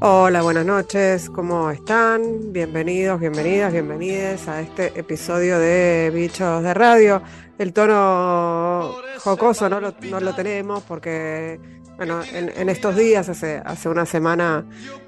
Hola, 0.00 0.42
buenas 0.42 0.64
noches, 0.64 1.28
¿cómo 1.28 1.72
están? 1.72 2.52
Bienvenidos, 2.52 3.18
bienvenidas, 3.18 3.72
bienvenides 3.72 4.46
a 4.46 4.60
este 4.60 4.96
episodio 4.96 5.58
de 5.58 6.12
Bichos 6.14 6.62
de 6.62 6.72
Radio. 6.72 7.20
El 7.58 7.72
tono 7.72 8.94
jocoso 9.18 9.68
no 9.68 9.80
lo, 9.80 10.34
tenemos 10.36 10.84
porque, 10.84 11.58
bueno, 11.96 12.20
en, 12.32 12.68
estos 12.68 12.94
días, 12.94 13.28
hace, 13.28 13.60
hace 13.64 13.88
una 13.88 14.06
semana, 14.06 14.64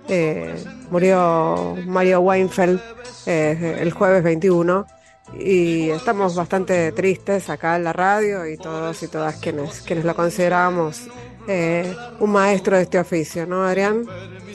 eh, 0.09 0.57
murió 0.91 1.77
Mario 1.87 2.23
Weinfeld 2.23 2.81
eh, 3.27 3.77
el 3.79 3.93
jueves 3.93 4.25
21 4.25 4.87
y 5.39 5.91
estamos 5.91 6.35
bastante 6.35 6.91
tristes 6.91 7.49
acá 7.49 7.77
en 7.77 7.85
la 7.85 7.93
radio 7.93 8.45
y 8.45 8.57
todos 8.57 9.01
y 9.05 9.07
todas 9.07 9.37
quienes, 9.37 9.83
quienes 9.83 10.05
lo 10.05 10.17
consideramos 10.17 11.09
eh, 11.49 11.95
un 12.19 12.31
maestro 12.31 12.77
de 12.77 12.83
este 12.83 12.99
oficio, 12.99 13.47
¿no, 13.47 13.65
Adrián? 13.65 14.05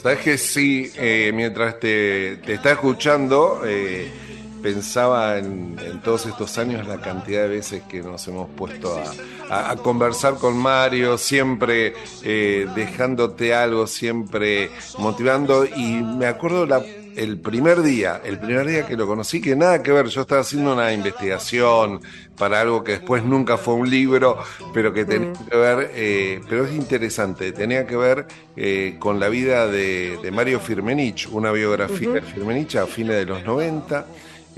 Sabes 0.02 0.18
que 0.20 0.38
sí, 0.38 0.90
eh, 0.96 1.32
mientras 1.34 1.80
te, 1.80 2.36
te 2.38 2.54
está 2.54 2.72
escuchando, 2.72 3.62
eh, 3.64 4.10
pensaba 4.62 5.38
en, 5.38 5.76
todos 6.02 6.26
estos 6.26 6.56
años 6.58 6.86
la 6.86 7.00
cantidad 7.00 7.42
de 7.42 7.48
veces 7.48 7.82
que 7.88 8.02
nos 8.02 8.26
hemos 8.28 8.48
puesto 8.50 9.00
a, 9.50 9.76
conversar 9.76 10.36
con 10.36 10.56
Mario, 10.56 11.18
siempre 11.18 11.94
dejándote 12.22 13.54
algo, 13.54 13.86
siempre 13.86 14.70
motivando. 14.98 15.64
Y 15.64 16.02
me 16.02 16.26
acuerdo 16.26 16.66
la 16.66 16.82
el 17.16 17.38
primer 17.38 17.82
día, 17.82 18.20
el 18.24 18.38
primer 18.38 18.66
día 18.66 18.86
que 18.86 18.96
lo 18.96 19.06
conocí, 19.06 19.40
que 19.40 19.56
nada 19.56 19.82
que 19.82 19.90
ver, 19.90 20.06
yo 20.06 20.20
estaba 20.20 20.42
haciendo 20.42 20.74
una 20.74 20.92
investigación 20.92 22.00
para 22.36 22.60
algo 22.60 22.84
que 22.84 22.92
después 22.92 23.24
nunca 23.24 23.56
fue 23.56 23.74
un 23.74 23.88
libro, 23.88 24.38
pero 24.74 24.92
que 24.92 25.04
tenía 25.06 25.30
mm. 25.30 25.48
que 25.48 25.56
ver, 25.56 25.90
eh, 25.94 26.40
pero 26.48 26.66
es 26.66 26.74
interesante, 26.74 27.52
tenía 27.52 27.86
que 27.86 27.96
ver 27.96 28.26
eh, 28.56 28.96
con 28.98 29.18
la 29.18 29.28
vida 29.28 29.66
de, 29.66 30.30
Mario 30.32 30.60
Firmenich, 30.60 31.28
una 31.30 31.50
biografía 31.52 32.10
de 32.10 32.20
Firmenich 32.20 32.76
a 32.76 32.86
fines 32.86 33.16
de 33.16 33.24
los 33.24 33.44
90. 33.44 34.06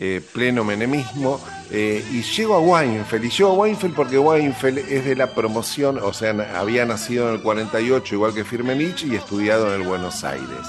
Eh, 0.00 0.20
pleno 0.32 0.62
menemismo, 0.62 1.40
y 1.72 2.22
llego 2.22 2.54
a 2.54 2.60
Weinfeld, 2.60 3.24
y 3.24 3.30
llego 3.30 3.50
a 3.50 3.54
Weinfeld 3.54 3.96
porque 3.96 4.16
Weinfeld 4.16 4.78
es 4.78 5.04
de 5.04 5.16
la 5.16 5.34
promoción, 5.34 5.98
o 6.00 6.12
sea, 6.12 6.30
había 6.56 6.86
nacido 6.86 7.28
en 7.28 7.34
el 7.34 7.42
48 7.42 8.14
igual 8.14 8.32
que 8.32 8.44
Firmenich 8.44 9.02
y 9.02 9.16
estudiado 9.16 9.66
en 9.74 9.80
el 9.80 9.88
Buenos 9.88 10.22
Aires. 10.22 10.68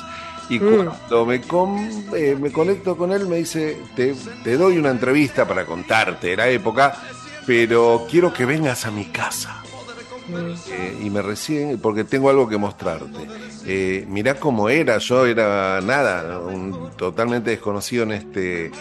Y 0.50 0.59
mm. 0.59 0.86
cuando 0.86 1.25
me, 1.25 1.42
eh, 2.16 2.38
me 2.39 2.52
conecto 2.52 2.97
con 2.97 3.11
él, 3.11 3.28
me 3.28 3.38
dice, 3.38 3.78
te, 3.95 4.16
te 4.44 4.58
doy 4.58 4.78
una 4.78 4.89
entrevista 4.89 5.47
para 5.47 5.66
contarte 5.66 6.28
de 6.28 6.38
la 6.38 6.50
época, 6.50 6.95
pero 7.45 8.08
quiero 8.09 8.33
que 8.33 8.45
vengas 8.45 8.86
a 8.86 8.91
mi 8.91 9.06
casa. 9.06 9.64
Eh, 10.72 10.97
y 11.03 11.09
me 11.09 11.22
reciben 11.22 11.80
porque 11.80 12.03
tengo 12.03 12.30
algo 12.30 12.47
que 12.47 12.58
mostrarte. 12.58 13.27
Eh, 13.66 14.05
mirá 14.08 14.35
cómo 14.35 14.69
era, 14.69 14.97
yo 14.97 15.25
era 15.25 15.81
nada, 15.81 16.39
un, 16.39 16.91
totalmente 16.97 17.52
desconocido 17.52 18.03
en 18.03 18.11
este 18.11 18.72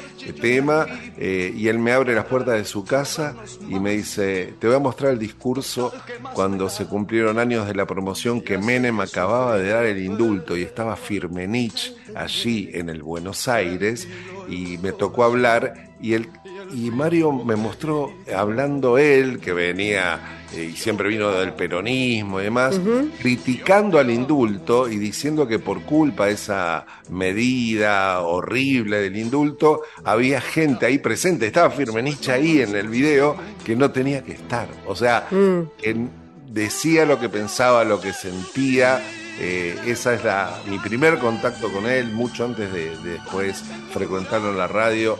tema, 0.40 0.86
eh, 1.16 1.52
y 1.54 1.68
él 1.68 1.78
me 1.78 1.92
abre 1.92 2.14
las 2.14 2.26
puertas 2.26 2.54
de 2.54 2.64
su 2.64 2.84
casa 2.84 3.34
y 3.68 3.78
me 3.78 3.92
dice, 3.92 4.54
te 4.58 4.66
voy 4.66 4.76
a 4.76 4.80
mostrar 4.80 5.12
el 5.12 5.18
discurso 5.18 5.92
cuando 6.34 6.68
se 6.68 6.86
cumplieron 6.86 7.38
años 7.38 7.66
de 7.66 7.74
la 7.74 7.86
promoción 7.86 8.40
que 8.40 8.58
Menem 8.58 9.00
acababa 9.00 9.58
de 9.58 9.70
dar 9.70 9.86
el 9.86 10.02
indulto 10.02 10.56
y 10.56 10.62
estaba 10.62 10.96
Firmenich 10.96 11.94
allí 12.14 12.70
en 12.72 12.88
el 12.88 13.02
Buenos 13.02 13.48
Aires, 13.48 14.08
y 14.48 14.78
me 14.78 14.92
tocó 14.92 15.24
hablar, 15.24 15.90
y 16.00 16.14
él 16.14 16.28
y 16.74 16.90
Mario 16.90 17.32
me 17.32 17.56
mostró 17.56 18.12
hablando 18.34 18.98
él, 18.98 19.40
que 19.40 19.52
venía 19.52 20.37
eh, 20.54 20.70
y 20.72 20.76
siempre 20.76 21.08
vino 21.08 21.30
del 21.30 21.52
peronismo 21.52 22.40
y 22.40 22.44
demás, 22.44 22.80
criticando 23.20 23.98
al 23.98 24.10
indulto 24.10 24.88
y 24.88 24.96
diciendo 24.96 25.46
que 25.46 25.58
por 25.58 25.82
culpa 25.82 26.26
de 26.26 26.32
esa 26.32 26.86
medida 27.10 28.20
horrible 28.20 28.98
del 29.00 29.16
indulto, 29.16 29.82
había 30.04 30.40
gente 30.40 30.86
ahí 30.86 30.98
presente, 30.98 31.46
estaba 31.46 31.70
Firmenich 31.70 32.28
ahí 32.28 32.62
en 32.62 32.74
el 32.74 32.88
video, 32.88 33.36
que 33.64 33.76
no 33.76 33.90
tenía 33.90 34.24
que 34.24 34.32
estar. 34.32 34.68
O 34.86 34.96
sea, 34.96 35.26
mm. 35.30 36.06
decía 36.50 37.04
lo 37.04 37.20
que 37.20 37.28
pensaba, 37.28 37.84
lo 37.84 38.00
que 38.00 38.12
sentía 38.12 39.02
eh, 39.40 39.78
esa 39.86 40.14
es 40.14 40.24
la, 40.24 40.58
mi 40.66 40.78
primer 40.78 41.18
contacto 41.18 41.70
con 41.70 41.86
él, 41.86 42.12
mucho 42.12 42.44
antes 42.44 42.72
de, 42.72 42.96
después 42.98 43.62
frecuentarlo 43.92 44.50
en 44.50 44.58
la 44.58 44.66
radio. 44.66 45.16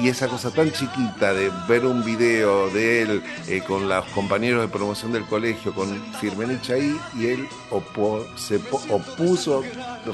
Y, 0.00 0.08
esa 0.08 0.28
cosa 0.28 0.50
tan 0.50 0.70
chiquita 0.70 1.34
de 1.34 1.50
ver 1.68 1.84
un 1.84 2.04
video 2.04 2.70
de 2.70 3.02
él 3.02 3.22
eh, 3.48 3.62
con 3.66 3.88
los 3.88 4.04
compañeros 4.06 4.62
de 4.62 4.68
promoción 4.68 5.12
del 5.12 5.24
colegio, 5.24 5.74
con 5.74 6.00
Firmenich 6.20 6.70
ahí, 6.70 6.96
y 7.18 7.26
él 7.26 7.48
se 8.36 8.60
opuso 8.88 9.62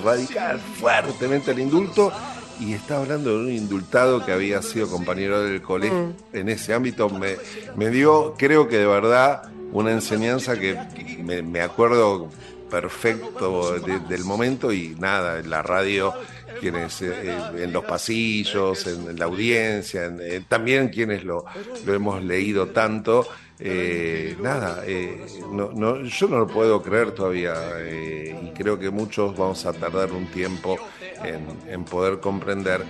radical, 0.02 0.58
fuertemente 0.80 1.50
al 1.50 1.58
indulto. 1.58 2.10
Y 2.58 2.74
está 2.74 2.98
hablando 2.98 3.30
de 3.30 3.44
un 3.44 3.50
indultado 3.50 4.24
que 4.24 4.32
había 4.32 4.62
sido 4.62 4.88
compañero 4.88 5.42
del 5.42 5.60
colegio 5.62 6.12
mm. 6.32 6.36
en 6.36 6.48
ese 6.48 6.72
ámbito. 6.72 7.10
Me, 7.10 7.36
me 7.76 7.90
dio, 7.90 8.34
creo 8.38 8.68
que 8.68 8.78
de 8.78 8.86
verdad, 8.86 9.42
una 9.72 9.90
enseñanza 9.90 10.58
que 10.58 10.78
me, 11.22 11.42
me 11.42 11.60
acuerdo 11.60 12.28
perfecto 12.72 13.78
del 13.78 14.24
momento 14.24 14.72
y 14.72 14.96
nada, 14.98 15.40
en 15.40 15.50
la 15.50 15.60
radio, 15.60 16.14
quienes 16.58 17.02
eh, 17.02 17.36
en 17.58 17.70
los 17.70 17.84
pasillos, 17.84 18.86
en, 18.86 19.18
la 19.18 19.26
audiencia, 19.26 20.10
también 20.48 20.88
quienes 20.88 21.22
lo, 21.22 21.44
lo, 21.84 21.94
hemos 21.94 22.24
leído 22.24 22.68
tanto. 22.68 23.28
Eh, 23.64 24.36
nada, 24.40 24.82
eh, 24.86 25.24
no, 25.52 25.70
no, 25.72 26.02
yo 26.02 26.28
no 26.28 26.38
lo 26.38 26.46
puedo 26.48 26.82
creer 26.82 27.12
todavía 27.12 27.54
y 27.84 28.50
creo 28.54 28.76
que 28.76 28.90
muchos 28.90 29.36
vamos 29.36 29.64
a 29.66 29.72
tardar 29.72 30.10
un 30.10 30.26
tiempo 30.32 30.78
en, 31.22 31.84
poder 31.84 32.18
comprender 32.18 32.82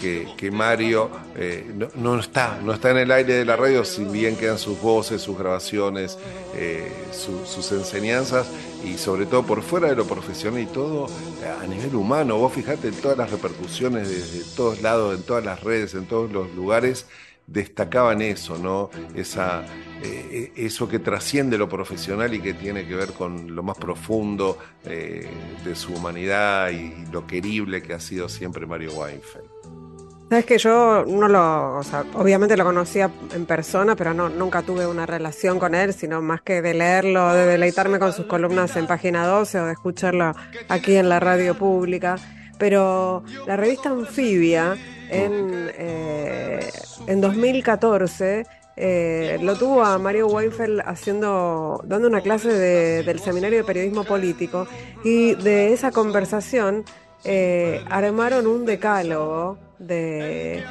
que, 0.00 0.28
que 0.36 0.52
Mario 0.52 1.10
no, 1.74 1.88
no, 1.96 2.20
está, 2.20 2.60
no 2.62 2.74
está 2.74 2.90
en 2.90 2.98
el 2.98 3.10
aire 3.10 3.34
de 3.34 3.44
la 3.44 3.56
radio, 3.56 3.84
si 3.84 4.04
bien 4.04 4.36
quedan 4.36 4.58
sus 4.58 4.80
voces, 4.80 5.20
sus 5.20 5.36
grabaciones, 5.36 6.16
sus 7.10 7.72
enseñanzas, 7.72 8.46
y 8.84 8.98
sobre 8.98 9.26
todo 9.26 9.44
por 9.44 9.62
fuera 9.62 9.88
de 9.88 9.96
lo 9.96 10.06
profesional 10.06 10.60
y 10.60 10.66
todo 10.66 11.06
a 11.60 11.66
nivel 11.66 11.94
humano. 11.94 12.38
Vos 12.38 12.52
fijate 12.52 12.88
en 12.88 12.94
todas 12.94 13.18
las 13.18 13.30
repercusiones 13.30 14.08
desde 14.08 14.56
todos 14.56 14.82
lados, 14.82 15.16
en 15.16 15.22
todas 15.22 15.44
las 15.44 15.62
redes, 15.62 15.94
en 15.94 16.06
todos 16.06 16.30
los 16.30 16.52
lugares, 16.54 17.06
destacaban 17.46 18.22
eso, 18.22 18.58
¿no? 18.58 18.90
Esa, 19.14 19.64
eh, 20.02 20.52
eso 20.56 20.88
que 20.88 21.00
trasciende 21.00 21.58
lo 21.58 21.68
profesional 21.68 22.32
y 22.32 22.40
que 22.40 22.54
tiene 22.54 22.86
que 22.86 22.94
ver 22.94 23.12
con 23.12 23.54
lo 23.54 23.62
más 23.62 23.76
profundo 23.76 24.56
eh, 24.84 25.28
de 25.64 25.74
su 25.74 25.92
humanidad 25.92 26.70
y 26.70 27.06
lo 27.10 27.26
querible 27.26 27.82
que 27.82 27.94
ha 27.94 28.00
sido 28.00 28.28
siempre 28.28 28.66
Mario 28.66 28.92
Weinfeld. 28.92 29.59
Sabes 30.30 30.44
que 30.46 30.58
yo 30.58 31.04
no 31.08 31.26
lo, 31.26 31.78
o 31.78 31.82
sea, 31.82 32.04
obviamente 32.14 32.56
lo 32.56 32.64
conocía 32.64 33.10
en 33.34 33.46
persona, 33.46 33.96
pero 33.96 34.14
no, 34.14 34.28
nunca 34.28 34.62
tuve 34.62 34.86
una 34.86 35.04
relación 35.04 35.58
con 35.58 35.74
él, 35.74 35.92
sino 35.92 36.22
más 36.22 36.40
que 36.40 36.62
de 36.62 36.72
leerlo, 36.72 37.34
de 37.34 37.46
deleitarme 37.46 37.98
con 37.98 38.12
sus 38.12 38.26
columnas 38.26 38.76
en 38.76 38.86
página 38.86 39.26
12 39.26 39.58
o 39.58 39.66
de 39.66 39.72
escucharlo 39.72 40.32
aquí 40.68 40.94
en 40.94 41.08
la 41.08 41.18
radio 41.18 41.58
pública. 41.58 42.14
Pero 42.58 43.24
la 43.44 43.56
revista 43.56 43.88
Anfibia 43.90 44.76
en, 45.08 45.72
eh, 45.76 46.70
en 47.08 47.20
2014 47.20 48.46
eh, 48.76 49.36
lo 49.42 49.56
tuvo 49.56 49.84
a 49.84 49.98
Mario 49.98 50.28
Weinfeld 50.28 50.80
haciendo, 50.86 51.82
dando 51.84 52.06
una 52.06 52.20
clase 52.20 52.48
del 53.02 53.18
seminario 53.18 53.58
de 53.58 53.64
periodismo 53.64 54.04
político 54.04 54.68
y 55.02 55.34
de 55.34 55.72
esa 55.72 55.90
conversación 55.90 56.84
eh, 57.24 57.84
armaron 57.88 58.46
un 58.46 58.64
decálogo 58.64 59.58
de, 59.78 60.64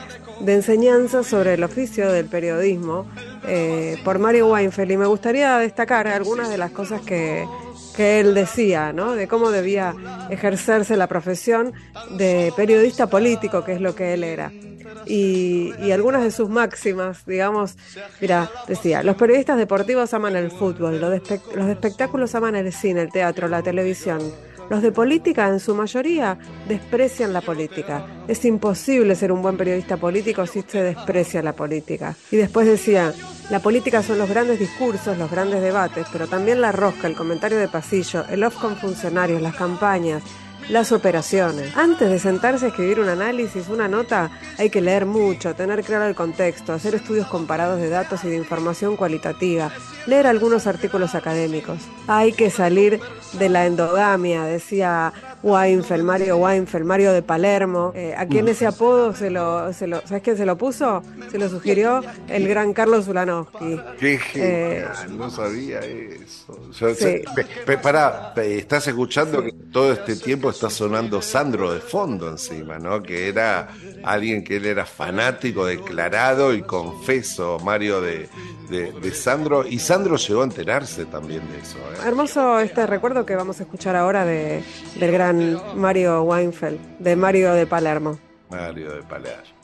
enseñanza 0.45 1.23
sobre 1.23 1.55
el 1.55 1.63
oficio 1.63 2.11
del 2.11 2.27
periodismo 2.27 3.05
eh, 3.47 3.97
por 4.03 4.19
Mario 4.19 4.51
Weinfeld 4.51 4.91
y 4.91 4.97
me 4.97 5.05
gustaría 5.05 5.57
destacar 5.57 6.07
algunas 6.07 6.49
de 6.49 6.57
las 6.57 6.71
cosas 6.71 7.01
que, 7.01 7.45
él 7.97 8.33
decía, 8.33 8.93
¿no? 8.93 9.13
de 9.13 9.27
cómo 9.27 9.51
debía 9.51 9.93
ejercerse 10.29 10.95
la 10.95 11.07
profesión 11.07 11.73
de 12.11 12.53
periodista 12.55 13.07
político, 13.07 13.65
que 13.65 13.73
es 13.73 13.81
lo 13.81 13.93
que 13.93 14.13
él 14.13 14.23
era. 14.23 14.53
Y, 15.05 15.73
y, 15.81 15.91
algunas 15.91 16.23
de 16.23 16.31
sus 16.31 16.47
máximas, 16.47 17.25
digamos, 17.25 17.75
mira, 18.21 18.49
decía, 18.69 19.03
los 19.03 19.17
periodistas 19.17 19.57
deportivos 19.57 20.13
aman 20.13 20.37
el 20.37 20.49
fútbol, 20.49 21.01
los, 21.01 21.11
los 21.55 21.67
espectáculos 21.67 22.35
aman 22.35 22.55
el 22.55 22.71
cine, 22.71 23.01
el 23.01 23.11
teatro, 23.11 23.49
la 23.49 23.61
televisión. 23.61 24.21
Los 24.69 24.83
de 24.83 24.91
política, 24.91 25.47
en 25.47 25.59
su 25.59 25.73
mayoría, 25.73 26.37
desprecian 26.67 27.33
la 27.33 27.41
política. 27.41 28.05
Es 28.27 28.45
imposible 28.45 29.15
ser 29.15 29.31
un 29.31 29.41
buen 29.41 29.57
periodista 29.57 29.97
político 29.97 30.45
si 30.45 30.61
se 30.61 30.83
desprecia 30.83 31.41
la 31.41 31.53
política. 31.53 32.15
Y 32.29 32.37
después 32.37 32.67
decía, 32.67 33.11
la 33.49 33.61
política 33.61 34.03
son 34.03 34.19
los 34.19 34.29
grandes 34.29 34.59
discursos, 34.59 35.17
los 35.17 35.31
grandes 35.31 35.61
debates, 35.61 36.05
pero 36.11 36.27
también 36.27 36.61
la 36.61 36.71
rosca, 36.71 37.07
el 37.07 37.15
comentario 37.15 37.57
de 37.57 37.67
pasillo, 37.67 38.25
el 38.29 38.43
off 38.43 38.57
con 38.57 38.77
funcionarios, 38.77 39.41
las 39.41 39.55
campañas, 39.55 40.21
las 40.69 40.91
operaciones. 40.91 41.75
Antes 41.75 42.09
de 42.09 42.19
sentarse 42.19 42.65
a 42.65 42.67
escribir 42.69 42.99
un 42.99 43.09
análisis, 43.09 43.67
una 43.69 43.87
nota, 43.87 44.31
hay 44.57 44.69
que 44.69 44.81
leer 44.81 45.05
mucho, 45.05 45.55
tener 45.55 45.83
claro 45.83 46.05
el 46.05 46.15
contexto, 46.15 46.73
hacer 46.73 46.95
estudios 46.95 47.27
comparados 47.27 47.79
de 47.79 47.89
datos 47.89 48.23
y 48.23 48.29
de 48.29 48.37
información 48.37 48.95
cualitativa, 48.95 49.71
leer 50.05 50.27
algunos 50.27 50.67
artículos 50.67 51.15
académicos. 51.15 51.79
Hay 52.07 52.33
que 52.33 52.49
salir 52.49 52.99
de 53.33 53.49
la 53.49 53.65
endogamia, 53.65 54.43
decía 54.43 55.11
Weinfeld, 55.43 56.03
Mario 56.03 56.37
Weinfeld, 56.37 56.85
Mario 56.85 57.13
de 57.13 57.21
Palermo. 57.21 57.91
Eh, 57.95 58.13
¿A 58.17 58.25
quién 58.25 58.47
ese 58.47 58.65
apodo 58.65 59.13
se 59.13 59.29
lo, 59.29 59.71
se 59.73 59.87
lo, 59.87 60.01
¿sabes 60.05 60.23
quién 60.23 60.37
se 60.37 60.45
lo 60.45 60.57
puso? 60.57 61.01
Se 61.31 61.37
lo 61.37 61.49
sugirió 61.49 62.01
el 62.27 62.47
gran 62.47 62.73
Carlos 62.73 63.05
Zulanowski. 63.05 63.79
Qué 63.99 64.19
eh, 64.35 64.85
no 65.09 65.29
sabía 65.29 65.79
eso. 65.79 66.59
pará, 67.81 68.33
estás 68.37 68.87
escuchando 68.87 69.43
que 69.43 69.53
todo 69.71 69.93
este 69.93 70.15
tiempo 70.15 70.49
está 70.49 70.69
sonando 70.69 71.21
Sandro 71.21 71.73
de 71.73 71.79
fondo 71.79 72.29
encima, 72.29 72.79
¿no? 72.79 73.01
Que 73.01 73.29
era 73.29 73.69
alguien 74.03 74.43
que 74.43 74.57
él 74.57 74.65
era 74.65 74.85
fanático, 74.85 75.65
declarado 75.65 76.53
y 76.53 76.63
confeso, 76.63 77.59
Mario 77.59 78.01
de, 78.01 78.29
de, 78.69 79.11
Sandro. 79.13 79.65
Y 79.65 79.79
Sandro 79.79 80.15
llegó 80.15 80.41
a 80.41 80.45
enterarse 80.45 81.05
también 81.05 81.41
de 81.51 81.59
eso. 81.59 81.77
¿eh? 81.77 82.07
Hermoso 82.07 82.59
este 82.59 82.85
recuerdo 82.85 83.25
que 83.25 83.35
vamos 83.35 83.59
a 83.59 83.63
escuchar 83.63 83.95
ahora 83.95 84.25
de, 84.25 84.63
del 84.99 85.11
gran 85.11 85.28
Mario 85.75 86.23
Weinfeld, 86.23 86.79
de 86.99 87.15
Mario 87.15 87.53
de 87.53 87.65
Palermo. 87.65 88.19
Mario 88.49 88.95
de 88.95 89.03
Palermo. 89.03 89.58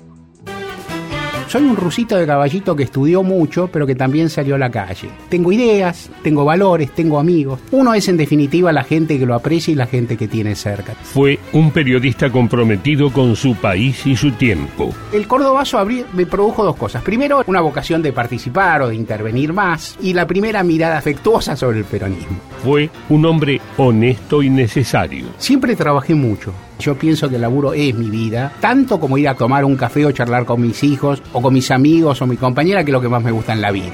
Soy 1.56 1.63
un 1.63 1.78
rusito 1.78 2.18
de 2.18 2.28
caballito 2.28 2.75
que 2.75 2.84
estudió 2.84 3.24
mucho, 3.24 3.69
pero 3.72 3.88
que 3.88 3.96
también 3.96 4.30
salió 4.30 4.56
a 4.56 4.57
la 4.57 4.69
calle. 4.69 5.07
Tengo 5.30 5.54
ideas, 5.54 6.10
tengo 6.22 6.44
valores, 6.44 6.94
tengo 6.94 7.18
amigos. 7.18 7.62
Uno 7.72 7.94
es 7.94 8.10
en 8.10 8.18
definitiva 8.18 8.74
la 8.74 8.84
gente 8.84 9.18
que 9.18 9.25
lo 9.25 9.36
aprecia 9.36 9.72
y 9.72 9.75
la 9.75 9.88
gente 9.88 10.18
que 10.18 10.28
tiene 10.28 10.54
cerca. 10.56 10.96
Fue 10.96 11.40
un 11.54 11.72
periodista 11.72 12.30
comprometido 12.30 13.10
con 13.10 13.38
su 13.38 13.56
país 13.56 14.06
y 14.06 14.18
su 14.18 14.31
tiempo. 14.31 14.94
El 15.13 15.30
Cordobazo 15.30 15.80
me 16.12 16.25
produjo 16.25 16.66
dos 16.66 16.75
cosas. 16.75 17.02
Primero, 17.04 17.42
una 17.48 17.62
vocación 17.62 18.01
de 18.01 18.12
participar 18.12 18.81
o 18.81 18.90
de 18.90 18.96
intervenir 18.96 19.54
más. 19.54 19.96
Y 20.01 20.12
la 20.12 20.28
primera 20.28 20.62
mirada 20.62 20.98
afectuosa 20.98 21.56
sobre 21.56 21.78
el 21.78 21.86
peronismo. 21.86 22.38
Fue 22.66 22.90
un 23.08 23.25
hombre 23.25 23.62
honesto 23.78 24.44
y 24.44 24.50
necesario. 24.50 25.28
Siempre 25.38 25.78
trabajé 25.78 26.16
mucho 26.16 26.51
yo 26.80 26.95
pienso 26.95 27.30
que 27.30 27.36
el 27.36 27.42
laburo 27.42 27.74
es 27.74 27.95
mi 27.95 28.10
vida, 28.10 28.51
tanto 28.60 29.00
como 29.00 29.18
ir 29.18 29.30
a 29.30 29.36
tomar 29.36 29.63
un 29.66 29.75
café 29.75 30.06
o 30.06 30.12
charlar 30.12 30.45
con 30.45 30.62
mis 30.62 30.83
hijos 30.83 31.22
o 31.33 31.42
con 31.42 31.54
mis 31.54 31.72
amigos 31.72 32.22
o 32.22 32.27
mi 32.27 32.38
compañera, 32.38 32.83
que 32.83 32.92
es 32.92 32.94
lo 32.94 33.01
que 33.01 33.10
más 33.10 33.24
me 33.24 33.31
gusta 33.31 33.54
en 33.54 33.62
la 33.62 33.72
vida. 33.72 33.94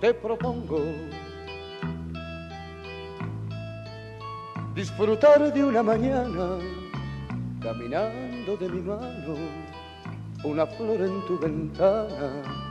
Te 0.00 0.12
propongo 0.12 0.80
disfrutar 4.74 5.52
de 5.52 5.64
una 5.64 5.82
mañana 5.82 6.58
caminando 7.62 8.56
de 8.58 8.68
mi 8.68 8.80
mano, 8.82 9.34
una 10.42 10.66
flor 10.66 11.00
en 11.00 11.26
tu 11.26 11.38
ventana 11.38 12.63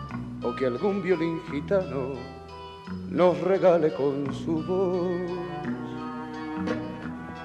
o 0.43 0.53
que 0.55 0.65
algún 0.65 1.01
violín 1.01 1.41
gitano 1.49 2.13
nos 3.09 3.39
regale 3.41 3.93
con 3.93 4.33
su 4.33 4.61
voz. 4.63 5.31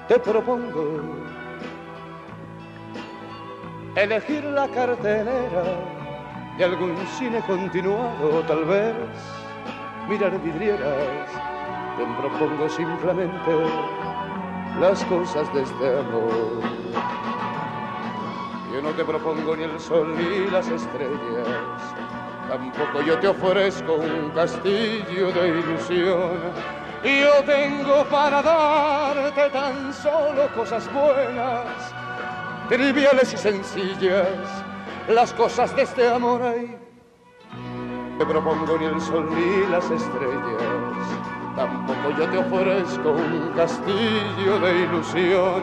Te 0.07 0.19
propongo 0.19 1.01
elegir 3.95 4.43
la 4.43 4.67
cartelera 4.67 5.63
de 6.57 6.63
algún 6.65 6.95
cine 7.17 7.41
continuado, 7.47 8.43
tal 8.47 8.65
vez 8.65 8.95
mirar 10.09 10.37
vidrieras. 10.41 11.29
Te 11.97 12.05
propongo 12.21 12.69
simplemente 12.69 13.51
las 14.79 15.03
cosas 15.05 15.53
de 15.53 15.63
este 15.63 15.99
amor. 15.99 16.61
Yo 18.73 18.81
no 18.81 18.89
te 18.91 19.03
propongo 19.03 19.55
ni 19.55 19.63
el 19.63 19.79
sol 19.79 20.15
ni 20.15 20.49
las 20.49 20.67
estrellas 20.69 22.28
Tampoco 22.49 23.03
yo 23.03 23.19
te 23.19 23.27
ofrezco 23.27 23.93
un 23.97 24.31
castillo 24.31 25.31
de 25.31 25.49
ilusión. 25.49 26.39
Yo 27.03 27.43
tengo 27.45 28.03
para 28.05 28.41
darte 28.41 29.49
tan 29.51 29.93
solo 29.93 30.47
cosas 30.55 30.91
buenas, 30.91 31.93
triviales 32.67 33.33
y 33.33 33.37
sencillas, 33.37 34.27
las 35.07 35.31
cosas 35.33 35.75
de 35.75 35.83
este 35.83 36.09
amor 36.09 36.41
ahí. 36.41 36.75
Te 38.17 38.25
propongo 38.25 38.79
ni 38.79 38.85
el 38.85 38.99
sol 38.99 39.29
ni 39.29 39.67
las 39.71 39.85
estrellas, 39.85 41.05
tampoco 41.55 42.09
yo 42.17 42.27
te 42.29 42.37
ofrezco 42.39 43.11
un 43.11 43.53
castillo 43.55 44.59
de 44.59 44.79
ilusión. 44.85 45.61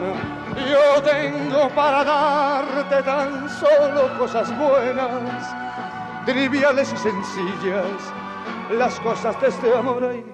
Yo 0.71 1.01
tengo 1.03 1.67
para 1.75 2.05
darte 2.05 3.03
tan 3.03 3.49
solo 3.49 4.17
cosas 4.17 4.57
buenas 4.57 5.67
triviales 6.27 6.91
y 6.93 6.97
sencillas, 6.97 7.85
las 8.69 8.99
cosas 8.99 9.39
de 9.39 9.47
este 9.47 9.73
amor 9.73 10.03
ahí. 10.03 10.25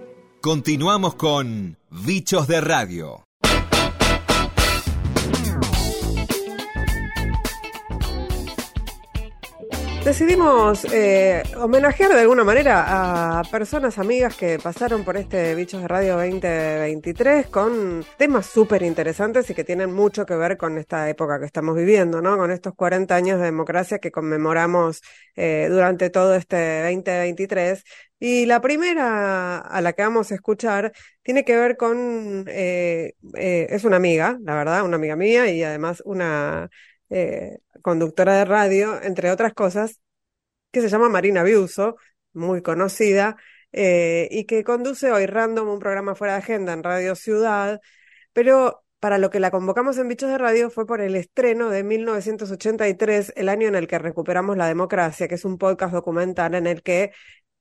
Continuamos 0.42 1.14
con 1.14 1.78
Bichos 1.92 2.48
de 2.48 2.62
Radio. 2.62 3.24
Decidimos 10.06 10.86
eh, 10.92 11.44
homenajear 11.56 12.12
de 12.12 12.20
alguna 12.20 12.44
manera 12.44 13.40
a 13.40 13.44
personas 13.44 13.98
amigas 13.98 14.36
que 14.36 14.60
pasaron 14.60 15.06
por 15.06 15.16
este 15.16 15.56
Bichos 15.56 15.82
de 15.82 15.88
Radio 15.88 16.18
2023 16.18 17.48
con 17.48 18.06
temas 18.18 18.46
súper 18.48 18.84
interesantes 18.84 19.50
y 19.50 19.54
que 19.54 19.64
tienen 19.64 19.94
mucho 19.94 20.26
que 20.26 20.36
ver 20.36 20.58
con 20.58 20.78
esta 20.78 21.10
época 21.10 21.40
que 21.40 21.46
estamos 21.46 21.78
viviendo, 21.78 22.22
¿no? 22.22 22.36
Con 22.38 22.52
estos 22.52 22.74
40 22.76 23.16
años 23.16 23.40
de 23.40 23.46
democracia 23.46 24.00
que 24.00 24.12
conmemoramos 24.12 25.02
eh, 25.38 25.68
durante 25.72 26.10
todo 26.10 26.36
este 26.36 26.82
2023. 26.84 27.84
Y 28.20 28.46
la 28.46 28.60
primera 28.60 29.58
a 29.58 29.82
la 29.82 29.94
que 29.94 30.02
vamos 30.02 30.32
a 30.34 30.36
escuchar 30.36 30.92
tiene 31.22 31.46
que 31.46 31.56
ver 31.56 31.78
con, 31.78 32.44
eh, 32.50 33.14
es 33.34 33.84
una 33.86 33.96
amiga, 33.96 34.38
la 34.44 34.56
verdad, 34.56 34.84
una 34.84 34.98
amiga 34.98 35.16
mía 35.16 35.50
y 35.50 35.64
además 35.64 36.02
una 36.06 36.70
eh, 37.10 37.60
conductora 37.84 38.36
de 38.38 38.46
radio, 38.46 39.00
entre 39.04 39.32
otras 39.32 39.54
cosas, 39.54 40.02
que 40.72 40.82
se 40.82 40.90
llama 40.90 41.10
Marina 41.10 41.44
Biuso, 41.44 41.98
muy 42.34 42.64
conocida, 42.64 43.38
eh, 43.72 44.28
y 44.32 44.46
que 44.46 44.64
conduce 44.64 45.12
hoy 45.12 45.28
Random, 45.28 45.70
un 45.70 45.80
programa 45.80 46.16
fuera 46.16 46.34
de 46.34 46.40
agenda 46.40 46.74
en 46.74 46.84
Radio 46.84 47.16
Ciudad, 47.16 47.82
pero 48.34 48.84
para 49.00 49.18
lo 49.18 49.30
que 49.30 49.40
la 49.40 49.52
convocamos 49.52 49.98
en 49.98 50.08
Bichos 50.08 50.30
de 50.30 50.38
Radio 50.38 50.70
fue 50.70 50.86
por 50.88 51.02
el 51.02 51.16
estreno 51.16 51.70
de 51.70 51.84
1983, 51.84 53.34
el 53.36 53.50
año 53.50 53.68
en 53.68 53.76
el 53.76 53.88
que 53.88 54.00
recuperamos 54.00 54.58
la 54.58 54.68
democracia, 54.68 55.28
que 55.28 55.36
es 55.36 55.46
un 55.46 55.58
podcast 55.58 55.94
documental 55.94 56.56
en 56.56 56.68
el 56.68 56.82
que 56.84 57.12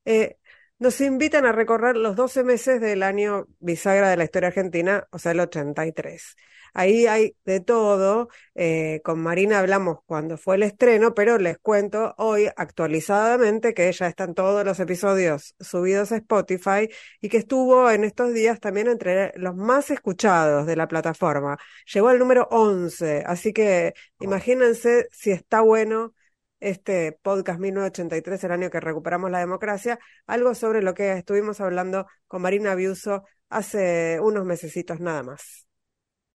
eh, 0.05 0.37
nos 0.79 1.01
invitan 1.01 1.45
a 1.45 1.51
recorrer 1.51 1.97
los 1.97 2.15
12 2.15 2.43
meses 2.43 2.81
del 2.81 3.03
año 3.03 3.47
bisagra 3.59 4.09
de 4.09 4.17
la 4.17 4.23
historia 4.23 4.47
argentina, 4.47 5.07
o 5.11 5.19
sea, 5.19 5.33
el 5.33 5.41
83. 5.41 6.35
Ahí 6.73 7.05
hay 7.07 7.35
de 7.45 7.59
todo. 7.59 8.29
Eh, 8.55 9.01
con 9.03 9.21
Marina 9.21 9.59
hablamos 9.59 9.99
cuando 10.05 10.37
fue 10.37 10.55
el 10.55 10.63
estreno, 10.63 11.13
pero 11.13 11.37
les 11.37 11.57
cuento 11.59 12.13
hoy 12.17 12.49
actualizadamente 12.55 13.73
que 13.73 13.91
ya 13.91 14.07
están 14.07 14.33
todos 14.33 14.65
los 14.65 14.79
episodios 14.79 15.55
subidos 15.59 16.11
a 16.11 16.17
Spotify 16.17 16.89
y 17.21 17.29
que 17.29 17.37
estuvo 17.37 17.89
en 17.91 18.03
estos 18.03 18.33
días 18.33 18.59
también 18.59 18.87
entre 18.87 19.31
los 19.37 19.55
más 19.55 19.91
escuchados 19.91 20.65
de 20.65 20.75
la 20.75 20.87
plataforma. 20.87 21.57
Llegó 21.93 22.09
al 22.09 22.19
número 22.19 22.47
11, 22.51 23.23
así 23.25 23.53
que 23.53 23.93
imagínense 24.19 25.07
si 25.11 25.31
está 25.31 25.61
bueno 25.61 26.13
este 26.59 27.11
podcast 27.21 27.59
1983, 27.59 28.43
el 28.45 28.51
año 28.51 28.69
que 28.69 28.79
recuperamos 28.79 29.29
la 29.31 29.39
democracia, 29.39 29.99
algo 30.27 30.55
sobre 30.55 30.81
lo 30.81 30.93
que 30.93 31.11
estuvimos 31.13 31.59
hablando 31.59 32.07
con 32.27 32.41
Marina 32.41 32.73
Biuso 32.75 33.23
hace 33.49 34.19
unos 34.21 34.45
mesecitos 34.45 34.99
nada 34.99 35.23
más. 35.23 35.67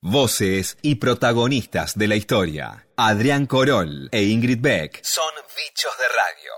Voces 0.01 0.79
y 0.81 0.95
protagonistas 0.95 1.99
de 1.99 2.07
la 2.07 2.15
historia. 2.15 2.87
Adrián 2.97 3.47
Corol 3.47 4.09
e 4.13 4.23
Ingrid 4.23 4.61
Beck 4.61 5.01
son 5.03 5.25
bichos 5.57 5.93
de 5.99 6.05
radio. 6.07 6.53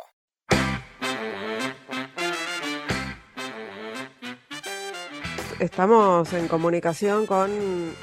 Estamos 5.59 6.31
en 6.35 6.49
comunicación 6.49 7.27
con 7.27 7.51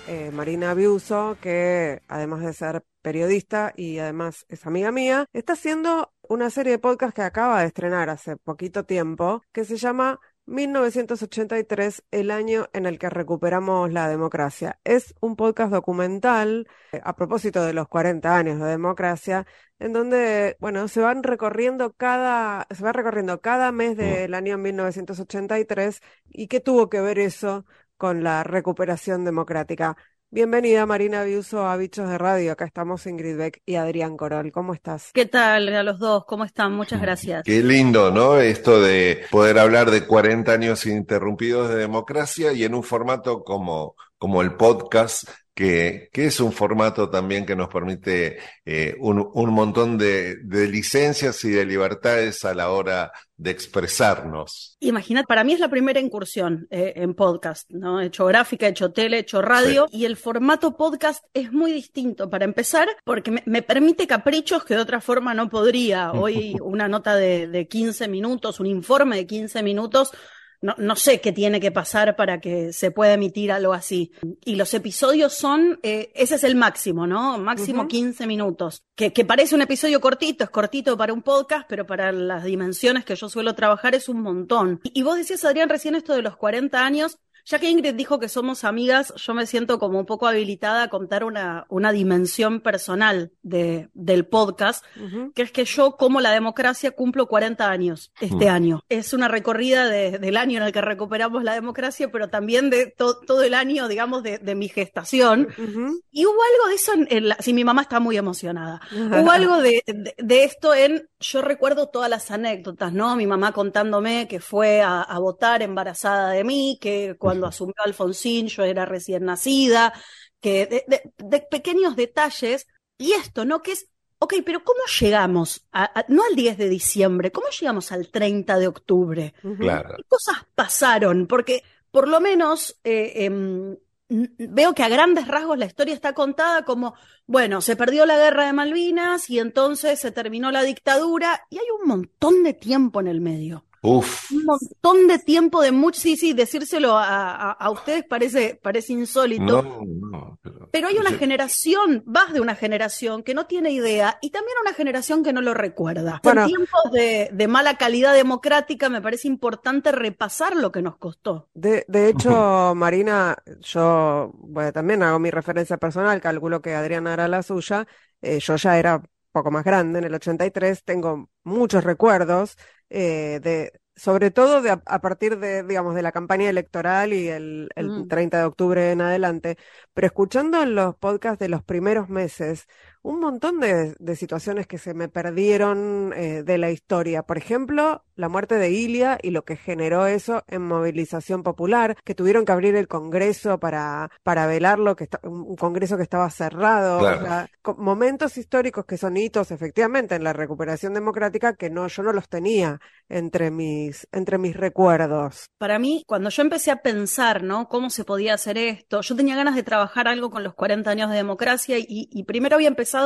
eh, 0.08 0.32
Marina 0.34 0.74
Biuso, 0.74 1.38
que 1.40 2.02
además 2.08 2.42
de 2.42 2.54
ser 2.54 2.84
periodista 3.04 3.74
y 3.78 4.00
además 4.00 4.44
es 4.50 4.66
amiga 4.66 4.92
mía, 4.92 5.28
está 5.34 5.54
haciendo 5.54 6.14
una 6.28 6.50
serie 6.50 6.72
de 6.74 6.80
podcasts 6.80 7.14
que 7.14 7.22
acaba 7.22 7.62
de 7.62 7.68
estrenar 7.68 8.10
hace 8.10 8.38
poquito 8.38 8.86
tiempo, 8.86 9.44
que 9.54 9.66
se 9.66 9.78
llama 9.78 10.20
1983, 10.48 12.04
el 12.12 12.32
año 12.32 12.68
en 12.74 12.86
el 12.86 12.98
que 13.00 13.10
recuperamos 13.10 13.92
la 13.92 14.08
democracia. 14.10 14.80
Es 14.84 15.14
un 15.20 15.36
podcast 15.36 15.72
documental 15.72 16.68
eh, 16.94 17.02
a 17.04 17.16
propósito 17.16 17.64
de 17.66 17.74
los 17.74 17.88
40 17.88 18.36
años 18.36 18.60
de 18.60 18.66
democracia, 18.66 19.46
en 19.80 19.94
donde, 19.94 20.58
bueno, 20.60 20.88
se 20.88 21.02
van 21.02 21.24
recorriendo 21.24 21.94
cada, 21.94 22.66
se 22.72 22.84
va 22.84 22.94
recorriendo 22.94 23.42
cada 23.42 23.72
mes 23.72 23.98
del 23.98 24.34
año 24.34 24.58
1983 24.58 26.02
y 26.30 26.48
qué 26.48 26.60
tuvo 26.62 26.90
que 26.90 27.02
ver 27.02 27.20
eso 27.20 27.66
con 27.98 28.24
la 28.24 28.44
recuperación 28.44 29.26
democrática. 29.26 29.98
Bienvenida 30.30 30.86
Marina 30.86 31.24
Biuso 31.24 31.66
a 31.66 31.78
Bichos 31.78 32.10
de 32.10 32.18
Radio. 32.18 32.52
Acá 32.52 32.66
estamos 32.66 33.08
Ingrid 33.08 33.38
Beck 33.38 33.62
y 33.66 33.76
Adrián 33.76 34.18
Corol. 34.18 34.52
¿Cómo 34.52 34.74
estás? 34.74 35.12
¿Qué 35.14 35.26
tal 35.26 35.74
a 35.74 35.84
los 35.84 36.00
dos? 36.00 36.26
¿Cómo 36.26 36.44
están? 36.44 36.74
Muchas 36.74 37.02
gracias. 37.02 37.44
Qué 37.46 37.64
lindo, 37.64 38.12
¿no? 38.12 38.38
Esto 38.38 38.82
de 38.82 39.22
poder 39.32 39.58
hablar 39.58 39.90
de 39.90 40.06
40 40.06 40.52
años 40.52 40.86
ininterrumpidos 40.86 41.70
de 41.70 41.78
democracia 41.78 42.52
y 42.52 42.66
en 42.66 42.76
un 42.76 42.84
formato 42.84 43.46
como, 43.46 43.96
como 44.18 44.42
el 44.42 44.56
podcast 44.56 45.28
que, 45.58 46.10
que, 46.14 46.28
es 46.28 46.40
un 46.40 46.52
formato 46.52 47.10
también 47.10 47.44
que 47.44 47.56
nos 47.56 47.68
permite 47.70 48.38
eh, 48.64 48.96
un, 49.00 49.28
un, 49.34 49.50
montón 49.50 49.98
de, 49.98 50.36
de, 50.44 50.68
licencias 50.68 51.44
y 51.46 51.50
de 51.50 51.66
libertades 51.66 52.46
a 52.46 52.54
la 52.54 52.70
hora 52.70 53.12
de 53.38 53.50
expresarnos. 53.50 54.78
Imagínate, 54.82 55.26
para 55.26 55.44
mí 55.44 55.54
es 55.54 55.60
la 55.60 55.70
primera 55.70 56.00
incursión 56.00 56.68
eh, 56.70 56.94
en 56.98 57.16
podcast, 57.16 57.68
¿no? 57.72 58.00
He 58.00 58.06
hecho 58.06 58.28
gráfica, 58.28 58.68
he 58.68 58.70
hecho 58.70 58.92
tele, 58.92 59.18
he 59.18 59.22
hecho 59.22 59.42
radio 59.42 59.88
sí. 59.90 59.98
y 59.98 60.06
el 60.06 60.16
formato 60.16 60.78
podcast 60.78 61.24
es 61.34 61.52
muy 61.52 61.72
distinto 61.72 62.30
para 62.30 62.46
empezar 62.46 62.88
porque 63.04 63.32
me, 63.32 63.42
me, 63.48 63.64
permite 63.64 64.06
caprichos 64.06 64.64
que 64.64 64.76
de 64.76 64.82
otra 64.82 65.02
forma 65.02 65.34
no 65.34 65.50
podría. 65.50 66.12
Hoy 66.12 66.56
una 66.62 66.88
nota 66.88 67.16
de, 67.16 67.48
de 67.48 67.68
15 67.68 68.08
minutos, 68.08 68.60
un 68.60 68.68
informe 68.68 69.16
de 69.16 69.26
15 69.26 69.64
minutos 69.64 70.12
no, 70.62 70.76
no, 70.78 70.96
sé 70.96 71.22
qué 71.22 71.32
tiene 71.32 71.60
que 71.60 71.72
pasar 71.72 72.16
para 72.16 72.40
que 72.42 72.74
se 72.74 72.92
pueda 72.92 73.14
emitir 73.14 73.52
algo 73.52 73.74
así. 73.74 74.12
Y 74.44 74.56
los 74.56 74.74
episodios 74.74 75.34
son, 75.34 75.80
eh, 75.84 76.12
ese 76.16 76.36
es 76.36 76.44
el 76.44 76.56
máximo, 76.56 77.06
¿no? 77.06 77.38
Máximo 77.38 77.84
uh 77.84 77.86
-huh. 77.86 77.90
15 77.90 78.28
minutos. 78.28 78.84
Que, 78.96 79.14
que, 79.14 79.26
parece 79.26 79.54
un 79.54 79.62
episodio 79.62 80.02
cortito, 80.02 80.44
es 80.44 80.50
cortito 80.50 80.98
para 80.98 81.14
un 81.14 81.22
podcast, 81.22 81.66
pero 81.70 81.86
para 81.86 82.12
las 82.12 82.44
dimensiones 82.44 83.06
que 83.06 83.16
yo 83.16 83.30
suelo 83.30 83.54
trabajar 83.54 83.94
es 83.94 84.10
un 84.10 84.22
montón. 84.22 84.80
Y, 84.84 85.00
y 85.00 85.04
vos 85.04 85.18
decías, 85.18 85.46
Adrián, 85.46 85.70
recién 85.70 85.96
esto 85.96 86.14
de 86.14 86.24
los 86.24 86.38
40 86.38 86.84
años. 86.84 87.18
Ya 87.50 87.60
que 87.60 87.70
Ingrid 87.70 87.94
dijo 87.94 88.20
que 88.20 88.28
somos 88.28 88.66
amigas, 88.66 89.14
yo 89.16 89.34
me 89.34 89.46
siento 89.46 89.80
como 89.80 90.00
un 90.00 90.06
poco 90.06 90.28
habilitada 90.28 90.84
a 90.84 90.90
contar 90.90 91.24
una, 91.24 91.66
una 91.70 91.94
dimensión 91.94 92.60
personal 92.60 93.32
de, 93.42 93.88
del 93.94 94.26
podcast, 94.26 94.84
uh 94.98 95.04
-huh. 95.04 95.34
que 95.34 95.44
es 95.44 95.52
que 95.54 95.64
yo, 95.64 95.96
como 95.96 96.20
la 96.20 96.32
democracia, 96.32 96.92
cumplo 96.92 97.28
40 97.28 97.70
años 97.70 98.12
este 98.20 98.36
uh 98.36 98.40
-huh. 98.40 98.52
año. 98.52 98.84
Es 98.90 99.14
una 99.14 99.30
recorrida 99.30 99.88
de, 99.88 100.20
del 100.20 100.36
año 100.36 100.58
en 100.58 100.64
el 100.64 100.74
que 100.74 100.82
recuperamos 100.82 101.42
la 101.42 101.54
democracia, 101.54 102.12
pero 102.12 102.28
también 102.28 102.70
de 102.70 102.88
to, 102.88 103.18
todo 103.26 103.44
el 103.44 103.54
año, 103.54 103.88
digamos, 103.88 104.24
de, 104.24 104.40
de 104.40 104.54
mi 104.54 104.68
gestación. 104.68 105.48
Uh 105.58 105.62
-huh. 105.62 106.02
Y 106.12 106.26
hubo 106.26 106.34
algo 106.52 106.68
de 106.68 106.76
eso 106.76 106.94
en, 106.96 107.08
en 107.10 107.30
la, 107.30 107.38
sí, 107.40 107.54
mi 107.54 107.64
mamá 107.64 107.84
está 107.84 108.02
muy 108.02 108.18
emocionada. 108.18 108.82
hubo 108.92 109.32
algo 109.32 109.62
de, 109.62 109.84
de, 109.86 110.14
de, 110.18 110.44
esto 110.44 110.76
en, 110.76 111.08
yo 111.20 111.42
recuerdo 111.42 111.90
todas 111.90 112.10
las 112.10 112.30
anécdotas, 112.32 112.94
¿no? 112.94 113.16
Mi 113.16 113.26
mamá 113.26 113.52
contándome 113.52 114.28
que 114.28 114.40
fue 114.40 114.82
a, 114.82 115.02
a 115.02 115.20
votar 115.20 115.62
embarazada 115.62 116.32
de 116.32 116.44
mí, 116.44 116.78
que 116.80 117.16
cuando 117.18 117.48
asumió 117.48 117.76
Alfonsín, 117.84 118.48
yo 118.48 118.64
era 118.64 118.86
recién 118.86 119.26
nacida, 119.26 119.94
que 120.40 120.66
de, 120.68 120.86
de, 120.88 121.14
de, 121.18 121.40
pequeños 121.42 121.96
detalles, 121.96 122.68
y 122.98 123.14
esto, 123.14 123.46
¿no? 123.46 123.62
Que 123.62 123.74
es, 123.74 123.90
ok, 124.20 124.36
pero 124.46 124.64
¿cómo 124.64 124.80
llegamos, 125.00 125.66
a, 125.72 126.00
a, 126.00 126.06
no 126.08 126.24
al 126.24 126.36
10 126.36 126.58
de 126.58 126.70
diciembre, 126.70 127.32
cómo 127.32 127.48
llegamos 127.50 127.92
al 127.92 128.10
30 128.10 128.60
de 128.60 128.68
octubre? 128.68 129.34
Claro. 129.60 129.96
¿Qué 129.98 130.04
cosas 130.04 130.38
pasaron? 130.54 131.28
Porque 131.28 131.64
por 131.92 132.08
lo 132.08 132.20
menos 132.20 132.80
eh, 132.84 133.26
eh, 133.26 133.78
veo 134.10 134.74
que 134.74 134.84
a 134.84 134.90
grandes 134.90 135.28
rasgos 135.28 135.58
la 135.58 135.66
historia 135.66 135.94
está 135.94 136.14
contada 136.14 136.64
como, 136.64 136.96
bueno, 137.26 137.62
se 137.62 137.76
perdió 137.76 138.06
la 138.06 138.18
guerra 138.18 138.46
de 138.46 138.54
Malvinas 138.54 139.30
y 139.30 139.40
entonces 139.40 140.00
se 140.00 140.12
terminó 140.12 140.52
la 140.52 140.64
dictadura 140.64 141.46
y 141.50 141.58
hay 141.58 141.66
un 141.82 141.88
montón 141.88 142.44
de 142.44 142.54
tiempo 142.54 143.02
en 143.02 143.08
el 143.08 143.22
medio. 143.22 143.67
Uf. 143.82 144.32
Un 144.32 144.46
montón 144.46 145.08
de 145.08 145.20
tiempo 145.20 145.62
de 145.62 145.72
mucho, 145.72 146.00
sí, 146.00 146.18
sí, 146.18 146.34
decírselo 146.34 146.98
a, 146.98 147.36
a, 147.36 147.52
a 147.52 147.70
ustedes 147.70 148.04
parece, 148.06 148.60
parece 148.62 148.94
insólito. 148.94 149.62
No, 149.62 149.82
no, 149.86 150.40
pero, 150.42 150.70
pero, 150.72 150.88
hay 150.88 150.98
una 150.98 151.12
yo... 151.12 151.18
generación, 151.18 152.04
vas 152.06 152.34
de 152.34 152.42
una 152.42 152.56
generación 152.56 153.24
que 153.24 153.34
no 153.34 153.46
tiene 153.46 153.72
idea 153.72 154.18
y 154.22 154.32
también 154.32 154.58
una 154.62 154.74
generación 154.74 155.24
que 155.24 155.34
no 155.34 155.42
lo 155.42 155.54
recuerda. 155.54 156.20
Bueno, 156.24 156.42
en 156.42 156.48
tiempos 156.48 156.92
de, 156.92 157.30
de, 157.32 157.48
mala 157.48 157.76
calidad 157.78 158.14
democrática 158.14 158.90
me 158.90 159.02
parece 159.02 159.28
importante 159.28 159.92
repasar 159.92 160.56
lo 160.56 160.72
que 160.72 160.82
nos 160.82 160.98
costó. 160.98 161.50
De, 161.54 161.86
de 161.88 162.10
hecho, 162.10 162.30
Marina, 162.76 163.38
yo 163.62 164.32
bueno, 164.34 164.72
también 164.74 165.04
hago 165.04 165.20
mi 165.20 165.32
referencia 165.32 165.78
personal, 165.78 166.22
calculo 166.22 166.62
que 166.62 166.74
Adriana 166.74 167.14
era 167.14 167.28
la 167.28 167.44
suya, 167.44 167.88
eh, 168.22 168.40
yo 168.40 168.56
ya 168.56 168.78
era 168.80 169.02
poco 169.38 169.52
más 169.52 169.64
grande, 169.64 170.00
en 170.00 170.06
el 170.06 170.14
83, 170.16 170.84
tengo 170.84 171.30
muchos 171.44 171.84
recuerdos 171.84 172.58
eh, 172.90 173.40
de 173.44 173.72
sobre 173.98 174.30
todo 174.30 174.62
de, 174.62 174.70
a, 174.70 175.02
partir 175.02 175.40
de, 175.40 175.64
digamos, 175.64 175.96
de 175.96 176.04
la 176.04 176.12
campaña 176.12 176.50
electoral 176.50 177.14
y 177.14 177.28
el, 177.30 177.70
el 177.76 177.90
mm. 177.90 178.08
30 178.08 178.38
de 178.38 178.44
octubre 178.46 178.92
en 178.92 179.02
adelante, 179.02 179.58
pero 179.94 180.06
escuchando 180.06 180.64
los 180.66 180.96
podcasts 180.96 181.40
de 181.40 181.50
los 181.50 181.64
primeros 181.64 182.08
meses, 182.08 182.68
un 183.08 183.22
montón 183.22 183.62
de, 183.62 183.96
de 184.00 184.16
situaciones 184.18 184.68
que 184.68 184.78
se 184.78 184.94
me 184.94 185.08
perdieron 185.08 186.12
eh, 186.14 186.44
de 186.44 186.58
la 186.58 186.72
historia. 186.72 187.24
Por 187.24 187.38
ejemplo, 187.38 188.04
la 188.18 188.28
muerte 188.28 188.56
de 188.56 188.70
Ilia 188.70 189.18
y 189.22 189.30
lo 189.30 189.46
que 189.46 189.56
generó 189.56 190.08
eso 190.08 190.44
en 190.48 190.64
movilización 190.64 191.42
popular, 191.42 191.96
que 192.04 192.16
tuvieron 192.16 192.44
que 192.44 192.52
abrir 192.52 192.76
el 192.76 192.90
Congreso 192.90 193.60
para, 193.60 194.12
para 194.24 194.46
velarlo, 194.46 194.98
que 194.98 195.06
está, 195.06 195.22
un 195.24 195.56
Congreso 195.56 195.96
que 195.96 196.04
estaba 196.04 196.30
cerrado. 196.30 197.00
Claro. 197.00 197.22
O 197.22 197.24
sea, 197.24 197.50
momentos 197.78 198.38
históricos 198.38 198.86
que 198.86 198.98
son 198.98 199.16
hitos, 199.16 199.52
efectivamente, 199.52 200.16
en 200.16 200.26
la 200.26 200.34
recuperación 200.34 200.94
democrática 200.94 201.56
que 201.56 201.70
no, 201.70 201.88
yo 201.88 202.04
no 202.04 202.12
los 202.12 202.28
tenía 202.28 202.82
entre 203.08 203.52
mis, 203.52 204.06
entre 204.12 204.38
mis 204.38 204.58
recuerdos. 204.58 205.50
Para 205.58 205.80
mí, 205.80 206.04
cuando 206.08 206.30
yo 206.30 206.42
empecé 206.42 206.72
a 206.72 206.82
pensar, 206.82 207.42
¿no? 207.42 207.70
Cómo 207.70 207.90
se 207.90 208.04
podía 208.04 208.34
hacer 208.34 208.58
esto, 208.58 209.00
yo 209.00 209.16
tenía 209.16 209.38
ganas 209.38 209.56
de 209.56 209.64
trabajar 209.64 210.10
algo 210.10 210.30
con 210.30 210.44
los 210.44 210.56
40 210.56 210.92
años 210.92 211.10
de 211.10 211.16
democracia 211.16 211.78
y, 211.78 211.86
y 211.88 212.24
primero 212.24 212.56
había 212.56 212.68
empezado 212.68 212.97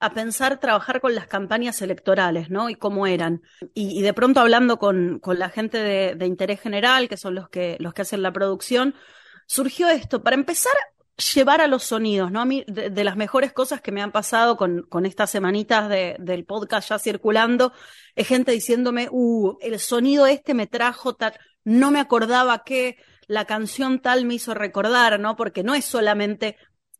a 0.00 0.12
pensar 0.12 0.60
trabajar 0.60 1.00
con 1.00 1.14
las 1.14 1.26
campañas 1.26 1.80
electorales, 1.80 2.50
¿no? 2.50 2.68
Y 2.68 2.74
cómo 2.74 3.06
eran. 3.06 3.42
Y, 3.72 4.02
de 4.02 4.12
pronto 4.12 4.40
hablando 4.40 4.78
con, 4.78 5.18
con 5.18 5.38
la 5.38 5.48
gente 5.48 5.78
de, 5.78 6.26
interés 6.26 6.60
general, 6.60 7.08
que 7.08 7.16
son 7.16 7.34
los 7.34 7.48
que, 7.48 7.76
los 7.80 7.94
que 7.94 8.02
hacen 8.02 8.22
la 8.22 8.32
producción, 8.32 8.94
surgió 9.46 9.88
esto. 9.88 10.22
Para 10.22 10.36
empezar, 10.36 10.74
llevar 11.34 11.60
a 11.60 11.68
los 11.68 11.84
sonidos, 11.84 12.30
¿no? 12.30 12.40
A 12.40 12.44
mí, 12.44 12.64
de, 12.66 13.04
las 13.04 13.16
mejores 13.16 13.52
cosas 13.52 13.80
que 13.80 13.92
me 13.92 14.02
han 14.02 14.12
pasado 14.12 14.56
con, 14.56 14.82
con 14.82 15.06
estas 15.06 15.30
semanitas 15.30 15.88
de, 15.88 16.16
del 16.18 16.44
podcast 16.44 16.90
ya 16.90 16.98
circulando, 16.98 17.72
es 18.14 18.26
gente 18.26 18.52
diciéndome, 18.52 19.08
uh, 19.10 19.56
el 19.60 19.78
sonido 19.78 20.26
este 20.26 20.54
me 20.54 20.66
trajo 20.66 21.14
tal, 21.14 21.34
no 21.64 21.90
me 21.90 22.00
acordaba 22.00 22.64
que 22.64 22.98
la 23.26 23.46
canción 23.46 24.00
tal 24.00 24.26
me 24.26 24.34
hizo 24.34 24.54
recordar, 24.54 25.18
¿no? 25.20 25.36
Porque 25.36 25.62
no 25.62 25.74
es 25.74 25.84
solamente, 25.84 26.56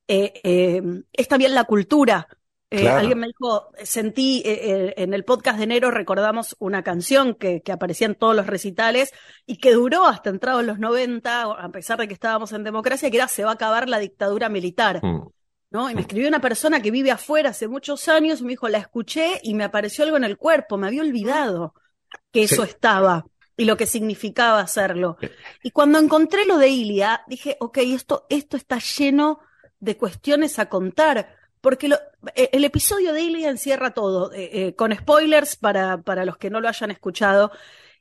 eh, 0.09 0.41
eh, 0.43 0.83
es 1.13 1.29
también 1.29 1.55
la 1.55 1.65
cultura. 1.65 2.29
Eh, 2.71 2.81
claro. 2.81 3.01
Alguien 3.01 3.19
me 3.19 3.27
dijo, 3.29 3.71
sentí 3.85 4.43
en 4.45 5.15
el 5.15 5.25
podcast 5.25 5.59
de 5.59 5.65
enero 5.65 5.91
recordamos 5.93 6.57
una 6.59 6.83
canción 6.83 7.35
que, 7.35 7.63
que, 7.63 7.71
aparecía 7.71 8.09
en 8.09 8.17
todos 8.17 8.35
los 8.35 8.49
recitales 8.49 9.13
y 9.47 9.59
que 9.59 9.73
duró 9.73 10.07
hasta 10.07 10.31
entrados 10.31 10.65
los 10.65 10.81
90, 10.81 11.43
a 11.43 11.69
pesar 11.69 11.99
de 11.99 12.09
que 12.09 12.15
estábamos 12.15 12.53
en 12.53 12.65
democracia, 12.65 13.11
que 13.11 13.17
era 13.17 13.29
se 13.29 13.45
va 13.45 13.51
a 13.51 13.55
acabar 13.55 13.89
la 13.89 13.99
dictadura 13.99 14.49
militar. 14.49 15.05
Mm. 15.05 15.29
¿No? 15.71 15.91
Y 15.91 15.95
me 15.95 16.03
escribió 16.03 16.29
una 16.29 16.41
persona 16.41 16.81
que 16.81 16.93
vive 16.93 17.11
afuera 17.11 17.51
hace 17.51 17.67
muchos 17.67 18.07
años 18.09 18.41
y 18.41 18.45
me 18.45 18.51
dijo, 18.51 18.69
la 18.69 18.79
escuché 18.79 19.41
y 19.43 19.55
me 19.55 19.65
apareció 19.65 20.05
algo 20.05 20.17
en 20.17 20.23
el 20.23 20.37
cuerpo, 20.37 20.77
me 20.77 20.87
había 20.87 21.03
olvidado 21.03 21.75
que 22.31 22.45
eso 22.45 22.63
estaba 22.63 23.27
y 23.57 23.65
lo 23.65 23.77
que 23.77 23.87
significaba 23.87 24.61
hacerlo. 24.61 25.17
Y 25.63 25.71
cuando 25.71 25.99
encontré 25.99 26.45
lo 26.45 26.59
de 26.59 26.69
Ilia, 26.69 27.23
dije, 27.27 27.57
ok, 27.61 27.79
esto, 27.79 28.27
esto 28.29 28.57
está 28.57 28.79
lleno 28.79 29.41
de 29.85 29.97
cuestiones 29.97 30.59
a 30.59 30.69
contar 30.69 31.29
porque 31.65 31.89
eh, 32.35 32.51
el 32.53 32.63
episodio 32.65 33.15
de 33.15 33.23
Ilia 33.23 33.49
encierra 33.49 33.93
todo, 33.93 34.31
eh, 34.35 34.51
eh, 34.53 34.75
con 34.75 34.95
spoilers 34.95 35.57
para, 35.57 36.03
para 36.03 36.27
los 36.27 36.37
que 36.37 36.51
no 36.51 36.61
lo 36.61 36.69
hayan 36.69 36.91
escuchado. 36.91 37.53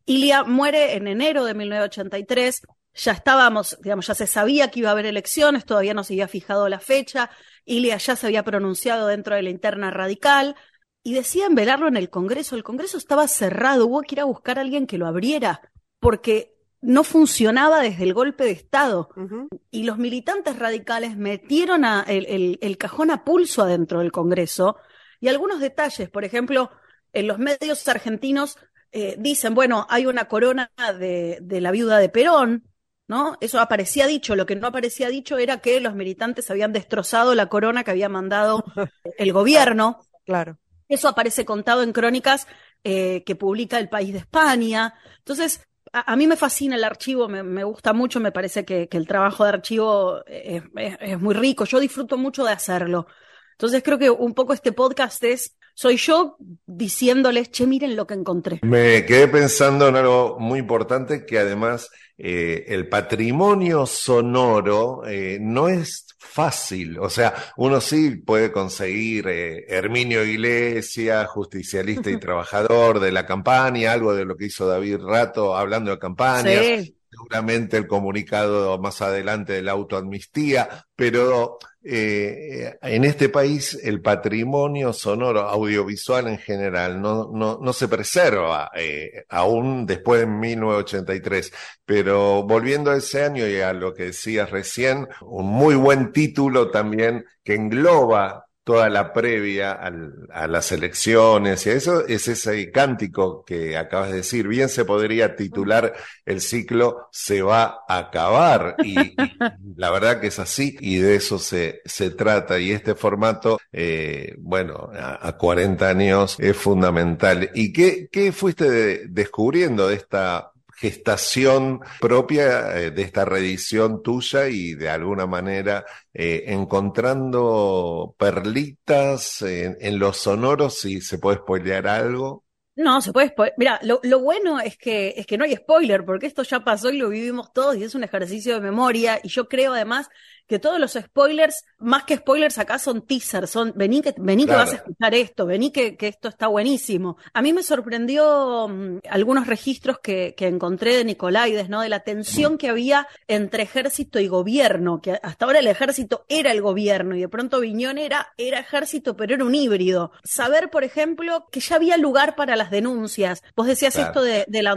Ilia 0.05 0.43
muere 0.43 0.95
en 0.95 1.07
enero 1.07 1.45
de 1.45 1.53
1983, 1.53 2.61
ya 2.93 3.13
estábamos, 3.13 3.77
digamos, 3.81 4.05
ya 4.07 4.15
se 4.15 4.27
sabía 4.27 4.69
que 4.69 4.81
iba 4.81 4.89
a 4.89 4.91
haber 4.91 5.05
elecciones, 5.05 5.63
todavía 5.63 5.93
no 5.93 6.03
se 6.03 6.13
había 6.13 6.27
fijado 6.27 6.67
la 6.67 6.81
fecha, 6.81 7.29
Ilia 7.63 7.95
ya 7.95 8.17
se 8.17 8.27
había 8.27 8.43
pronunciado 8.43 9.07
dentro 9.07 9.33
de 9.35 9.43
la 9.43 9.49
interna 9.49 9.91
radical 9.91 10.57
y 11.01 11.13
decían 11.13 11.55
velarlo 11.55 11.87
en 11.87 11.95
el 11.95 12.09
Congreso. 12.09 12.57
El 12.57 12.63
Congreso 12.63 12.97
estaba 12.97 13.29
cerrado, 13.29 13.87
hubo 13.87 14.01
que 14.01 14.15
ir 14.15 14.19
a 14.19 14.25
buscar 14.25 14.57
a 14.57 14.61
alguien 14.61 14.87
que 14.87 14.97
lo 14.97 15.07
abriera, 15.07 15.61
porque 15.99 16.52
no 16.83 17.03
funcionaba 17.03 17.79
desde 17.81 18.03
el 18.03 18.13
golpe 18.13 18.43
de 18.43 18.51
Estado. 18.51 19.09
Uh 19.15 19.21
-huh. 19.21 19.47
Y 19.71 19.83
los 19.83 19.97
militantes 19.97 20.59
radicales 20.59 21.17
metieron 21.17 21.85
a 21.85 22.03
el, 22.07 22.25
el, 22.27 22.59
el, 22.61 22.77
cajón 22.77 23.09
a 23.09 23.23
pulso 23.23 23.63
adentro 23.63 23.99
del 23.99 24.11
Congreso. 24.11 24.77
Y 25.19 25.29
algunos 25.29 25.61
detalles, 25.61 26.09
por 26.09 26.25
ejemplo, 26.25 26.69
en 27.13 27.27
los 27.27 27.39
medios 27.39 27.87
argentinos 27.87 28.57
eh, 28.91 29.15
dicen, 29.17 29.55
bueno, 29.55 29.87
hay 29.89 30.05
una 30.05 30.25
corona 30.25 30.71
de, 30.99 31.39
de, 31.41 31.61
la 31.61 31.71
viuda 31.71 31.97
de 31.99 32.09
Perón, 32.09 32.69
¿no? 33.07 33.37
Eso 33.39 33.59
aparecía 33.59 34.05
dicho. 34.05 34.35
Lo 34.35 34.45
que 34.45 34.55
no 34.57 34.67
aparecía 34.67 35.07
dicho 35.07 35.37
era 35.37 35.59
que 35.59 35.79
los 35.79 35.95
militantes 35.95 36.51
habían 36.51 36.73
destrozado 36.73 37.33
la 37.33 37.47
corona 37.47 37.83
que 37.83 37.91
había 37.91 38.09
mandado 38.09 38.63
el 39.17 39.31
gobierno. 39.31 40.01
Claro. 40.25 40.59
Eso 40.89 41.07
aparece 41.07 41.45
contado 41.45 41.81
en 41.81 41.93
crónicas 41.93 42.45
eh, 42.83 43.23
que 43.25 43.35
publica 43.35 43.79
el 43.79 43.87
País 43.87 44.11
de 44.11 44.19
España. 44.19 44.95
Entonces, 45.19 45.65
a, 45.93 46.15
mí 46.15 46.25
me 46.25 46.35
fascina 46.35 46.75
el 46.75 46.83
archivo, 46.83 47.29
me, 47.29 47.43
me 47.43 47.63
gusta 47.63 47.93
mucho, 47.93 48.19
me 48.19 48.31
parece 48.31 48.65
que, 48.65 48.89
el 48.91 49.07
trabajo 49.07 49.43
de 49.43 49.49
archivo 49.51 50.25
es, 50.25 50.63
es, 50.75 51.19
muy 51.19 51.35
rico, 51.35 51.65
yo 51.65 51.79
disfruto 51.79 52.17
mucho 52.17 52.43
de 52.43 52.51
hacerlo. 52.51 53.05
Entonces 53.51 53.83
creo 53.83 53.99
que 53.99 54.09
un 54.09 54.33
poco 54.33 54.53
este 54.53 54.71
podcast 54.71 55.23
es, 55.23 55.55
soy 55.73 55.97
yo 55.97 56.37
diciéndoles, 56.65 57.49
che, 57.51 57.65
miren 57.65 57.95
lo 57.95 58.05
que 58.05 58.13
encontré. 58.13 58.59
Me 58.63 59.05
quedé 59.05 59.27
pensando 59.27 59.87
en 59.87 59.95
algo 59.95 60.37
muy 60.39 60.59
importante 60.59 61.25
que 61.25 61.39
además 61.39 61.89
eh, 62.17 62.65
el 62.67 62.87
patrimonio 62.87 63.85
sonoro 63.85 65.05
eh, 65.05 65.37
no 65.41 65.67
es 65.67 66.07
fácil. 66.19 66.99
O 66.99 67.09
sea, 67.09 67.33
uno 67.57 67.81
sí 67.81 68.17
puede 68.17 68.51
conseguir 68.51 69.27
eh, 69.27 69.65
Herminio 69.67 70.23
Iglesias, 70.23 71.27
justicialista 71.27 72.09
y 72.09 72.19
trabajador 72.19 72.99
de 72.99 73.11
la 73.11 73.25
campaña, 73.25 73.91
algo 73.91 74.15
de 74.15 74.25
lo 74.25 74.35
que 74.35 74.45
hizo 74.45 74.67
David 74.67 74.97
Rato 74.99 75.55
hablando 75.55 75.91
de 75.91 75.99
campañas. 75.99 76.65
Seguramente 77.13 77.77
el 77.77 77.85
comunicado 77.85 78.79
más 78.79 79.01
adelante 79.01 79.53
de 79.53 79.61
la 79.61 79.73
autoamnistía, 79.73 80.87
pero 80.95 81.59
eh, 81.83 82.75
en 82.81 83.03
este 83.03 83.29
país 83.29 83.77
el 83.83 84.01
patrimonio 84.01 84.93
sonoro, 84.93 85.41
audiovisual 85.41 86.27
en 86.27 86.39
general, 86.39 86.99
no, 86.99 87.29
no, 87.31 87.59
no 87.61 87.73
se 87.73 87.87
preserva, 87.87 88.71
eh, 88.75 89.25
aún 89.29 89.85
después 89.85 90.21
de 90.21 90.27
1983. 90.27 91.53
Pero 91.85 92.43
volviendo 92.43 92.89
a 92.89 92.97
ese 92.97 93.23
año 93.23 93.47
y 93.47 93.59
a 93.59 93.73
lo 93.73 93.93
que 93.93 94.05
decías 94.05 94.49
recién, 94.49 95.07
un 95.21 95.45
muy 95.45 95.75
buen 95.75 96.11
título 96.13 96.71
también 96.71 97.25
que 97.43 97.53
engloba 97.53 98.42
toda 98.63 98.89
la 98.89 99.11
previa 99.11 99.73
a 99.73 100.47
las 100.47 100.71
elecciones 100.71 101.65
y 101.67 101.71
eso 101.71 102.05
es 102.07 102.27
ese 102.27 102.71
cántico 102.71 103.43
que 103.43 103.77
acabas 103.77 104.11
de 104.11 104.17
decir. 104.17 104.47
Bien 104.47 104.69
se 104.69 104.85
podría 104.85 105.35
titular 105.35 105.93
el 106.25 106.39
ciclo 106.39 107.09
Se 107.11 107.41
va 107.41 107.83
a 107.87 107.97
acabar 107.97 108.75
y, 108.83 108.95
la 109.75 109.91
verdad 109.91 110.21
que 110.21 110.27
es 110.27 110.39
así 110.39 110.77
y 110.79 110.97
de 110.97 111.15
eso 111.15 111.39
se, 111.39 111.81
se 111.85 112.09
trata 112.09 112.59
y 112.59 112.71
este 112.71 112.95
formato, 112.95 113.59
eh, 113.71 114.35
bueno, 114.37 114.89
a, 114.93 115.33
40 115.37 115.89
años 115.89 116.37
es 116.39 116.55
fundamental. 116.55 117.49
¿Y 117.53 117.73
qué, 117.73 118.07
qué 118.11 118.31
fuiste 118.31 119.07
descubriendo 119.07 119.87
de 119.87 119.95
esta 119.95 120.52
gestación 120.83 121.79
propia 122.01 122.77
eh, 122.77 122.91
de 122.91 123.03
esta 123.03 123.23
reedición 123.23 124.03
tuya 124.03 124.49
y 124.49 124.73
de 124.73 124.89
alguna 124.89 125.25
manera 125.25 125.85
eh, 126.13 126.43
encontrando 126.47 128.13
perlitas 128.19 129.41
en, 129.43 129.97
los 129.97 130.17
sonoros, 130.17 130.79
si 130.79 130.99
se 130.99 131.19
puede 131.19 131.37
spoilear 131.37 131.87
algo. 131.87 132.43
No, 132.75 132.99
se 133.01 133.13
puede 133.13 133.29
spoiler. 133.29 133.53
Mira, 133.57 133.79
lo, 133.83 134.01
lo, 134.03 134.19
bueno 134.19 134.59
es 134.59 134.77
que, 134.77 135.13
es 135.15 135.25
que 135.25 135.37
no 135.37 135.45
hay 135.45 135.55
spoiler, 135.55 136.03
porque 136.03 136.25
esto 136.25 136.43
ya 136.43 136.65
pasó 136.65 136.89
y 136.91 136.97
lo 136.97 137.07
vivimos 137.07 137.53
todos 137.53 137.77
y 137.77 137.83
es 137.85 137.95
un 137.95 138.03
ejercicio 138.03 138.55
de 138.55 138.59
memoria. 138.59 139.21
Y 139.23 139.29
yo 139.29 139.47
creo 139.47 139.71
además 139.71 140.09
que 140.47 140.59
todos 140.59 140.79
los 140.79 140.93
spoilers, 140.93 141.63
más 141.79 142.03
que 142.03 142.17
spoilers 142.17 142.57
acá 142.57 142.79
son 142.79 143.01
teasers, 143.01 143.49
son 143.49 143.73
vení 143.75 144.01
que, 144.01 144.13
vení 144.17 144.45
que 144.45 144.53
vas 144.53 144.73
a 144.73 144.75
escuchar 144.75 145.15
esto, 145.15 145.45
vení 145.45 145.71
que, 145.71 145.95
que, 145.95 146.07
esto 146.07 146.27
está 146.27 146.47
buenísimo. 146.47 147.17
A 147.33 147.41
mí 147.41 147.53
me 147.53 147.63
sorprendió 147.63 148.67
mm, 148.67 148.99
algunos 149.09 149.47
registros 149.47 149.99
que, 149.99 150.35
que, 150.35 150.47
encontré 150.47 150.97
de 150.97 151.05
Nicolaides, 151.05 151.69
¿no? 151.69 151.81
De 151.81 151.89
la 151.89 152.01
tensión 152.01 152.57
que 152.57 152.69
había 152.69 153.07
entre 153.27 153.63
ejército 153.63 154.19
y 154.19 154.27
gobierno, 154.27 155.01
que 155.01 155.19
hasta 155.23 155.45
ahora 155.45 155.59
el 155.59 155.67
ejército 155.67 156.25
era 156.27 156.51
el 156.51 156.61
gobierno 156.61 157.15
y 157.15 157.21
de 157.21 157.29
pronto 157.29 157.59
Viñón 157.59 157.97
era, 157.97 158.33
era 158.37 158.59
ejército, 158.59 159.15
pero 159.15 159.35
era 159.35 159.45
un 159.45 159.55
híbrido. 159.55 160.11
Saber, 160.23 160.69
por 160.69 160.83
ejemplo, 160.83 161.47
que 161.51 161.59
ya 161.59 161.75
había 161.75 161.97
lugar 161.97 162.35
para 162.35 162.55
las 162.55 162.69
denuncias. 162.69 163.43
Vos 163.55 163.67
decías 163.67 163.95
esto 163.95 164.21
de, 164.21 164.45
de, 164.47 164.63
la 164.63 164.75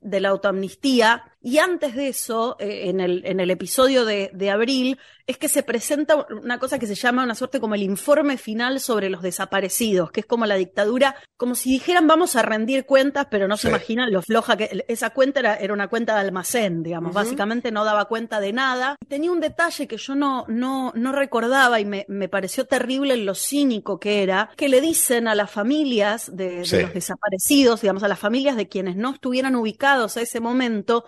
de 0.00 0.20
la 0.20 0.28
autoamnistía, 0.30 1.31
y 1.42 1.58
antes 1.58 1.94
de 1.94 2.08
eso, 2.08 2.56
eh, 2.60 2.88
en, 2.88 3.00
el, 3.00 3.22
en 3.26 3.40
el 3.40 3.50
episodio 3.50 4.04
de, 4.04 4.30
de 4.32 4.50
abril, 4.50 4.98
es 5.26 5.38
que 5.38 5.48
se 5.48 5.62
presenta 5.62 6.26
una 6.30 6.58
cosa 6.58 6.78
que 6.78 6.86
se 6.86 6.94
llama 6.94 7.24
una 7.24 7.34
suerte 7.34 7.60
como 7.60 7.74
el 7.74 7.82
informe 7.82 8.36
final 8.36 8.80
sobre 8.80 9.10
los 9.10 9.22
desaparecidos, 9.22 10.10
que 10.10 10.20
es 10.20 10.26
como 10.26 10.46
la 10.46 10.56
dictadura, 10.56 11.16
como 11.36 11.54
si 11.54 11.70
dijeran 11.70 12.06
vamos 12.06 12.36
a 12.36 12.42
rendir 12.42 12.84
cuentas, 12.84 13.26
pero 13.30 13.48
no 13.48 13.56
se 13.56 13.68
imaginan 13.68 14.12
lo 14.12 14.22
floja 14.22 14.56
que 14.56 14.84
esa 14.88 15.10
cuenta 15.10 15.40
era, 15.40 15.56
era 15.56 15.72
una 15.72 15.88
cuenta 15.88 16.14
de 16.14 16.20
almacén, 16.20 16.82
digamos, 16.82 17.14
básicamente 17.14 17.70
no 17.70 17.84
daba 17.84 18.06
cuenta 18.06 18.40
de 18.40 18.52
nada. 18.52 18.96
Tenía 19.08 19.30
un 19.30 19.40
detalle 19.40 19.86
que 19.86 19.96
yo 19.96 20.14
no, 20.14 20.44
no, 20.48 20.92
no 20.94 21.12
recordaba 21.12 21.80
y 21.80 21.84
me, 21.84 22.04
me 22.08 22.28
pareció 22.28 22.66
terrible 22.66 23.16
lo 23.16 23.34
cínico 23.34 23.98
que 23.98 24.22
era, 24.22 24.50
que 24.56 24.68
le 24.68 24.80
dicen 24.80 25.28
a 25.28 25.34
las 25.34 25.50
familias 25.50 26.34
de, 26.34 26.58
los 26.58 26.94
desaparecidos, 26.94 27.80
digamos, 27.80 28.02
a 28.02 28.08
las 28.08 28.18
familias 28.18 28.56
de 28.56 28.68
quienes 28.68 28.96
no 28.96 29.10
estuvieran 29.10 29.54
ubicados 29.54 30.16
a 30.16 30.20
ese 30.20 30.40
momento, 30.40 31.04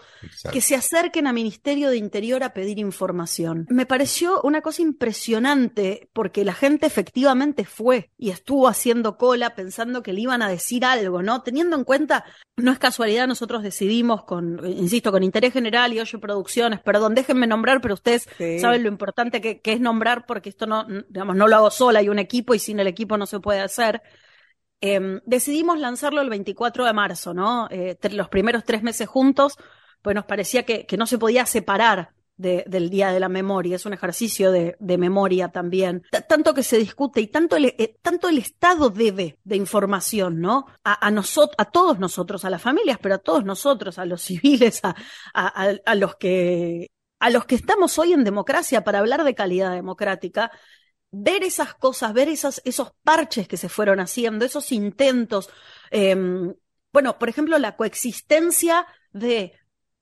que 0.53 0.61
se 0.61 0.75
acerquen 0.75 1.27
a 1.27 1.33
Ministerio 1.33 1.91
de 1.91 1.97
Interior 1.97 2.43
a 2.43 2.53
pedir 2.53 2.79
información. 2.79 3.67
Me 3.71 3.87
parece 3.87 4.04
pareció 4.05 4.43
una 4.43 4.61
cosa 4.61 4.83
impresionante 4.83 6.11
porque 6.13 6.45
la 6.45 6.53
gente 6.53 6.85
efectivamente 6.85 7.65
fue 7.65 8.11
y 8.19 8.29
estuvo 8.29 8.69
haciendo 8.69 9.17
cola 9.17 9.55
pensando 9.55 10.03
que 10.03 10.13
le 10.13 10.21
iban 10.21 10.43
a 10.43 10.49
decir 10.51 10.85
algo, 10.85 11.23
¿no? 11.23 11.41
Teniendo 11.41 11.75
en 11.75 11.85
cuenta, 11.85 12.27
no 12.57 12.71
es 12.71 12.79
casualidad, 12.79 13.27
nosotros 13.27 13.63
decidimos 13.63 14.25
con, 14.25 14.61
insisto, 14.67 15.11
con 15.11 15.23
Interés 15.23 15.55
General 15.55 15.91
y 15.91 16.01
Oye 16.01 16.19
Producciones, 16.19 16.81
perdón, 16.81 17.15
déjenme 17.15 17.47
nombrar, 17.47 17.81
pero 17.81 17.95
ustedes 17.95 18.29
saben 18.61 18.83
lo 18.83 18.91
importante 18.91 19.41
que, 19.41 19.63
es 19.65 19.81
nombrar 19.81 20.27
porque 20.27 20.51
esto 20.51 20.67
no, 20.67 20.87
digamos, 21.09 21.35
no 21.35 21.49
lo 21.49 21.57
hago 21.57 21.71
sola, 21.71 22.01
hay 22.01 22.11
un 22.11 22.19
equipo 22.19 22.55
y 22.55 22.59
sin 22.59 22.81
el 22.81 22.89
equipo 22.89 23.17
no 23.17 23.25
se 23.25 23.41
puede 23.41 23.61
hacer. 23.61 24.03
Em, 24.83 25.23
decidimos 25.25 25.79
lanzarlo 25.79 26.21
el 26.21 26.29
24 26.29 26.85
de 26.85 26.93
marzo, 26.93 27.33
¿no? 27.33 27.69
Eh, 27.71 27.97
los 28.11 28.29
primeros 28.29 28.65
tres 28.65 28.83
meses 28.83 29.09
juntos, 29.09 29.57
pues 30.03 30.15
nos 30.15 30.27
parecía 30.27 30.65
que, 30.65 30.85
que 30.85 30.99
no 30.99 31.07
se 31.07 31.17
podía 31.17 31.47
separar 31.47 32.13
del 32.37 32.91
Día 32.91 33.13
de 33.13 33.21
la 33.21 33.29
Memoria, 33.29 33.77
es 33.77 33.87
un 33.87 33.93
ejercicio 33.93 34.51
de, 34.51 34.77
memoria 34.81 35.49
también. 35.49 36.03
tanto 36.29 36.53
que 36.53 36.63
se 36.63 36.79
discute 36.79 37.21
y 37.21 37.29
tanto 37.29 37.57
el, 37.57 37.67
eh, 37.67 37.97
tanto 38.03 38.29
el 38.29 38.39
Estado 38.39 38.91
debe 38.91 39.39
de 39.45 39.57
información, 39.57 40.41
¿no? 40.41 40.67
A, 40.83 41.07
a, 41.07 41.65
todos 41.67 41.99
nosotros, 41.99 42.45
a 42.45 42.51
las 42.51 42.61
familias, 42.61 42.99
pero 43.01 43.17
a 43.17 43.19
todos 43.19 43.45
nosotros, 43.45 43.99
a 43.99 44.05
los 44.05 44.23
civiles, 44.23 44.81
a, 45.33 45.95
los 45.95 46.17
que 46.17 46.91
a 47.21 47.31
los 47.31 47.47
que 47.47 47.55
estamos 47.55 47.99
hoy 47.99 48.13
en 48.13 48.25
democracia 48.25 48.85
para 48.85 48.99
hablar 48.99 49.25
de 49.25 49.35
calidad 49.35 49.73
democrática, 49.73 50.51
ver 51.11 51.45
esas 51.45 51.75
cosas, 51.75 52.13
ver 52.13 52.29
esos, 52.29 52.61
esos 52.65 52.93
parches 53.03 53.49
que 53.49 53.57
se 53.57 53.69
fueron 53.69 54.01
haciendo, 54.01 54.45
esos 54.45 54.73
intentos. 54.73 55.49
Em, 55.91 56.53
bueno, 56.93 57.19
por 57.19 57.29
ejemplo, 57.29 57.59
la 57.59 57.77
coexistencia 57.77 58.87
de 59.13 59.53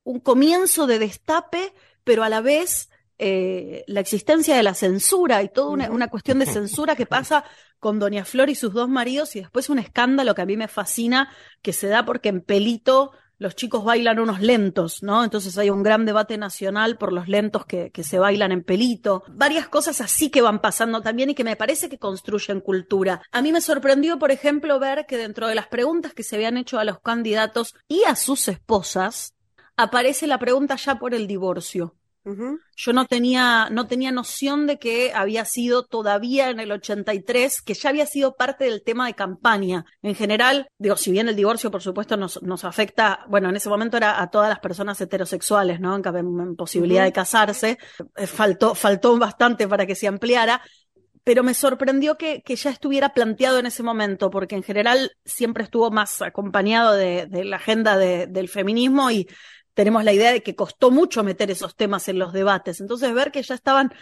un 0.03 0.21
comienzo 0.21 0.87
de 0.87 0.99
destape 0.99 1.75
pero 2.05 2.23
a 2.23 2.29
la 2.29 2.41
vez 2.41 2.89
eh, 3.19 3.85
la 3.87 4.01
existencia 4.01 4.57
de 4.57 4.63
la 4.63 4.75
censura 4.75 5.43
y 5.43 5.49
toda 5.49 5.71
una, 5.91 6.09
cuestión 6.09 6.39
de 6.39 6.47
censura 6.47 6.97
que 6.97 7.07
pasa 7.07 7.45
con 7.79 7.99
Doña 7.99 8.25
Flor 8.25 8.51
y 8.51 8.55
sus 8.55 8.73
dos 8.73 8.89
maridos 8.89 9.37
y 9.37 9.41
después 9.41 9.71
un 9.71 9.79
escándalo 9.79 10.35
que 10.35 10.43
a 10.43 10.47
mí 10.47 10.57
me 10.57 10.67
fascina 10.67 11.31
que 11.63 11.73
se 11.73 11.87
da 11.87 12.05
porque 12.05 12.31
en 12.31 12.41
Pelito 12.41 13.13
los 13.39 13.55
chicos 13.55 13.85
bailan 13.85 14.19
unos 14.19 14.41
lentos, 14.41 15.03
¿no? 15.03 15.23
Entonces 15.25 15.59
hay 15.59 15.69
un 15.69 15.83
gran 15.83 16.07
debate 16.07 16.39
nacional 16.39 16.97
por 16.97 17.13
los 17.13 17.29
lentos 17.29 17.67
que, 17.67 17.91
que, 17.91 18.03
se 18.05 18.19
bailan 18.19 18.53
en 18.53 18.63
pelito. 18.63 19.25
Varias 19.29 19.69
cosas 19.69 20.01
así 20.01 20.31
que 20.31 20.41
van 20.41 20.61
pasando 20.61 21.03
también 21.03 21.31
y 21.31 21.35
que 21.35 21.45
me 21.45 21.57
parece 21.57 21.89
que 21.89 21.99
construyen 21.99 22.61
cultura. 22.61 23.21
A 23.33 23.43
mí 23.43 23.53
me 23.53 23.61
sorprendió, 23.61 24.19
por 24.19 24.31
ejemplo, 24.31 24.79
ver 24.79 25.07
que 25.07 25.17
dentro 25.17 25.49
de 25.49 25.57
las 25.57 25.67
preguntas 25.67 26.15
que 26.15 26.23
se 26.23 26.37
habían 26.37 26.57
hecho 26.57 26.79
a 26.79 26.85
los 26.85 27.01
candidatos 27.01 27.75
y 27.89 28.05
a 28.05 28.15
sus 28.15 28.47
esposas, 28.49 29.35
aparece 29.77 30.27
la 30.27 30.39
pregunta 30.39 30.77
ya 30.77 30.99
por 30.99 31.15
el 31.15 31.27
divorcio. 31.27 31.97
Yo 32.77 32.93
no 32.93 33.07
tenía, 33.07 33.69
no 33.71 33.89
tenía 33.89 34.13
noción 34.13 34.69
de 34.69 34.79
que 34.79 35.13
había 35.13 35.45
sido 35.45 35.85
todavía 35.85 36.51
en 36.51 36.61
el 36.61 36.71
83, 36.71 37.61
que 37.63 37.75
ya 37.75 37.91
había 37.91 38.07
sido 38.07 38.37
parte 38.37 38.65
del 38.65 38.85
tema 38.85 39.07
de 39.07 39.15
campaña. 39.15 39.85
En 40.03 40.15
general, 40.15 40.69
digo, 40.79 40.97
si 40.97 41.11
bien 41.11 41.29
el 41.29 41.35
divorcio, 41.35 41.73
por 41.73 41.83
supuesto, 41.83 42.17
nos, 42.17 42.41
nos 42.43 42.65
afecta, 42.65 43.25
bueno, 43.29 43.49
en 43.49 43.57
ese 43.57 43.69
momento 43.69 43.97
era 43.97 44.23
a 44.23 44.31
todas 44.31 44.49
las 44.49 44.61
personas 44.61 45.01
heterosexuales, 45.01 45.81
¿no? 45.81 45.97
En, 45.97 46.17
en 46.17 46.55
posibilidad 46.55 47.03
de 47.03 47.13
casarse. 47.13 47.79
Eh, 48.17 48.27
faltó, 48.29 48.77
faltó 48.77 49.19
bastante 49.19 49.67
para 49.67 49.85
que 49.85 49.97
se 49.97 50.07
ampliara 50.07 50.63
pero 51.25 51.45
me 51.45 51.55
sorprendió 51.55 52.19
que, 52.19 52.43
que, 52.43 52.57
ya 52.57 52.71
estuviera 52.71 53.11
planteado 53.11 53.61
en 53.61 53.67
ese 53.67 53.85
momento, 53.85 54.29
porque 54.29 54.57
en 54.57 54.65
general 54.65 55.13
siempre 55.25 55.63
estuvo 55.63 55.89
más 55.93 56.21
acompañado 56.21 56.95
de, 56.95 57.27
de 57.27 57.45
la 57.45 57.59
agenda 57.59 57.97
de, 57.97 58.27
del 58.27 58.49
feminismo 58.49 59.09
y 59.09 59.29
tenemos 59.75 60.05
la 60.05 60.13
idea 60.13 60.33
de 60.33 60.43
que 60.43 60.55
costó 60.55 60.91
mucho 60.91 61.23
meter 61.25 61.51
esos 61.51 61.77
temas 61.77 62.09
en 62.09 62.19
los 62.19 62.33
debates. 62.33 62.81
Entonces, 62.81 63.13
ver 63.15 63.33
que 63.33 63.43
ya 63.43 63.55
estaban 63.55 63.93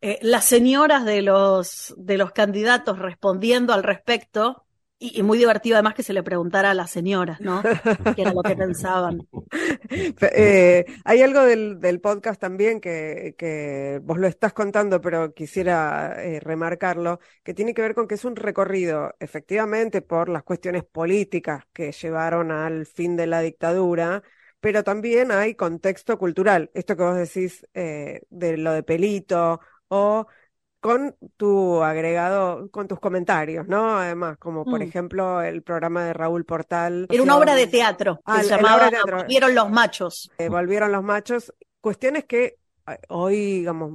eh, 0.00 0.18
las 0.22 0.44
señoras 0.44 1.04
de 1.04 1.22
los, 1.22 1.94
de 1.96 2.16
los 2.18 2.32
candidatos 2.32 2.98
respondiendo 2.98 3.72
al 3.72 3.82
respecto, 3.82 4.66
y, 5.02 5.22
muy 5.22 5.38
divertido 5.38 5.76
además 5.76 5.94
que 5.94 6.02
se 6.02 6.12
le 6.12 6.22
preguntara 6.22 6.70
a 6.70 6.74
las 6.74 6.90
señoras, 6.90 7.40
¿no? 7.40 7.62
¿Qué 8.14 8.22
era 8.22 8.34
lo 8.34 8.42
que 8.42 8.54
pensaban? 8.54 9.26
Eh, 9.90 10.84
hay 11.04 11.22
algo 11.22 11.40
del, 11.40 11.80
del 11.80 12.00
podcast 12.00 12.40
también 12.40 12.80
que, 12.80 13.34
que, 13.36 13.98
vos 14.02 14.18
lo 14.18 14.26
estás 14.26 14.52
contando, 14.52 15.00
pero 15.00 15.32
quisiera 15.32 16.22
eh, 16.22 16.38
remarcarlo, 16.38 17.18
que 17.42 17.54
tiene 17.54 17.72
que 17.72 17.82
ver 17.82 17.94
con 17.94 18.06
que 18.06 18.14
es 18.14 18.24
un 18.24 18.36
recorrido, 18.36 19.14
efectivamente, 19.18 20.02
por 20.02 20.28
las 20.28 20.42
cuestiones 20.42 20.84
políticas 20.84 21.64
que 21.72 21.92
llevaron 21.92 22.52
al 22.52 22.84
fin 22.86 23.16
de 23.16 23.26
la 23.26 23.40
dictadura, 23.40 24.22
pero 24.60 24.84
también 24.84 25.30
hay 25.32 25.54
contexto 25.54 26.18
cultural. 26.18 26.70
Esto 26.74 26.96
que 26.96 27.02
vos 27.02 27.16
decís 27.16 27.66
eh, 27.74 28.22
de 28.30 28.56
lo 28.56 28.72
de 28.72 28.82
pelito 28.82 29.60
o 29.88 30.26
con 30.80 31.14
tu 31.36 31.82
agregado, 31.82 32.70
con 32.70 32.88
tus 32.88 33.00
comentarios, 33.00 33.66
¿no? 33.68 33.98
Además, 33.98 34.38
como 34.38 34.64
por 34.64 34.80
Mm. 34.80 34.82
ejemplo 34.82 35.42
el 35.42 35.62
programa 35.62 36.04
de 36.04 36.12
Raúl 36.14 36.44
Portal. 36.44 37.06
Era 37.10 37.22
una 37.22 37.36
obra 37.36 37.54
de 37.54 37.66
teatro 37.66 38.16
que 38.24 38.32
Ah, 38.32 38.42
se 38.42 38.48
la 38.50 38.56
llamaba 38.56 38.76
obra 38.76 38.84
de 38.86 38.90
teatro. 38.92 39.16
Volvieron 39.18 39.54
los 39.54 39.70
machos. 39.70 40.30
eh, 40.38 40.48
volvieron 40.48 40.92
los 40.92 41.02
machos, 41.02 41.54
cuestiones 41.80 42.24
que 42.24 42.58
eh, 42.86 42.98
hoy, 43.08 43.36
digamos, 43.60 43.92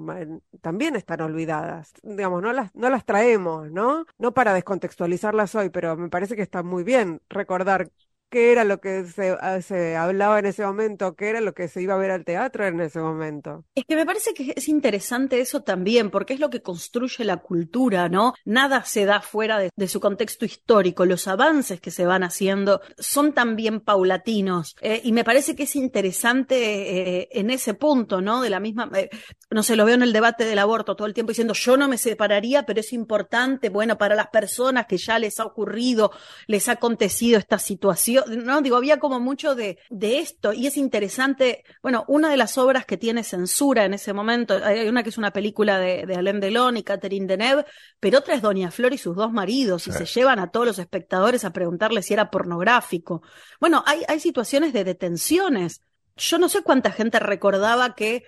también 0.62 0.96
están 0.96 1.22
olvidadas. 1.22 1.92
Digamos, 2.04 2.42
no 2.42 2.54
las, 2.54 2.74
no 2.76 2.90
las 2.90 3.06
traemos, 3.06 3.72
¿no? 3.72 4.06
No 4.20 4.34
para 4.34 4.54
descontextualizarlas 4.54 5.56
hoy, 5.56 5.70
pero 5.70 5.98
me 5.98 6.10
parece 6.10 6.36
que 6.36 6.42
está 6.44 6.64
muy 6.64 6.84
bien 6.84 7.22
recordar 7.30 7.90
qué 8.30 8.52
era 8.52 8.64
lo 8.64 8.80
que 8.80 9.06
se, 9.06 9.36
ah, 9.40 9.62
se 9.62 9.96
hablaba 9.96 10.40
en 10.40 10.48
ese 10.48 10.66
momento, 10.66 11.16
qué 11.16 11.30
era 11.30 11.42
lo 11.42 11.54
que 11.54 11.68
se 11.68 11.82
iba 11.82 11.94
a 11.94 11.98
ver 11.98 12.12
al 12.12 12.26
teatro 12.26 12.66
en 12.66 12.80
ese 12.82 13.00
momento. 13.00 13.66
Es 13.76 13.86
que 13.86 13.96
me 13.96 14.06
parece 14.06 14.34
que 14.34 14.54
es 14.56 14.68
interesante 14.68 15.40
eso 15.40 15.62
también, 15.62 16.10
porque 16.10 16.34
es 16.34 16.40
lo 16.40 16.50
que 16.50 16.62
construye 16.62 17.24
la 17.24 17.38
cultura, 17.38 18.10
¿no? 18.10 18.34
Nada 18.46 18.84
se 18.84 19.06
da 19.06 19.22
fuera 19.22 19.60
de, 19.60 19.88
su 19.88 20.00
contexto 20.00 20.46
histórico. 20.46 21.06
Los 21.06 21.28
avances 21.28 21.80
que 21.80 21.92
se 21.92 22.06
van 22.06 22.24
haciendo 22.24 22.82
son 22.98 23.34
también 23.34 23.80
paulatinos. 23.80 24.76
eh, 24.82 25.02
y 25.04 25.12
me 25.12 25.24
parece 25.24 25.56
que 25.56 25.64
es 25.64 25.76
interesante 25.76 27.22
eh, 27.22 27.30
en 27.32 27.50
ese 27.50 27.74
punto, 27.74 28.22
¿no? 28.22 28.42
De 28.42 28.50
la 28.50 28.60
misma, 28.60 28.90
eh, 28.96 29.10
no 29.50 29.64
sé, 29.64 29.76
lo 29.76 29.86
veo 29.86 29.96
en 29.96 30.04
el 30.04 30.14
debate 30.14 30.46
del 30.46 30.60
aborto 30.60 30.96
todo 30.96 31.08
el 31.08 31.14
tiempo 31.14 31.32
diciendo 31.32 31.54
yo 31.54 31.78
no 31.78 31.88
me 31.88 31.98
separaría, 31.98 32.66
pero 32.66 32.80
es 32.80 32.94
importante, 32.94 33.70
bueno, 33.70 33.98
para 33.98 34.16
las 34.16 34.28
personas 34.28 34.86
que 34.88 34.98
ya 34.98 35.20
les 35.20 35.40
ha 35.40 35.46
ocurrido, 35.46 36.12
les 36.48 36.70
ha 36.70 36.74
acontecido 36.74 37.38
esta 37.38 37.60
situación, 37.60 38.15
¿no? 38.28 38.62
Digo, 38.62 38.78
había 38.78 38.98
como 39.00 39.20
mucho 39.20 39.56
de, 39.56 39.78
de 39.90 40.20
esto 40.20 40.54
y 40.54 40.68
es 40.68 40.78
interesante, 40.78 41.64
bueno, 41.82 42.06
una 42.08 42.30
de 42.30 42.38
las 42.38 42.58
obras 42.58 42.86
que 42.86 42.98
tiene 42.98 43.24
censura 43.24 43.86
en 43.86 43.94
ese 43.94 44.14
momento, 44.14 44.60
hay 44.64 44.88
una 44.88 45.04
que 45.04 45.10
es 45.10 45.18
una 45.18 45.32
película 45.32 45.80
de, 45.80 46.06
de 46.06 46.16
Alain 46.16 46.40
Delon 46.40 46.78
y 46.78 46.84
Catherine 46.84 47.28
Deneuve, 47.28 47.66
pero 48.00 48.20
otra 48.20 48.36
es 48.36 48.42
Doña 48.42 48.72
Flor 48.72 48.94
y 48.94 48.98
sus 48.98 49.16
dos 49.16 49.32
maridos 49.32 49.88
y 49.88 49.92
Sí. 49.92 49.98
se 50.00 50.06
llevan 50.06 50.40
a 50.40 50.52
todos 50.52 50.66
los 50.66 50.80
espectadores 50.80 51.44
a 51.46 51.52
preguntarle 51.54 52.02
si 52.02 52.14
era 52.14 52.30
pornográfico. 52.32 53.22
Bueno, 53.60 53.84
hay, 53.86 54.04
hay 54.08 54.20
situaciones 54.20 54.74
de 54.74 54.84
detenciones. 54.84 55.82
Yo 56.18 56.38
no 56.38 56.50
sé 56.50 56.62
cuánta 56.62 56.92
gente 56.92 57.20
recordaba 57.20 57.96
que 57.96 58.24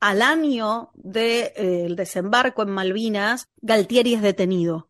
al 0.00 0.22
año 0.22 0.90
del 0.94 1.96
desembarco 1.96 2.62
en 2.62 2.70
Malvinas, 2.70 3.48
Galtieri 3.60 4.14
es 4.14 4.22
detenido. 4.22 4.87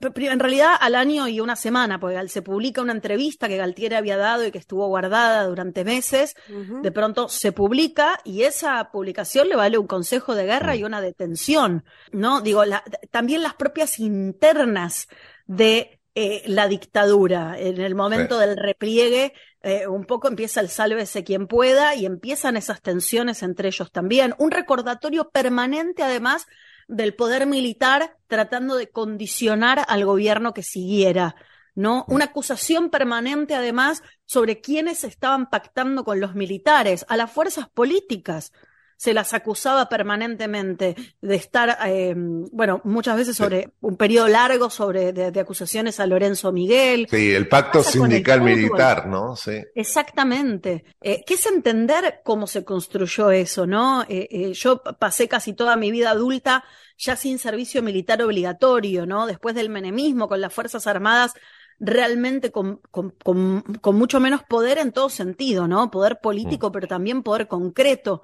En 0.00 0.38
realidad, 0.40 0.72
al 0.80 0.94
año 0.94 1.28
y 1.28 1.40
una 1.40 1.56
semana, 1.56 1.98
porque 2.00 2.28
se 2.28 2.42
publica 2.42 2.82
una 2.82 2.92
entrevista 2.92 3.48
que 3.48 3.56
Galtieri 3.56 3.94
había 3.94 4.16
dado 4.16 4.46
y 4.46 4.50
que 4.50 4.58
estuvo 4.58 4.86
guardada 4.88 5.44
durante 5.44 5.84
meses. 5.84 6.34
De 6.82 6.92
pronto 6.92 7.28
se 7.28 7.52
publica 7.52 8.20
y 8.24 8.42
esa 8.42 8.90
publicación 8.90 9.48
le 9.48 9.56
vale 9.56 9.78
un 9.78 9.86
consejo 9.86 10.34
de 10.34 10.44
guerra 10.46 10.76
y 10.76 10.84
una 10.84 11.00
detención, 11.00 11.84
¿no? 12.12 12.40
Digo, 12.40 12.64
la- 12.64 12.84
también 13.10 13.42
las 13.42 13.54
propias 13.54 13.98
internas 13.98 15.08
de 15.46 16.00
eh, 16.14 16.42
la 16.46 16.66
dictadura, 16.66 17.56
en 17.58 17.80
el 17.80 17.94
momento 17.94 18.38
del 18.38 18.56
repliegue, 18.56 19.32
eh, 19.62 19.86
un 19.86 20.04
poco 20.04 20.26
empieza 20.26 20.60
el 20.60 20.68
sálvese 20.68 21.22
quien 21.22 21.46
pueda 21.46 21.94
y 21.94 22.06
empiezan 22.06 22.56
esas 22.56 22.82
tensiones 22.82 23.42
entre 23.44 23.68
ellos 23.68 23.92
también. 23.92 24.34
Un 24.38 24.50
recordatorio 24.50 25.30
permanente, 25.30 26.02
además, 26.02 26.46
del 26.88 27.14
poder 27.14 27.46
militar 27.46 28.16
tratando 28.26 28.76
de 28.76 28.90
condicionar 28.90 29.84
al 29.86 30.04
gobierno 30.04 30.54
que 30.54 30.62
siguiera. 30.62 31.36
¿no? 31.74 32.04
Una 32.08 32.24
acusación 32.24 32.90
permanente, 32.90 33.54
además, 33.54 34.02
sobre 34.24 34.60
quienes 34.60 35.04
estaban 35.04 35.48
pactando 35.48 36.02
con 36.02 36.18
los 36.18 36.34
militares, 36.34 37.06
a 37.08 37.16
las 37.16 37.30
fuerzas 37.30 37.68
políticas. 37.68 38.52
Se 38.98 39.14
las 39.14 39.32
acusaba 39.32 39.88
permanentemente 39.88 40.94
de 41.22 41.34
estar, 41.34 41.78
eh, 41.86 42.12
bueno, 42.16 42.82
muchas 42.84 43.16
veces 43.16 43.36
sobre 43.36 43.70
un 43.80 43.96
periodo 43.96 44.28
largo 44.28 44.68
sobre 44.68 45.12
de, 45.12 45.30
de 45.30 45.40
acusaciones 45.40 46.00
a 46.00 46.06
Lorenzo 46.06 46.52
Miguel. 46.52 47.06
Sí, 47.08 47.32
el 47.32 47.48
pacto 47.48 47.78
el 47.78 47.84
sindical 47.84 48.42
militar, 48.42 49.06
¿no? 49.06 49.36
Sí. 49.36 49.62
Exactamente. 49.74 50.84
Eh, 51.00 51.22
¿qué 51.24 51.34
es 51.34 51.46
entender 51.46 52.20
cómo 52.24 52.46
se 52.46 52.64
construyó 52.64 53.30
eso, 53.30 53.66
no? 53.66 54.04
Eh, 54.08 54.52
yo 54.52 54.82
pasé 54.82 55.28
casi 55.28 55.54
toda 55.54 55.76
mi 55.76 55.90
vida 55.90 56.10
adulta 56.10 56.64
ya 56.98 57.14
sin 57.14 57.38
servicio 57.38 57.82
militar 57.82 58.20
obligatorio, 58.22 59.06
¿no? 59.06 59.26
Después 59.26 59.54
del 59.54 59.70
menemismo, 59.70 60.28
con 60.28 60.40
las 60.40 60.52
Fuerzas 60.52 60.86
Armadas 60.86 61.32
realmente 61.80 62.50
con, 62.50 62.80
con, 62.90 63.10
con, 63.10 63.62
con 63.80 63.96
mucho 63.96 64.20
menos 64.20 64.42
poder 64.42 64.78
en 64.78 64.92
todo 64.92 65.08
sentido, 65.08 65.68
¿no? 65.68 65.90
Poder 65.90 66.18
político, 66.20 66.72
pero 66.72 66.88
también 66.88 67.22
poder 67.22 67.46
concreto. 67.46 68.22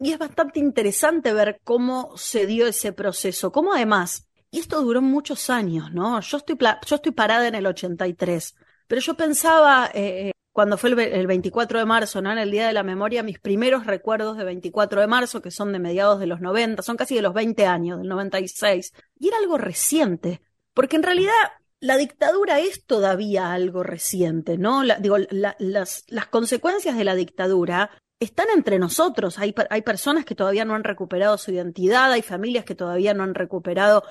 Y 0.00 0.12
es 0.12 0.18
bastante 0.18 0.58
interesante 0.58 1.32
ver 1.32 1.60
cómo 1.62 2.16
se 2.16 2.46
dio 2.46 2.66
ese 2.66 2.92
proceso, 2.92 3.52
cómo 3.52 3.74
además, 3.74 4.28
y 4.50 4.60
esto 4.60 4.80
duró 4.82 5.02
muchos 5.02 5.50
años, 5.50 5.92
¿no? 5.92 6.20
Yo 6.20 6.38
estoy, 6.38 6.56
yo 6.58 6.96
estoy 6.96 7.12
parada 7.12 7.46
en 7.46 7.54
el 7.54 7.66
83, 7.66 8.54
pero 8.86 9.00
yo 9.00 9.14
pensaba, 9.14 9.90
eh, 9.94 10.32
cuando 10.52 10.78
fue 10.78 10.90
el, 10.90 10.98
el 10.98 11.26
24 11.26 11.78
de 11.78 11.84
marzo, 11.84 12.22
¿no? 12.22 12.32
En 12.32 12.38
el 12.38 12.50
Día 12.50 12.66
de 12.66 12.72
la 12.72 12.82
Memoria, 12.82 13.22
mis 13.22 13.38
primeros 13.38 13.86
recuerdos 13.86 14.36
de 14.36 14.44
24 14.44 15.00
de 15.00 15.06
marzo, 15.06 15.42
que 15.42 15.50
son 15.50 15.72
de 15.72 15.78
mediados 15.78 16.18
de 16.18 16.26
los 16.26 16.40
90, 16.40 16.82
son 16.82 16.96
casi 16.96 17.14
de 17.14 17.22
los 17.22 17.34
20 17.34 17.66
años, 17.66 17.98
del 17.98 18.08
96, 18.08 18.92
y 19.18 19.28
era 19.28 19.36
algo 19.38 19.58
reciente, 19.58 20.40
porque 20.74 20.96
en 20.96 21.02
realidad 21.02 21.32
la 21.80 21.96
dictadura 21.96 22.58
es 22.60 22.84
todavía 22.86 23.52
algo 23.52 23.82
reciente, 23.82 24.58
¿no? 24.58 24.82
Digo, 25.00 25.18
la- 25.30 25.56
las, 25.58 26.04
consecuencias 26.30 26.96
de 26.96 27.04
la 27.04 27.14
dictadura 27.14 27.90
están 28.18 28.46
entre 28.54 28.78
nosotros. 28.78 29.38
Hay, 29.38 29.54
hay 29.70 29.82
personas 29.82 30.24
que 30.24 30.34
todavía 30.34 30.64
no 30.64 30.74
han 30.74 30.84
recuperado 30.84 31.36
su 31.38 31.52
identidad, 31.52 32.12
hay 32.12 32.22
familias 32.22 32.64
que 32.64 32.74
todavía 32.74 33.14
no 33.14 33.24
han 33.24 33.34
recuperado 33.34 34.04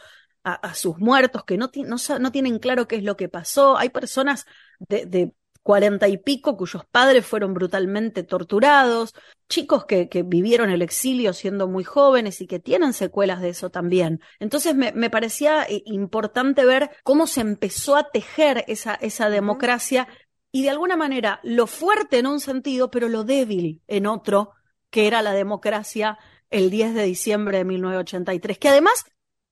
a, 0.44 0.76
sus 0.76 1.00
muertos, 1.00 1.44
que 1.44 1.58
no, 1.58 1.72
no 2.20 2.32
tienen 2.32 2.60
claro 2.60 2.88
qué 2.88 2.98
es 2.98 3.04
lo 3.04 3.18
que 3.18 3.30
pasó. 3.30 3.78
Hay 3.78 3.90
personas 3.90 4.46
de, 4.78 5.08
de 5.08 5.34
cuarenta 5.66 6.08
y 6.08 6.18
pico 6.18 6.58
cuyos 6.58 6.86
padres 6.86 7.26
fueron 7.26 7.56
brutalmente 7.56 8.22
torturados, 8.22 9.16
chicos 9.50 9.86
que, 9.86 10.10
que 10.10 10.22
vivieron 10.22 10.70
el 10.70 10.84
exilio 10.84 11.34
siendo 11.34 11.68
muy 11.68 11.84
jóvenes 11.84 12.40
y 12.40 12.46
que 12.46 12.60
tienen 12.60 12.94
secuelas 12.94 13.42
de 13.42 13.50
eso 13.50 13.72
también. 13.72 14.22
Entonces 14.40 14.76
me, 14.76 14.92
me 14.92 15.10
parecía 15.10 15.64
eh, 15.64 15.82
importante 15.88 16.66
ver 16.66 16.92
cómo 17.04 17.26
se 17.26 17.42
empezó 17.42 17.96
a 17.96 18.12
tejer 18.12 18.64
esa, 18.68 18.94
esa 18.94 19.32
democracia 19.32 20.08
y 20.52 20.62
de 20.62 20.70
alguna 20.70 20.98
manera 20.98 21.40
lo 21.42 21.66
fuerte 21.66 22.20
en 22.20 22.28
un 22.28 22.42
sentido, 22.42 22.92
pero 22.92 23.10
lo 23.10 23.24
débil 23.24 23.82
en 23.88 24.06
otro, 24.06 24.52
que 24.92 25.08
era 25.08 25.24
la 25.24 25.34
democracia 25.34 26.20
el 26.52 26.70
10 26.70 26.94
de 26.94 27.06
diciembre 27.06 27.58
de 27.58 27.66
1983, 27.66 28.60
que 28.60 28.70
además 28.70 29.04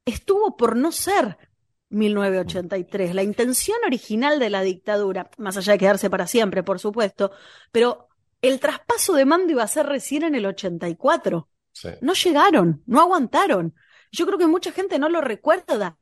estuvo 0.05 0.57
por 0.57 0.75
no 0.75 0.91
ser 0.91 1.39
1983. 1.93 3.15
La 3.15 3.23
intención 3.23 3.77
original 3.85 4.39
de 4.39 4.49
la 4.49 4.61
dictadura, 4.61 5.29
más 5.37 5.57
allá 5.57 5.73
de 5.73 5.79
quedarse 5.79 6.09
para 6.09 6.27
siempre, 6.27 6.63
por 6.63 6.79
supuesto, 6.79 7.31
pero 7.71 8.09
el 8.41 8.59
traspaso 8.59 9.13
de 9.13 9.25
mando 9.25 9.51
iba 9.51 9.63
a 9.63 9.67
ser 9.67 9.85
recién 9.85 10.23
en 10.23 10.35
el 10.35 10.45
84. 10.45 11.49
sí. 11.71 11.89
No 12.01 12.13
llegaron, 12.13 12.83
no 12.85 13.01
aguantaron. 13.01 13.75
Yo 14.11 14.25
creo 14.25 14.37
que 14.37 14.47
mucha 14.47 14.71
gente 14.71 14.99
no 14.99 15.09
lo 15.09 15.21
recuerda. 15.21 15.97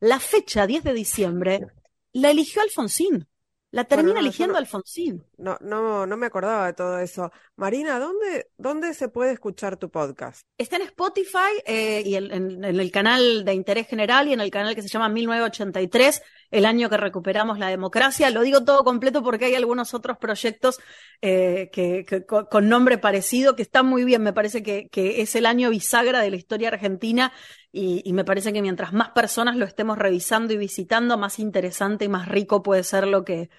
La 0.00 0.20
fecha, 0.20 0.66
10 0.66 0.84
de 0.84 0.92
diciembre, 0.92 1.66
la 2.12 2.30
eligió 2.30 2.62
Alfonsín. 2.62 3.26
La 3.70 3.84
termina 3.84 4.14
no, 4.14 4.20
eligiendo 4.20 4.54
no- 4.54 4.58
Alfonsín. 4.58 5.22
No, 5.36 5.58
no, 5.60 6.06
no 6.06 6.16
me 6.16 6.26
acordaba 6.26 6.66
de 6.66 6.72
todo 6.72 6.98
eso. 7.00 7.30
Marina, 7.56 7.98
¿dónde, 7.98 8.48
dónde 8.56 8.94
se 8.94 9.08
puede 9.08 9.32
escuchar 9.32 9.76
tu 9.76 9.90
podcast? 9.90 10.40
Está 10.56 10.76
en 10.76 10.82
Spotify 10.82 11.52
eh, 11.66 12.02
y 12.04 12.14
el- 12.14 12.32
en, 12.32 12.64
en 12.64 12.80
el 12.80 12.90
canal 12.90 13.44
de 13.44 13.52
interés 13.52 13.86
general 13.86 14.26
y 14.26 14.32
en 14.32 14.40
el 14.40 14.50
canal 14.50 14.74
que 14.74 14.80
se 14.80 14.88
llama 14.88 15.10
1983, 15.10 16.22
el 16.50 16.64
año 16.64 16.88
que 16.88 16.96
recuperamos 16.96 17.58
la 17.58 17.68
democracia. 17.68 18.30
Lo 18.30 18.40
digo 18.40 18.64
todo 18.64 18.84
completo 18.84 19.22
porque 19.22 19.44
hay 19.44 19.54
algunos 19.54 19.92
otros 19.92 20.16
proyectos 20.16 20.78
eh, 21.20 21.68
que, 21.70 22.06
que 22.06 22.24
con, 22.24 22.46
con 22.46 22.68
nombre 22.70 22.96
parecido 22.96 23.54
que 23.54 23.62
están 23.62 23.84
muy 23.84 24.04
bien. 24.04 24.22
Me 24.22 24.32
parece 24.32 24.62
que, 24.62 24.88
que 24.88 25.20
es 25.20 25.34
el 25.36 25.44
año 25.44 25.68
bisagra 25.68 26.20
de 26.20 26.30
la 26.30 26.36
historia 26.36 26.68
argentina 26.68 27.32
y, 27.78 28.02
y 28.04 28.12
me 28.12 28.24
parece 28.24 28.52
que 28.52 28.62
mientras 28.62 28.92
más 28.92 29.10
personas 29.10 29.56
lo 29.56 29.64
estemos 29.64 29.98
revisando 29.98 30.52
y 30.52 30.56
visitando, 30.56 31.16
más 31.16 31.38
interesante 31.38 32.04
y 32.04 32.08
más 32.08 32.28
rico 32.28 32.62
puede 32.62 32.82
ser 32.82 33.06
lo 33.06 33.24
que, 33.24 33.50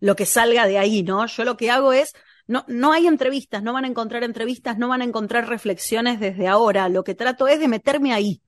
lo 0.00 0.16
que 0.16 0.26
salga 0.26 0.66
de 0.66 0.78
ahí, 0.78 1.02
¿no? 1.02 1.26
Yo 1.26 1.44
lo 1.44 1.56
que 1.56 1.70
hago 1.70 1.92
es 1.92 2.12
no, 2.46 2.64
no 2.68 2.92
hay 2.92 3.06
entrevistas, 3.06 3.62
no 3.62 3.72
van 3.72 3.84
a 3.84 3.88
encontrar 3.88 4.22
entrevistas, 4.22 4.78
no 4.78 4.88
van 4.88 5.02
a 5.02 5.04
encontrar 5.04 5.48
reflexiones 5.48 6.20
desde 6.20 6.46
ahora. 6.46 6.88
Lo 6.88 7.02
que 7.02 7.14
trato 7.14 7.48
es 7.48 7.58
de 7.58 7.68
meterme 7.68 8.12
ahí, 8.14 8.40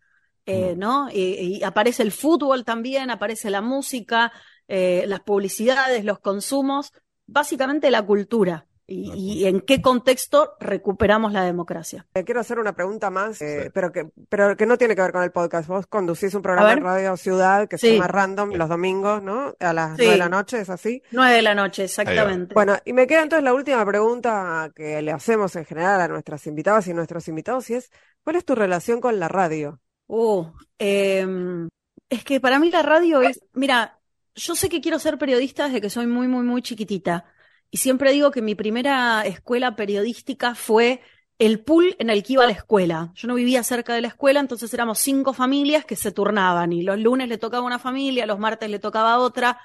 eh, 0.47 0.75
¿no? 0.77 1.11
Y, 1.11 1.59
y 1.59 1.63
aparece 1.65 2.05
el 2.05 2.13
fútbol 2.13 2.65
también, 2.65 3.11
aparece 3.11 3.51
la 3.51 3.61
música, 3.61 4.33
eh, 4.69 5.05
las 5.09 5.21
publicidades, 5.21 6.05
los 6.05 6.21
consumos, 6.21 6.93
básicamente 7.27 7.91
la 7.91 8.07
cultura. 8.07 8.68
Y, 8.91 9.13
y 9.43 9.47
en 9.47 9.61
qué 9.61 9.83
contexto 9.83 10.55
recuperamos 10.61 11.33
la 11.33 11.45
democracia. 11.45 12.07
Eh, 12.15 12.25
quiero 12.25 12.41
hacer 12.41 12.59
una 12.59 12.73
pregunta 12.75 13.11
más, 13.11 13.43
eh, 13.43 13.71
pero, 13.75 13.93
que, 13.93 14.09
pero 14.31 14.57
que 14.57 14.65
no 14.65 14.79
tiene 14.79 14.97
que 14.97 15.03
ver 15.03 15.13
con 15.13 15.23
el 15.23 15.31
podcast. 15.31 15.69
Vos 15.69 15.87
conducís 15.87 16.33
un 16.35 16.41
programa 16.41 16.73
en 16.73 16.83
Radio 16.83 17.17
Ciudad 17.19 17.69
que 17.69 17.77
se 17.77 17.89
Sí. 17.89 17.93
llama 17.95 18.09
Random 18.09 18.53
los 18.55 18.69
domingos, 18.71 19.23
¿no? 19.23 19.55
A 19.61 19.73
las 19.75 19.91
Sí. 19.91 19.97
nueve 19.99 20.13
de 20.13 20.19
la 20.19 20.29
noche, 20.31 20.61
¿es 20.61 20.71
así? 20.71 21.03
Nueve 21.13 21.35
de 21.37 21.43
la 21.43 21.55
noche, 21.55 21.85
exactamente. 21.85 22.55
Bueno, 22.55 22.79
y 22.87 22.95
me 22.95 23.07
queda 23.07 23.23
entonces 23.25 23.45
la 23.45 23.53
última 23.53 23.85
pregunta 23.85 24.73
que 24.75 25.03
le 25.03 25.13
hacemos 25.13 25.55
en 25.57 25.67
general 25.67 26.01
a 26.01 26.09
nuestras 26.09 26.47
invitadas 26.47 26.89
y 26.89 26.95
nuestros 26.95 27.29
invitados, 27.29 27.69
y 27.69 27.75
es, 27.75 27.91
¿cuál 28.25 28.37
es 28.37 28.45
tu 28.47 28.55
relación 28.55 29.03
con 29.03 29.21
la 29.21 29.29
radio? 29.29 29.81
Uh, 30.07 30.47
em, 30.79 31.69
es 32.09 32.25
que 32.25 32.41
para 32.41 32.59
mí 32.59 32.71
la 32.71 32.81
radio 32.83 33.21
es, 33.21 33.39
mira, 33.53 33.99
yo 34.35 34.55
sé 34.55 34.71
que 34.71 34.81
quiero 34.81 34.99
ser 34.99 35.19
periodista 35.19 35.67
desde 35.67 35.83
que 35.83 35.91
soy 35.91 36.07
muy, 36.07 36.27
muy, 36.27 36.43
muy 36.43 36.63
chiquitita. 36.63 37.27
Y 37.71 37.79
siempre 37.79 38.13
digo 38.13 38.31
que 38.31 38.43
mi 38.43 38.55
primera 38.55 39.23
escuela 39.27 39.77
periodística 39.77 40.55
fue 40.55 41.01
el 41.39 41.61
pool 41.61 41.95
en 41.99 42.11
el 42.11 42.23
que 42.23 42.35
iba 42.35 42.45
a 42.45 42.47
la 42.47 42.53
escuela. 42.53 43.13
Yo 43.15 43.29
no 43.29 43.35
vivía 43.35 43.63
cerca 43.63 43.95
de 43.95 44.01
la 44.01 44.09
escuela, 44.09 44.41
entonces 44.41 44.73
éramos 44.75 44.99
cinco 44.99 45.33
familias 45.33 45.85
que 45.85 45.97
se 45.97 46.11
turnaban 46.11 46.73
y 46.73 46.83
los 46.83 46.99
lunes 46.99 47.29
le 47.29 47.39
tocaba 47.39 47.65
una 47.65 47.79
familia, 47.79 48.27
los 48.27 48.39
martes 48.39 48.69
le 48.69 48.79
tocaba 48.79 49.19
otra, 49.19 49.61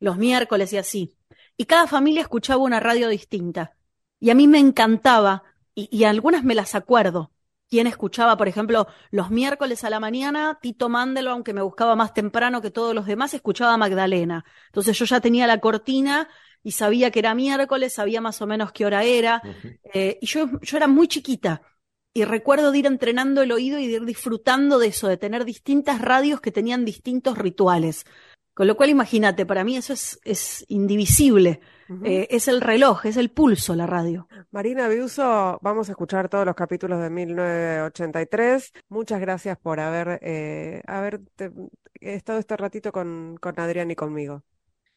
los 0.00 0.16
miércoles 0.16 0.72
y 0.72 0.78
así. 0.78 1.16
Y 1.56 1.66
cada 1.66 1.86
familia 1.86 2.22
escuchaba 2.22 2.62
una 2.62 2.80
radio 2.80 3.08
distinta. 3.08 3.76
Y 4.18 4.30
a 4.30 4.34
mí 4.34 4.48
me 4.48 4.58
encantaba, 4.58 5.44
y, 5.74 5.88
y 5.96 6.04
algunas 6.04 6.44
me 6.44 6.54
las 6.54 6.74
acuerdo. 6.74 7.32
Quién 7.68 7.86
escuchaba, 7.86 8.36
por 8.36 8.48
ejemplo, 8.48 8.86
los 9.10 9.30
miércoles 9.30 9.84
a 9.84 9.90
la 9.90 10.00
mañana, 10.00 10.58
Tito 10.60 10.88
Mándelo, 10.88 11.30
aunque 11.30 11.54
me 11.54 11.62
buscaba 11.62 11.96
más 11.96 12.12
temprano 12.14 12.60
que 12.60 12.70
todos 12.70 12.94
los 12.94 13.06
demás, 13.06 13.32
escuchaba 13.32 13.74
a 13.74 13.78
Magdalena. 13.78 14.44
Entonces 14.66 14.98
yo 14.98 15.04
ya 15.06 15.20
tenía 15.20 15.46
la 15.46 15.58
cortina 15.58 16.28
y 16.62 16.72
sabía 16.72 17.10
que 17.10 17.18
era 17.18 17.34
miércoles, 17.34 17.92
sabía 17.92 18.20
más 18.20 18.40
o 18.42 18.46
menos 18.46 18.72
qué 18.72 18.86
hora 18.86 19.04
era. 19.04 19.42
Eh, 19.94 20.18
y 20.20 20.26
yo, 20.26 20.48
yo 20.60 20.76
era 20.76 20.86
muy 20.88 21.08
chiquita. 21.08 21.62
Y 22.14 22.24
recuerdo 22.24 22.72
de 22.72 22.78
ir 22.78 22.86
entrenando 22.86 23.42
el 23.42 23.52
oído 23.52 23.78
y 23.78 23.86
de 23.86 23.94
ir 23.94 24.04
disfrutando 24.04 24.78
de 24.78 24.88
eso, 24.88 25.08
de 25.08 25.16
tener 25.16 25.44
distintas 25.44 26.00
radios 26.00 26.40
que 26.40 26.52
tenían 26.52 26.84
distintos 26.84 27.38
rituales. 27.38 28.04
Con 28.54 28.66
lo 28.66 28.76
cual, 28.76 28.90
imagínate, 28.90 29.46
para 29.46 29.64
mí 29.64 29.78
eso 29.78 29.94
es, 29.94 30.20
es 30.24 30.64
indivisible. 30.68 31.60
Eh, 32.04 32.28
es 32.30 32.48
el 32.48 32.60
reloj, 32.60 33.06
es 33.06 33.16
el 33.16 33.30
pulso 33.30 33.74
la 33.74 33.86
radio. 33.86 34.28
Marina 34.50 34.88
Biuso, 34.88 35.58
vamos 35.62 35.88
a 35.88 35.92
escuchar 35.92 36.28
todos 36.28 36.44
los 36.46 36.54
capítulos 36.54 37.00
de 37.00 37.08
1983. 37.10 38.72
Muchas 38.88 39.20
gracias 39.20 39.58
por 39.58 39.80
haber, 39.80 40.18
eh, 40.22 40.82
haber 40.86 41.20
te- 41.36 41.50
estado 42.00 42.38
este 42.38 42.56
ratito 42.56 42.92
con, 42.92 43.36
con 43.40 43.58
Adrián 43.58 43.90
y 43.90 43.94
conmigo. 43.96 44.42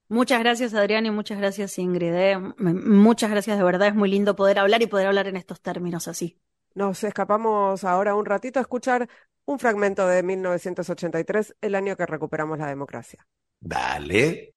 Muchas 0.07 0.39
gracias, 0.39 0.73
Adrián, 0.73 1.05
y 1.05 1.11
muchas 1.11 1.37
gracias, 1.37 1.77
Ingrid. 1.79 2.13
eh. 2.13 2.37
Muchas 2.37 3.31
gracias, 3.31 3.57
de 3.57 3.63
verdad. 3.63 3.87
Es 3.89 3.95
muy 3.95 4.09
lindo 4.09 4.35
poder 4.35 4.59
hablar 4.59 4.81
y 4.81 4.87
poder 4.87 5.07
hablar 5.07 5.27
en 5.27 5.35
estos 5.35 5.61
términos 5.61 6.07
así. 6.07 6.37
Nos 6.75 7.03
escapamos 7.03 7.83
ahora 7.83 8.15
un 8.15 8.25
ratito 8.25 8.59
a 8.59 8.61
escuchar 8.61 9.07
un 9.45 9.59
fragmento 9.59 10.07
de 10.07 10.23
1983, 10.23 11.55
el 11.61 11.75
año 11.75 11.95
que 11.95 12.05
recuperamos 12.05 12.57
la 12.57 12.67
democracia. 12.67 13.25
Dale. 13.61 14.53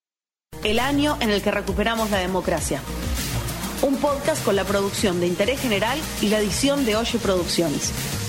El 0.65 0.79
año 0.81 1.17
en 1.21 1.31
el 1.31 1.43
que 1.43 1.51
recuperamos 1.51 2.11
la 2.11 2.19
democracia. 2.19 2.81
Un 3.83 3.97
podcast 3.97 4.45
con 4.45 4.57
la 4.57 4.65
producción 4.65 5.21
de 5.21 5.29
Interés 5.29 5.61
General 5.61 5.99
y 6.21 6.29
la 6.31 6.41
edición 6.41 6.85
de 6.85 6.97
Oye 6.97 7.19
Producciones. 7.19 8.28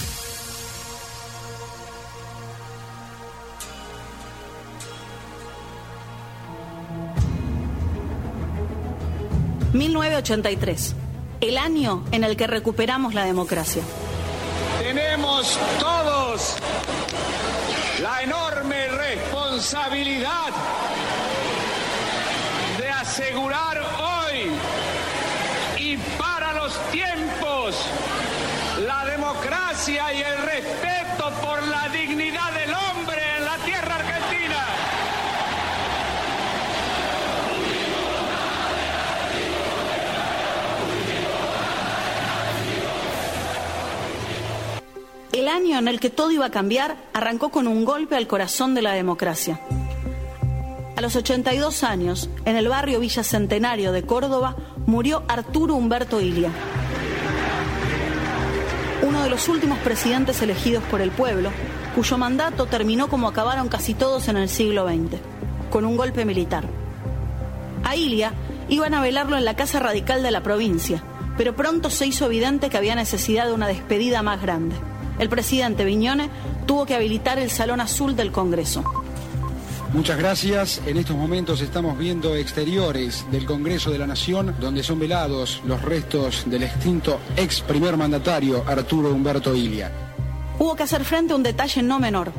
...1983... 9.80 10.94
...el 11.40 11.58
año 11.58 12.04
en 12.12 12.26
el 12.26 12.36
que 12.36 12.48
recuperamos 12.48 13.14
la 13.14 13.24
democracia. 13.24 13.82
Tenemos 14.82 15.58
todos 15.80 16.58
la 18.02 18.24
enorme 18.24 18.88
responsabilidad 18.90 20.52
de 22.78 22.90
asegurar 22.90 23.82
hoy 24.02 24.52
y 25.78 25.96
para 26.18 26.52
los 26.54 26.74
tiempos 26.92 27.76
la 28.86 29.06
democracia 29.06 30.14
y 30.14 30.22
el 30.22 30.38
respeto 30.40 31.09
año 45.60 45.78
en 45.78 45.90
el 45.90 46.00
que 46.00 46.10
todo 46.10 46.32
iba 46.32 46.46
a 46.46 46.52
cambiar 46.52 46.96
arrancó 47.14 47.50
con 47.50 47.68
un 47.68 47.84
golpe 47.84 48.16
al 48.16 48.28
corazón 48.28 48.76
de 48.76 48.82
la 48.82 48.94
democracia. 48.94 49.60
A 50.96 51.02
los 51.02 51.18
82 51.18 51.84
años, 51.84 52.30
en 52.46 52.56
el 52.56 52.70
barrio 52.70 53.02
Villa 53.02 53.24
Centenario 53.24 53.92
de 53.92 54.04
Córdoba, 54.04 54.56
murió 54.86 55.24
Arturo 55.28 55.76
Humberto 55.76 56.22
Ilia, 56.22 56.50
uno 59.02 59.22
de 59.22 59.30
los 59.30 59.50
últimos 59.50 59.80
presidentes 59.80 60.42
elegidos 60.42 60.84
por 60.86 61.02
el 61.02 61.12
pueblo, 61.12 61.52
cuyo 61.94 62.18
mandato 62.18 62.66
terminó 62.66 63.10
como 63.10 63.28
acabaron 63.28 63.68
casi 63.68 63.94
todos 63.94 64.30
en 64.30 64.38
el 64.38 64.48
siglo 64.48 64.88
XX, 64.88 65.20
con 65.70 65.84
un 65.84 65.98
golpe 65.98 66.24
militar. 66.24 66.64
A 67.84 67.98
Ilia 67.98 68.32
iban 68.70 68.94
a 68.94 69.02
velarlo 69.02 69.36
en 69.36 69.44
la 69.44 69.58
Casa 69.58 69.80
Radical 69.80 70.24
de 70.24 70.32
la 70.32 70.42
provincia, 70.42 71.04
pero 71.38 71.54
pronto 71.54 71.90
se 71.90 72.06
hizo 72.06 72.28
evidente 72.28 72.70
que 72.70 72.78
había 72.78 72.96
necesidad 72.96 73.46
de 73.48 73.54
una 73.54 73.68
despedida 73.68 74.22
más 74.22 74.42
grande. 74.42 74.76
El 75.20 75.30
presidente 75.30 75.86
Viñone 75.86 76.30
tuvo 76.66 76.86
que 76.86 76.96
habilitar 76.96 77.38
el 77.38 77.52
Salón 77.52 77.82
Azul 77.82 78.16
del 78.16 78.32
Congreso. 78.32 78.84
Muchas 79.94 80.18
gracias. 80.18 80.82
En 80.86 80.98
estos 80.98 81.16
momentos 81.16 81.62
estamos 81.62 81.98
viendo 81.98 82.36
exteriores 82.36 83.26
del 83.32 83.46
Congreso 83.46 83.90
de 83.92 83.98
la 83.98 84.08
Nación, 84.08 84.56
donde 84.60 84.84
son 84.84 85.00
velados 85.00 85.62
los 85.66 85.82
restos 85.82 86.44
del 86.46 86.64
extinto 86.64 87.20
ex 87.36 87.62
primer 87.62 87.98
mandatario 87.98 88.64
Arturo 88.68 89.10
Humberto 89.10 89.56
Ilia. 89.56 89.92
Hubo 90.60 90.76
que 90.76 90.84
hacer 90.84 91.04
frente 91.04 91.34
a 91.34 91.36
un 91.36 91.44
detalle 91.44 91.82
no 91.82 92.00
menor. 92.00 92.32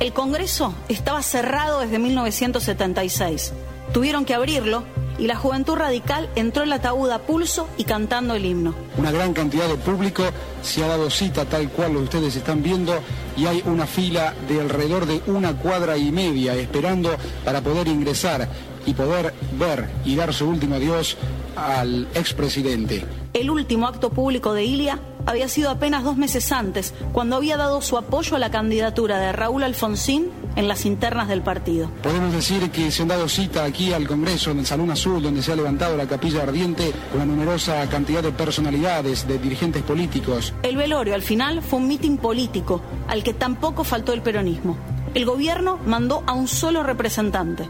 El 0.00 0.12
Congreso 0.12 0.74
estaba 0.88 1.22
cerrado 1.22 1.80
desde 1.80 1.98
1976. 1.98 3.52
Tuvieron 3.92 4.24
que 4.24 4.34
abrirlo 4.34 4.84
y 5.18 5.26
la 5.26 5.36
juventud 5.36 5.74
radical 5.74 6.28
entró 6.36 6.62
en 6.62 6.70
la 6.70 6.76
ataúd 6.76 7.10
a 7.10 7.20
pulso 7.20 7.68
y 7.76 7.84
cantando 7.84 8.34
el 8.34 8.44
himno. 8.44 8.74
Una 8.96 9.10
gran 9.10 9.32
cantidad 9.32 9.66
de 9.66 9.76
público 9.76 10.22
se 10.62 10.84
ha 10.84 10.88
dado 10.88 11.10
cita 11.10 11.44
tal 11.44 11.68
cual 11.70 11.94
lo 11.94 12.00
ustedes 12.00 12.36
están 12.36 12.62
viendo 12.62 12.98
y 13.36 13.46
hay 13.46 13.62
una 13.66 13.86
fila 13.86 14.34
de 14.48 14.60
alrededor 14.60 15.06
de 15.06 15.22
una 15.26 15.56
cuadra 15.56 15.96
y 15.96 16.10
media 16.12 16.54
esperando 16.54 17.10
para 17.44 17.60
poder 17.60 17.88
ingresar 17.88 18.48
y 18.86 18.94
poder 18.94 19.34
ver 19.58 19.88
y 20.04 20.16
dar 20.16 20.32
su 20.32 20.48
último 20.48 20.76
adiós 20.76 21.16
al 21.56 22.08
expresidente. 22.14 23.04
El 23.34 23.50
último 23.50 23.86
acto 23.86 24.10
público 24.10 24.54
de 24.54 24.64
Ilia 24.64 24.98
había 25.26 25.48
sido 25.48 25.70
apenas 25.70 26.04
dos 26.04 26.16
meses 26.16 26.50
antes, 26.52 26.94
cuando 27.12 27.36
había 27.36 27.56
dado 27.56 27.82
su 27.82 27.98
apoyo 27.98 28.36
a 28.36 28.38
la 28.38 28.50
candidatura 28.50 29.18
de 29.18 29.32
Raúl 29.32 29.62
Alfonsín 29.62 30.30
en 30.56 30.68
las 30.68 30.84
internas 30.84 31.28
del 31.28 31.42
partido. 31.42 31.90
Podemos 32.02 32.32
decir 32.32 32.70
que 32.70 32.90
se 32.90 33.02
han 33.02 33.08
dado 33.08 33.28
cita 33.28 33.64
aquí 33.64 33.92
al 33.92 34.06
Congreso, 34.06 34.50
en 34.50 34.60
el 34.60 34.66
Salón 34.66 34.90
Azul, 34.90 35.22
donde 35.22 35.42
se 35.42 35.52
ha 35.52 35.56
levantado 35.56 35.96
la 35.96 36.06
capilla 36.06 36.42
ardiente, 36.42 36.92
una 37.14 37.24
numerosa 37.24 37.88
cantidad 37.88 38.22
de 38.22 38.32
personalidades, 38.32 39.26
de 39.26 39.38
dirigentes 39.38 39.82
políticos. 39.82 40.52
El 40.62 40.76
velorio 40.76 41.14
al 41.14 41.22
final 41.22 41.62
fue 41.62 41.78
un 41.78 41.88
mitin 41.88 42.18
político 42.18 42.82
al 43.06 43.22
que 43.22 43.34
tampoco 43.34 43.84
faltó 43.84 44.12
el 44.12 44.22
peronismo. 44.22 44.76
El 45.14 45.24
gobierno 45.24 45.78
mandó 45.86 46.22
a 46.26 46.32
un 46.32 46.48
solo 46.48 46.82
representante, 46.82 47.68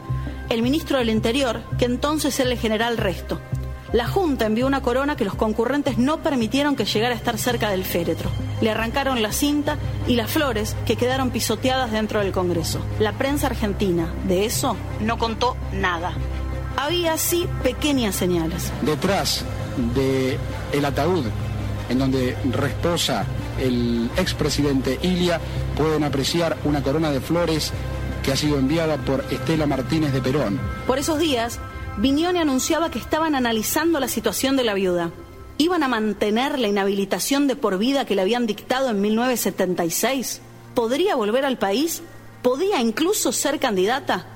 el 0.48 0.62
ministro 0.62 0.98
del 0.98 1.10
Interior, 1.10 1.62
que 1.78 1.84
entonces 1.84 2.38
era 2.40 2.50
el 2.50 2.58
general 2.58 2.96
Resto. 2.96 3.40
La 3.92 4.06
Junta 4.06 4.46
envió 4.46 4.66
una 4.66 4.82
corona 4.82 5.16
que 5.16 5.24
los 5.24 5.34
concurrentes 5.34 5.98
no 5.98 6.22
permitieron 6.22 6.76
que 6.76 6.84
llegara 6.84 7.14
a 7.14 7.16
estar 7.16 7.38
cerca 7.38 7.70
del 7.70 7.84
féretro. 7.84 8.30
Le 8.60 8.70
arrancaron 8.70 9.22
la 9.22 9.32
cinta 9.32 9.78
y 10.06 10.16
las 10.16 10.30
flores 10.30 10.76
que 10.86 10.96
quedaron 10.96 11.30
pisoteadas 11.30 11.90
dentro 11.90 12.20
del 12.20 12.32
Congreso. 12.32 12.80
La 12.98 13.12
prensa 13.12 13.46
argentina 13.46 14.12
de 14.24 14.44
eso 14.44 14.76
no 15.00 15.16
contó 15.16 15.56
nada. 15.72 16.12
Había 16.76 17.16
sí 17.16 17.46
pequeñas 17.62 18.14
señales. 18.14 18.72
Detrás 18.82 19.44
de 19.94 20.38
el 20.72 20.84
ataúd 20.84 21.24
en 21.88 21.98
donde 21.98 22.36
reposa 22.52 23.24
el 23.58 24.10
expresidente 24.16 24.98
Ilia, 25.02 25.40
pueden 25.76 26.04
apreciar 26.04 26.56
una 26.64 26.82
corona 26.82 27.10
de 27.10 27.20
flores 27.20 27.72
que 28.22 28.32
ha 28.32 28.36
sido 28.36 28.58
enviada 28.58 28.98
por 28.98 29.24
Estela 29.30 29.66
Martínez 29.66 30.12
de 30.12 30.20
Perón. 30.20 30.60
Por 30.86 30.98
esos 30.98 31.18
días, 31.18 31.58
Vignone 31.98 32.38
anunciaba 32.38 32.92
que 32.92 33.00
estaban 33.00 33.34
analizando 33.34 33.98
la 33.98 34.06
situación 34.06 34.56
de 34.56 34.62
la 34.62 34.74
viuda. 34.74 35.10
¿Iban 35.56 35.82
a 35.82 35.88
mantener 35.88 36.56
la 36.60 36.68
inhabilitación 36.68 37.48
de 37.48 37.56
por 37.56 37.76
vida 37.76 38.04
que 38.04 38.14
le 38.14 38.22
habían 38.22 38.46
dictado 38.46 38.90
en 38.90 39.00
1976? 39.00 40.40
¿Podría 40.76 41.16
volver 41.16 41.44
al 41.44 41.58
país? 41.58 42.04
¿Podía 42.40 42.80
incluso 42.80 43.32
ser 43.32 43.58
candidata? 43.58 44.26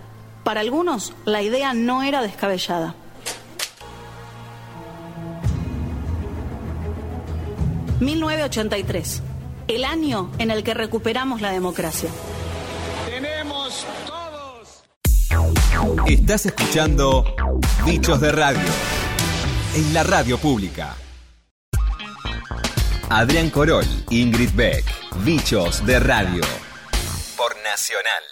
Para 0.42 0.60
algunos, 0.60 1.12
la 1.24 1.40
idea 1.40 1.72
no 1.72 2.02
era 2.02 2.20
descabellada. 2.20 2.96
1983, 8.00 9.22
el 9.68 9.84
año 9.84 10.32
en 10.38 10.50
el 10.50 10.64
que 10.64 10.74
recuperamos 10.74 11.40
la 11.40 11.52
democracia. 11.52 12.10
Tenemos. 13.08 13.86
Estás 16.06 16.46
escuchando 16.46 17.24
Bichos 17.84 18.20
de 18.20 18.30
Radio 18.30 18.68
en 19.74 19.92
la 19.92 20.04
radio 20.04 20.38
pública. 20.38 20.96
Adrián 23.08 23.50
Corol, 23.50 23.84
Ingrid 24.10 24.50
Beck, 24.54 24.84
Bichos 25.24 25.84
de 25.84 25.98
Radio 25.98 26.42
por 27.36 27.54
Nacional. 27.64 28.22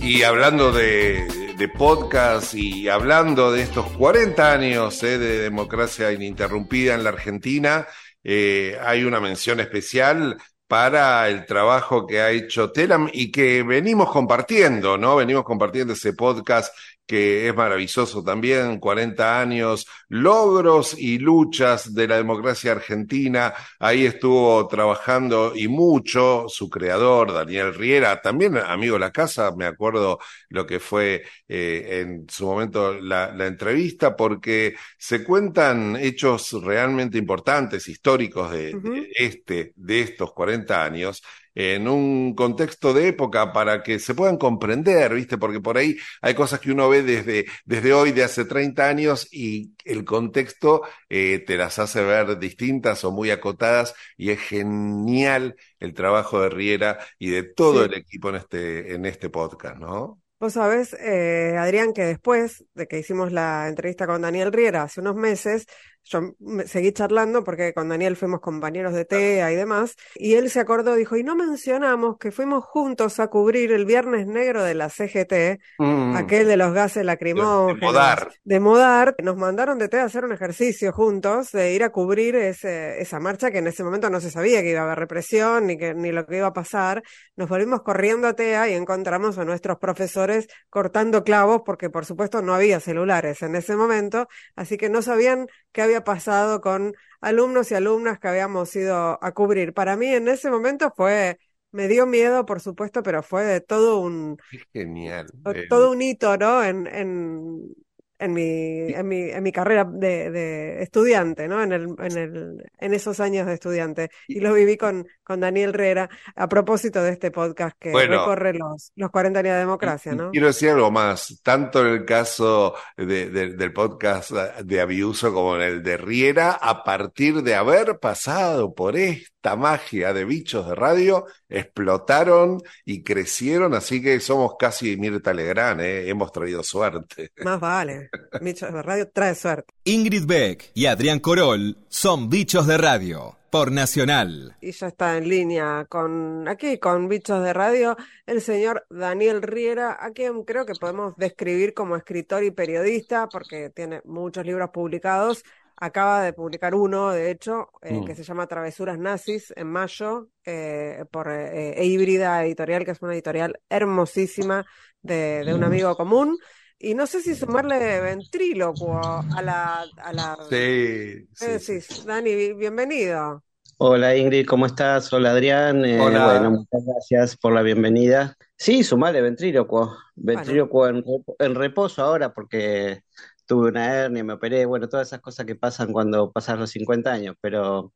Y 0.00 0.22
hablando 0.22 0.72
de, 0.72 1.54
de 1.58 1.68
podcast 1.68 2.54
y 2.54 2.88
hablando 2.88 3.52
de 3.52 3.62
estos 3.62 3.90
40 3.92 4.52
años 4.52 5.02
eh, 5.02 5.18
de 5.18 5.38
democracia 5.40 6.10
ininterrumpida 6.12 6.94
en 6.94 7.04
la 7.04 7.10
Argentina, 7.10 7.86
eh, 8.24 8.78
hay 8.82 9.04
una 9.04 9.20
mención 9.20 9.60
especial 9.60 10.38
para 10.68 11.28
el 11.28 11.46
trabajo 11.46 12.06
que 12.06 12.20
ha 12.20 12.30
hecho 12.30 12.70
Telam 12.70 13.08
y 13.12 13.32
que 13.32 13.62
venimos 13.62 14.10
compartiendo, 14.10 14.98
¿no? 14.98 15.16
Venimos 15.16 15.44
compartiendo 15.44 15.94
ese 15.94 16.12
podcast 16.12 16.74
que 17.08 17.48
es 17.48 17.54
maravilloso 17.56 18.22
también, 18.22 18.78
40 18.78 19.40
años, 19.40 19.86
logros 20.08 20.94
y 20.96 21.18
luchas 21.18 21.94
de 21.94 22.06
la 22.06 22.18
democracia 22.18 22.72
argentina. 22.72 23.54
Ahí 23.78 24.04
estuvo 24.04 24.68
trabajando 24.68 25.54
y 25.56 25.68
mucho 25.68 26.44
su 26.48 26.68
creador, 26.68 27.32
Daniel 27.32 27.74
Riera, 27.74 28.20
también 28.20 28.58
amigo 28.58 28.94
de 28.94 29.00
la 29.00 29.10
casa, 29.10 29.52
me 29.56 29.64
acuerdo 29.64 30.18
lo 30.50 30.66
que 30.66 30.80
fue 30.80 31.24
eh, 31.48 32.02
en 32.02 32.26
su 32.28 32.44
momento 32.44 32.92
la, 33.00 33.32
la, 33.34 33.46
entrevista, 33.46 34.14
porque 34.14 34.74
se 34.98 35.24
cuentan 35.24 35.96
hechos 35.96 36.52
realmente 36.62 37.16
importantes, 37.16 37.88
históricos 37.88 38.50
de, 38.50 38.76
uh 38.76 38.80
-huh. 38.80 38.92
de 38.92 39.08
este, 39.16 39.72
de 39.76 40.00
estos 40.02 40.34
40 40.34 40.84
años 40.84 41.22
en 41.58 41.88
un 41.88 42.34
contexto 42.36 42.94
de 42.94 43.08
época 43.08 43.52
para 43.52 43.82
que 43.82 43.98
se 43.98 44.14
puedan 44.14 44.36
comprender, 44.36 45.12
¿viste? 45.12 45.38
Porque 45.38 45.60
por 45.60 45.76
ahí 45.76 45.96
hay 46.22 46.34
cosas 46.34 46.60
que 46.60 46.70
uno 46.70 46.88
ve 46.88 47.02
desde, 47.02 47.46
desde 47.64 47.92
hoy, 47.92 48.12
de 48.12 48.22
hace 48.22 48.44
30 48.44 48.88
años, 48.88 49.26
y 49.32 49.74
el 49.84 50.04
contexto 50.04 50.82
eh, 51.08 51.42
te 51.44 51.56
las 51.56 51.80
hace 51.80 52.04
ver 52.04 52.38
distintas 52.38 53.02
o 53.02 53.10
muy 53.10 53.32
acotadas, 53.32 53.92
y 54.16 54.30
es 54.30 54.38
genial 54.38 55.56
el 55.80 55.94
trabajo 55.94 56.40
de 56.40 56.48
Riera 56.48 57.00
y 57.18 57.30
de 57.30 57.42
todo 57.42 57.80
sí. 57.82 57.90
el 57.90 57.94
equipo 57.98 58.28
en 58.28 58.36
este, 58.36 58.94
en 58.94 59.04
este 59.04 59.28
podcast, 59.28 59.78
¿no? 59.78 60.20
Vos 60.38 60.52
sabés, 60.52 60.94
eh, 60.94 61.56
Adrián, 61.58 61.92
que 61.92 62.04
después 62.04 62.64
de 62.74 62.86
que 62.86 63.00
hicimos 63.00 63.32
la 63.32 63.66
entrevista 63.66 64.06
con 64.06 64.22
Daniel 64.22 64.52
Riera 64.52 64.84
hace 64.84 65.00
unos 65.00 65.16
meses, 65.16 65.66
yo 66.08 66.34
seguí 66.66 66.92
charlando 66.92 67.44
porque 67.44 67.72
con 67.74 67.88
Daniel 67.88 68.16
fuimos 68.16 68.40
compañeros 68.40 68.94
de 68.94 69.04
TEA 69.04 69.52
y 69.52 69.56
demás, 69.56 69.96
y 70.14 70.34
él 70.34 70.50
se 70.50 70.60
acordó, 70.60 70.94
dijo, 70.94 71.16
y 71.16 71.22
no 71.22 71.36
mencionamos 71.36 72.18
que 72.18 72.30
fuimos 72.30 72.64
juntos 72.64 73.20
a 73.20 73.28
cubrir 73.28 73.72
el 73.72 73.84
Viernes 73.84 74.26
Negro 74.26 74.62
de 74.62 74.74
la 74.74 74.88
CGT, 74.88 75.60
mm. 75.78 76.16
aquel 76.16 76.46
de 76.46 76.56
los 76.56 76.72
gases 76.72 77.04
lacrimógenos. 77.04 77.80
De 77.80 77.86
Modar. 77.86 78.32
De 78.44 78.60
Modar. 78.60 79.16
Nos 79.22 79.36
mandaron 79.36 79.78
de 79.78 79.88
TEA 79.88 80.02
a 80.02 80.06
hacer 80.06 80.24
un 80.24 80.32
ejercicio 80.32 80.92
juntos, 80.92 81.52
de 81.52 81.74
ir 81.74 81.84
a 81.84 81.90
cubrir 81.90 82.36
ese, 82.36 83.00
esa 83.00 83.20
marcha 83.20 83.50
que 83.50 83.58
en 83.58 83.66
ese 83.66 83.84
momento 83.84 84.10
no 84.10 84.20
se 84.20 84.30
sabía 84.30 84.62
que 84.62 84.70
iba 84.70 84.80
a 84.80 84.84
haber 84.84 84.98
represión 84.98 85.66
ni, 85.66 85.76
que, 85.76 85.94
ni 85.94 86.12
lo 86.12 86.26
que 86.26 86.38
iba 86.38 86.48
a 86.48 86.52
pasar. 86.52 87.02
Nos 87.36 87.48
volvimos 87.48 87.82
corriendo 87.82 88.28
a 88.28 88.34
TEA 88.34 88.70
y 88.70 88.74
encontramos 88.74 89.38
a 89.38 89.44
nuestros 89.44 89.78
profesores 89.78 90.48
cortando 90.70 91.24
clavos 91.24 91.62
porque 91.64 91.90
por 91.90 92.04
supuesto 92.04 92.42
no 92.42 92.54
había 92.54 92.80
celulares 92.80 93.42
en 93.42 93.54
ese 93.54 93.76
momento, 93.76 94.28
así 94.56 94.76
que 94.76 94.88
no 94.88 95.02
sabían 95.02 95.46
qué 95.72 95.82
había 95.82 95.97
pasado 96.04 96.60
con 96.60 96.94
alumnos 97.20 97.70
y 97.70 97.74
alumnas 97.74 98.18
que 98.18 98.28
habíamos 98.28 98.74
ido 98.76 99.18
a 99.22 99.32
cubrir. 99.32 99.74
Para 99.74 99.96
mí 99.96 100.06
en 100.06 100.28
ese 100.28 100.50
momento 100.50 100.92
fue, 100.96 101.38
me 101.72 101.88
dio 101.88 102.06
miedo, 102.06 102.46
por 102.46 102.60
supuesto, 102.60 103.02
pero 103.02 103.22
fue 103.22 103.60
todo 103.60 104.00
un... 104.00 104.38
Genial. 104.72 105.26
Todo 105.68 105.90
un 105.90 106.02
hito, 106.02 106.36
¿no? 106.36 106.62
En, 106.62 106.86
en, 106.86 107.74
en 108.18 108.32
mi, 108.32 108.92
en 108.92 109.06
mi, 109.06 109.30
en 109.30 109.42
mi 109.42 109.52
carrera 109.52 109.84
de, 109.84 110.30
de 110.30 110.82
estudiante, 110.82 111.48
¿no? 111.48 111.62
En, 111.62 111.72
el, 111.72 111.88
en, 111.98 112.18
el, 112.18 112.70
en 112.78 112.94
esos 112.94 113.20
años 113.20 113.46
de 113.46 113.54
estudiante. 113.54 114.10
Y 114.26 114.40
lo 114.40 114.54
viví 114.54 114.76
con, 114.76 115.06
con 115.22 115.40
Daniel 115.40 115.72
Riera 115.72 116.08
a 116.34 116.48
propósito 116.48 117.02
de 117.02 117.12
este 117.12 117.30
podcast 117.30 117.76
que 117.78 117.90
bueno, 117.90 118.18
recorre 118.18 118.54
los, 118.54 118.92
los 118.96 119.10
40 119.10 119.38
años 119.40 119.52
de 119.52 119.58
democracia, 119.58 120.12
¿no? 120.12 120.30
Quiero 120.30 120.48
decir 120.48 120.70
algo 120.70 120.90
más, 120.90 121.40
tanto 121.42 121.80
en 121.80 121.92
el 121.92 122.04
caso 122.04 122.74
de, 122.96 123.30
de, 123.30 123.54
del 123.54 123.72
podcast 123.72 124.32
de 124.32 124.80
Abiuso 124.80 125.32
como 125.32 125.56
en 125.56 125.62
el 125.62 125.82
de 125.82 125.96
Riera, 125.96 126.52
a 126.52 126.82
partir 126.82 127.42
de 127.42 127.54
haber 127.54 127.98
pasado 127.98 128.74
por 128.74 128.96
esta 129.38 129.54
magia 129.54 130.12
de 130.12 130.24
bichos 130.24 130.68
de 130.68 130.74
radio, 130.74 131.26
explotaron 131.48 132.60
y 132.84 133.04
crecieron, 133.04 133.72
así 133.72 134.02
que 134.02 134.18
somos 134.18 134.56
casi 134.58 134.96
Mirta 134.96 135.32
Legrand, 135.32 135.80
¿eh? 135.80 136.08
hemos 136.08 136.32
traído 136.32 136.64
suerte. 136.64 137.30
Más 137.44 137.60
vale. 137.60 138.10
Bichos 138.40 138.72
de 138.72 138.82
Radio 138.82 139.08
trae 139.08 139.36
suerte. 139.36 139.72
Ingrid 139.84 140.26
Beck 140.26 140.72
y 140.74 140.86
Adrián 140.86 141.20
Corol 141.20 141.78
son 141.88 142.28
Bichos 142.28 142.66
de 142.66 142.78
Radio 142.78 143.36
por 143.48 143.70
Nacional. 143.70 144.56
Y 144.60 144.72
ya 144.72 144.88
está 144.88 145.16
en 145.16 145.28
línea 145.28 145.86
con 145.88 146.48
aquí, 146.48 146.78
con 146.78 147.08
Bichos 147.08 147.40
de 147.44 147.52
Radio, 147.52 147.96
el 148.26 148.40
señor 148.40 148.86
Daniel 148.90 149.40
Riera, 149.42 149.98
a 150.00 150.10
quien 150.10 150.42
creo 150.42 150.66
que 150.66 150.74
podemos 150.74 151.14
describir 151.16 151.74
como 151.74 151.94
escritor 151.94 152.42
y 152.42 152.50
periodista, 152.50 153.28
porque 153.28 153.70
tiene 153.70 154.02
muchos 154.04 154.44
libros 154.44 154.70
publicados. 154.70 155.44
Acaba 155.80 156.22
de 156.22 156.32
publicar 156.32 156.74
uno, 156.74 157.10
de 157.10 157.30
hecho, 157.30 157.68
eh, 157.82 157.94
mm. 157.94 158.04
que 158.04 158.16
se 158.16 158.24
llama 158.24 158.48
Travesuras 158.48 158.98
Nazis 158.98 159.52
en 159.56 159.68
mayo, 159.68 160.28
eh, 160.44 161.04
por 161.10 161.30
eh, 161.30 161.80
e 161.80 161.84
Híbrida 161.84 162.44
Editorial, 162.44 162.84
que 162.84 162.90
es 162.90 163.02
una 163.02 163.12
editorial 163.12 163.60
hermosísima 163.68 164.66
de, 165.02 165.44
de 165.44 165.54
un 165.54 165.62
amigo 165.62 165.96
común. 165.96 166.36
Y 166.80 166.94
no 166.94 167.06
sé 167.06 167.20
si 167.20 167.34
sumarle 167.34 168.00
ventrílocuo 168.00 169.00
a 169.00 169.42
la... 169.42 169.84
A 169.98 170.12
la... 170.12 170.36
Sí, 170.48 171.28
sí, 171.32 171.46
decís? 171.46 171.86
Sí. 171.86 172.02
Dani, 172.06 172.54
bienvenido. 172.54 173.42
Hola 173.80 174.16
Ingrid, 174.16 174.44
¿cómo 174.46 174.66
estás? 174.66 175.12
Hola 175.12 175.30
Adrián. 175.30 175.84
Eh, 175.84 176.00
Hola. 176.00 176.24
Bueno, 176.24 176.50
muchas 176.50 176.84
gracias 176.84 177.36
por 177.36 177.52
la 177.52 177.62
bienvenida. 177.62 178.36
Sí, 178.56 178.82
sumarle 178.82 179.20
ventrílocuo. 179.20 179.96
Ventrílocuo 180.16 180.80
bueno. 180.80 181.02
en, 181.06 181.46
en, 181.46 181.54
reposo 181.54 182.02
ahora 182.02 182.32
porque 182.32 183.02
tuve 183.48 183.70
una 183.70 183.86
hernia, 183.94 184.24
me 184.24 184.34
operé, 184.34 184.66
bueno, 184.66 184.88
todas 184.88 185.08
esas 185.08 185.22
cosas 185.22 185.46
que 185.46 185.56
pasan 185.56 185.92
cuando 185.92 186.32
pasas 186.32 186.58
los 186.60 186.70
50 186.70 187.12
años, 187.12 187.36
pero 187.42 187.94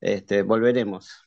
este, 0.00 0.42
volveremos. 0.42 1.26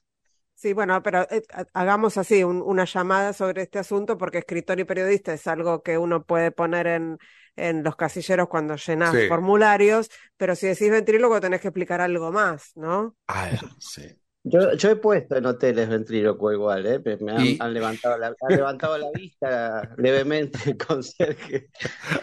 Sí, 0.54 0.74
bueno, 0.74 1.04
pero 1.04 1.28
eh, 1.30 1.44
hagamos 1.74 2.18
así 2.18 2.44
un, 2.44 2.62
una 2.62 2.86
llamada 2.86 3.34
sobre 3.34 3.64
este 3.64 3.78
asunto 3.80 4.18
porque 4.18 4.38
escritor 4.40 4.80
y 4.80 4.86
periodista 4.86 5.34
es 5.34 5.48
algo 5.48 5.84
que 5.84 5.98
uno 5.98 6.24
puede 6.26 6.52
poner 6.52 6.88
en, 6.88 7.18
en 7.58 7.84
los 7.84 7.96
casilleros 7.98 8.48
cuando 8.48 8.76
llenas 8.78 9.12
sí. 9.12 9.28
formularios, 9.28 10.10
pero 10.38 10.56
si 10.56 10.68
decís 10.68 10.90
ventríloco 10.90 11.42
tenés 11.42 11.60
que 11.62 11.68
explicar 11.68 12.00
algo 12.02 12.32
más, 12.32 12.72
¿no? 12.76 13.16
Ah, 13.28 13.52
sí. 13.80 14.04
Yo, 14.48 14.74
yo 14.74 14.92
he 14.92 14.96
puesto 14.96 15.36
en 15.36 15.46
hoteles 15.48 15.90
ventríloco 15.90 16.52
igual, 16.52 16.86
¿eh? 16.86 17.02
Me 17.20 17.32
han, 17.32 17.46
y... 17.46 17.58
han 17.60 17.74
levantado, 17.74 18.16
la, 18.20 18.28
han 18.28 18.56
levantado 18.56 18.96
la 18.96 19.10
vista 19.12 19.96
levemente 19.98 20.60
el 20.70 20.78
conserje. 20.78 21.70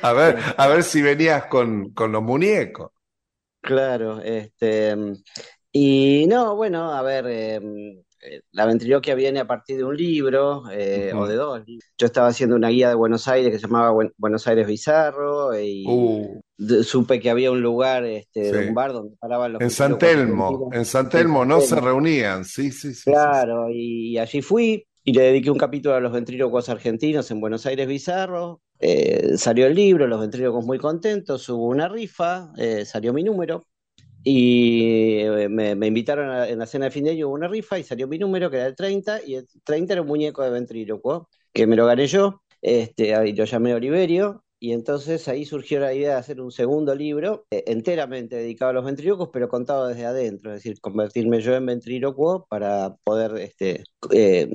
A 0.03 0.13
ver, 0.13 0.39
a 0.57 0.69
ver 0.69 0.85
si 0.85 1.03
venías 1.03 1.47
con, 1.47 1.91
con 1.93 2.13
los 2.13 2.23
muñecos. 2.23 2.93
Claro, 3.61 4.21
este. 4.21 4.97
Y 5.73 6.27
no, 6.29 6.55
bueno, 6.55 6.93
a 6.93 7.03
ver, 7.03 7.27
eh, 7.29 7.61
la 8.53 8.67
ventriloquia 8.67 9.15
viene 9.17 9.41
a 9.41 9.47
partir 9.47 9.79
de 9.79 9.85
un 9.85 9.97
libro 9.97 10.65
eh, 10.71 11.11
uh 11.13 11.17
-huh. 11.17 11.23
o 11.23 11.27
de 11.27 11.35
dos. 11.35 11.63
Yo 11.99 12.07
estaba 12.07 12.29
haciendo 12.29 12.55
una 12.55 12.69
guía 12.69 12.89
de 12.89 12.95
Buenos 12.95 13.27
Aires 13.27 13.51
que 13.51 13.59
se 13.59 13.67
llamaba 13.67 14.09
Buenos 14.17 14.47
Aires 14.47 14.67
Bizarro 14.67 15.59
y 15.59 15.85
uh. 15.89 16.41
Supe 16.85 17.21
que 17.21 17.31
había 17.31 17.51
un 17.51 17.61
lugar, 17.61 18.05
este, 18.05 18.51
sí. 18.51 18.69
un 18.69 18.75
bar 18.75 18.93
donde 18.93 19.17
paraban 19.17 19.55
los. 19.55 19.63
En 19.63 19.71
San 19.71 19.99
Telmo, 19.99 20.71
en 20.73 20.85
San 20.85 21.09
Telmo 21.09 21.45
no 21.45 21.61
se 21.61 21.81
reunían, 21.81 22.45
sí, 22.45 22.71
sí, 22.71 22.95
sí. 22.95 23.11
Claro, 23.11 23.67
sí. 23.69 24.13
Y, 24.13 24.19
allí 24.19 24.43
fui 24.43 24.87
y 25.05 25.13
le 25.13 25.23
dediqué 25.23 25.51
un 25.51 25.59
capítulo 25.59 25.95
a 25.95 26.01
los 26.01 26.13
ventrílocos 26.13 26.69
argentinos 26.69 27.31
en 27.31 27.41
Buenos 27.41 27.67
Aires 27.67 27.87
Bizarro. 27.87 28.61
Eh, 28.79 29.37
salió 29.37 29.67
el 29.67 29.75
libro, 29.75 30.07
los 30.07 30.21
ventrílocos 30.21 30.65
muy 30.65 30.79
contentos, 30.79 31.49
hubo 31.49 31.67
una 31.67 31.89
rifa, 31.89 32.53
eh, 32.57 32.85
salió 32.85 33.13
mi 33.13 33.23
número 33.23 33.65
y 34.25 35.21
eh, 35.21 35.49
me, 35.49 35.75
me 35.75 35.87
invitaron 35.89 36.31
a, 36.31 36.49
en 36.49 36.59
la 36.59 36.67
cena 36.67 36.87
de 36.87 36.91
fin 36.93 37.05
de 37.05 37.11
año 37.11 37.29
hubo 37.29 37.35
una 37.35 37.49
rifa 37.49 37.79
y 37.79 37.85
salió 37.85 38.07
mi 38.07 38.19
número 38.19 38.51
que 38.51 38.59
era 38.59 38.67
el 38.67 38.77
30 38.77 39.25
y 39.27 39.35
el 39.35 39.49
30 39.65 39.95
era 39.95 40.03
un 40.03 40.09
muñeco 40.09 40.43
de 40.43 40.51
ventrílocuo 40.51 41.29
que 41.53 41.67
me 41.67 41.75
lo 41.75 41.87
gané 41.87 42.07
yo 42.07 42.43
este, 42.61 43.15
ahí 43.15 43.33
lo 43.33 43.45
llamé 43.45 43.75
Oliverio 43.75 44.45
y 44.63 44.73
entonces 44.73 45.27
ahí 45.27 45.45
surgió 45.45 45.81
la 45.81 45.93
idea 45.93 46.11
de 46.11 46.21
hacer 46.21 46.41
un 46.41 46.53
segundo 46.53 46.95
libro 46.95 47.47
eh, 47.51 47.65
enteramente 47.67 48.37
dedicado 48.37 48.71
a 48.71 48.75
los 48.75 48.85
ventrílocos 48.85 49.31
pero 49.33 49.49
contado 49.49 49.89
desde 49.89 50.07
adentro 50.07 50.51
es 50.53 50.59
decir 50.59 50.81
convertirme 50.81 51.41
yo 51.41 51.55
en 51.57 51.67
ventrílocuo 51.67 52.47
para 52.49 52.95
poder 53.03 53.37
este, 53.39 53.83
eh, 54.13 54.49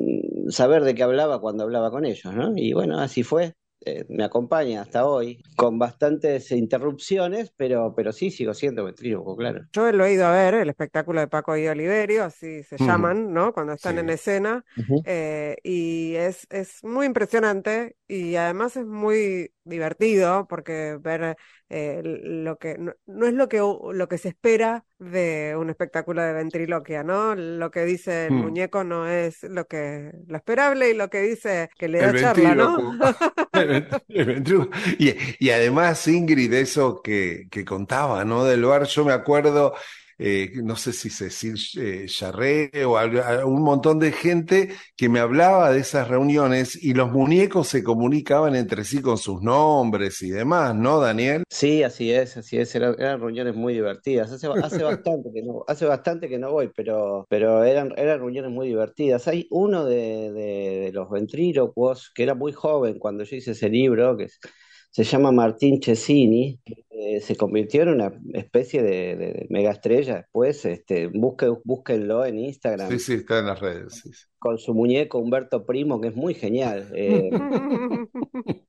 saber 0.48 0.86
de 0.86 0.96
qué 0.96 1.04
hablaba 1.04 1.42
cuando 1.42 1.66
hablaba 1.66 1.92
con 1.92 2.06
ellos 2.06 2.34
¿no? 2.34 2.54
y 2.56 2.72
bueno 2.72 3.00
así 3.02 3.24
fue 3.24 3.54
eh, 3.86 4.06
me 4.10 4.24
acompaña 4.24 4.82
hasta 4.82 5.06
hoy, 5.06 5.42
con 5.56 5.78
bastantes 5.80 6.52
interrupciones, 6.52 7.54
pero, 7.56 7.94
pero 7.96 8.12
sí 8.12 8.32
sigo 8.32 8.54
siendo 8.54 8.84
ventríloco, 8.84 9.38
claro. 9.38 9.62
Yo 9.72 9.92
lo 9.92 10.04
he 10.06 10.14
ido 10.14 10.26
a 10.26 10.32
ver, 10.32 10.56
el 10.56 10.70
espectáculo 10.70 11.22
de 11.22 11.28
Paco 11.28 11.56
y 11.56 11.68
Oliverio, 11.68 12.26
así 12.26 12.64
se 12.64 12.78
llaman, 12.78 13.32
¿no? 13.32 13.54
Cuando 13.54 13.74
están 13.74 13.94
Sí. 13.94 14.00
en 14.00 14.10
escena. 14.10 14.66
Eh, 15.06 15.56
y 15.64 16.16
es, 16.16 16.48
es 16.50 16.84
muy 16.84 17.06
impresionante 17.06 17.96
y 18.08 18.36
además 18.36 18.78
es 18.78 18.86
muy 18.86 19.52
divertido 19.64 20.48
porque 20.48 20.98
ver 21.02 21.36
eh, 21.70 22.02
lo 22.04 22.58
que 22.58 22.78
no, 22.78 22.94
no 23.06 23.28
es 23.28 23.34
lo 23.34 23.50
que 23.50 23.58
lo 23.60 24.08
que 24.08 24.18
se 24.18 24.30
espera 24.30 24.86
de 25.00 25.56
un 25.58 25.70
espectáculo 25.70 26.22
de 26.22 26.34
ventriloquia, 26.34 27.04
¿no? 27.04 27.36
Lo 27.36 27.72
que 27.72 27.86
dice 27.86 28.28
el 28.28 28.34
Mm. 28.34 28.38
muñeco 28.38 28.84
no 28.84 29.08
es 29.08 29.44
lo 29.44 29.66
que 29.68 30.12
lo 30.28 30.38
esperable 30.38 30.90
y 30.92 30.94
lo 30.94 31.10
que 31.10 31.22
dice 31.22 31.70
que 31.78 31.88
le 31.90 32.00
da 32.02 32.14
El 32.14 32.16
charla, 32.16 32.56
¿no? 32.56 32.86
El 34.10 34.44
y 35.40 35.50
además, 35.50 36.08
Ingrid, 36.08 36.54
eso 36.54 37.02
que, 37.02 37.48
que 37.52 37.66
contaba, 37.66 38.24
¿no? 38.26 38.44
Del 38.46 38.64
bar, 38.66 38.84
yo 38.86 39.04
me 39.06 39.14
acuerdo, 39.14 39.74
eh, 40.18 40.52
no 40.64 40.76
sé 40.76 40.94
si 40.94 41.10
Cecil 41.10 41.56
eh, 41.78 42.06
Charré 42.08 42.72
o 42.86 42.98
a- 42.98 43.46
un 43.46 43.62
montón 43.64 44.00
de 44.00 44.12
gente 44.12 44.70
que 44.96 45.10
me 45.10 45.20
hablaba 45.20 45.72
de 45.72 45.80
esas 45.80 46.08
reuniones 46.08 46.76
y 46.82 46.94
los 46.94 47.12
muñecos 47.12 47.68
se 47.68 47.84
comunicaban 47.84 48.56
entre 48.56 48.84
sí 48.84 49.02
con 49.02 49.18
sus 49.18 49.42
nombres 49.42 50.22
y 50.22 50.30
demás, 50.32 50.76
¿no, 50.76 51.00
Daniel? 51.00 51.44
Sí, 51.50 51.82
así 51.82 52.12
es, 52.12 52.36
así 52.38 52.58
es, 52.58 52.76
eran, 52.76 52.96
eran 53.00 53.20
reuniones 53.22 53.56
muy 53.56 53.74
divertidas. 53.74 54.32
Hace, 54.32 54.48
hace 54.62 54.84
bastante 54.84 55.32
que 55.34 55.42
no, 55.42 55.64
hace 55.68 55.86
bastante 55.86 56.28
que 56.28 56.38
no 56.38 56.52
voy, 56.52 56.70
pero, 56.76 57.26
pero 57.30 57.64
eran, 57.64 57.94
eran 57.98 58.20
reuniones 58.20 58.52
muy 58.52 58.68
divertidas. 58.68 59.28
Hay 59.30 59.48
uno 59.50 59.86
de, 59.86 60.32
de, 60.34 60.80
de 60.86 60.92
los 60.92 61.10
ventrílocuos 61.10 62.12
que 62.14 62.24
era 62.24 62.36
muy 62.36 62.52
joven 62.52 63.00
cuando 63.00 63.24
yo 63.24 63.36
hice 63.38 63.52
ese 63.52 63.70
libro, 63.70 64.18
que 64.18 64.26
es- 64.26 64.40
se 64.92 65.04
llama 65.04 65.32
Martín 65.32 65.82
Cesini, 65.82 66.60
que 66.66 66.84
eh, 67.00 67.22
se 67.22 67.36
convirtió 67.36 67.84
en 67.84 67.90
una 67.90 68.12
especie 68.34 68.82
de, 68.82 69.16
de 69.16 69.48
mega 69.52 69.70
estrella 69.72 70.16
después. 70.16 70.66
Este, 70.66 71.08
busque, 71.08 71.48
búsquenlo 71.64 72.26
en 72.26 72.40
Instagram 72.40 72.90
Sí, 72.90 72.98
sí, 73.00 73.14
está 73.14 73.38
en 73.40 73.46
las 73.46 73.60
redes. 73.60 73.94
sí, 74.02 74.12
sí. 74.12 74.26
con 74.40 74.58
su 74.58 74.74
muñeco 74.74 75.20
Humberto 75.20 75.64
Primo, 75.64 76.02
que 76.02 76.08
es 76.08 76.16
muy 76.16 76.34
genial. 76.34 76.90
Eh, 76.96 77.30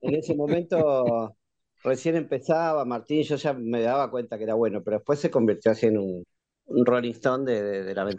en 0.03 0.15
ese 0.15 0.35
momento 0.35 1.35
recién 1.83 2.17
empezaba 2.17 2.85
Martín, 2.85 3.23
yo 3.23 3.37
ya 3.37 3.55
me 3.55 3.81
daba 3.81 4.11
cuenta 4.11 4.37
que 4.37 4.45
era 4.45 4.55
bueno, 4.55 4.83
pero 4.85 4.99
después 4.99 5.19
se 5.21 5.31
convirtió 5.31 5.73
así 5.73 5.87
en 5.87 5.97
un, 5.99 6.25
un 6.69 6.85
Rolling 6.87 7.13
Stone 7.13 7.51
de, 7.51 7.63
de- 7.63 7.85
de 7.85 7.95
la. 7.95 8.05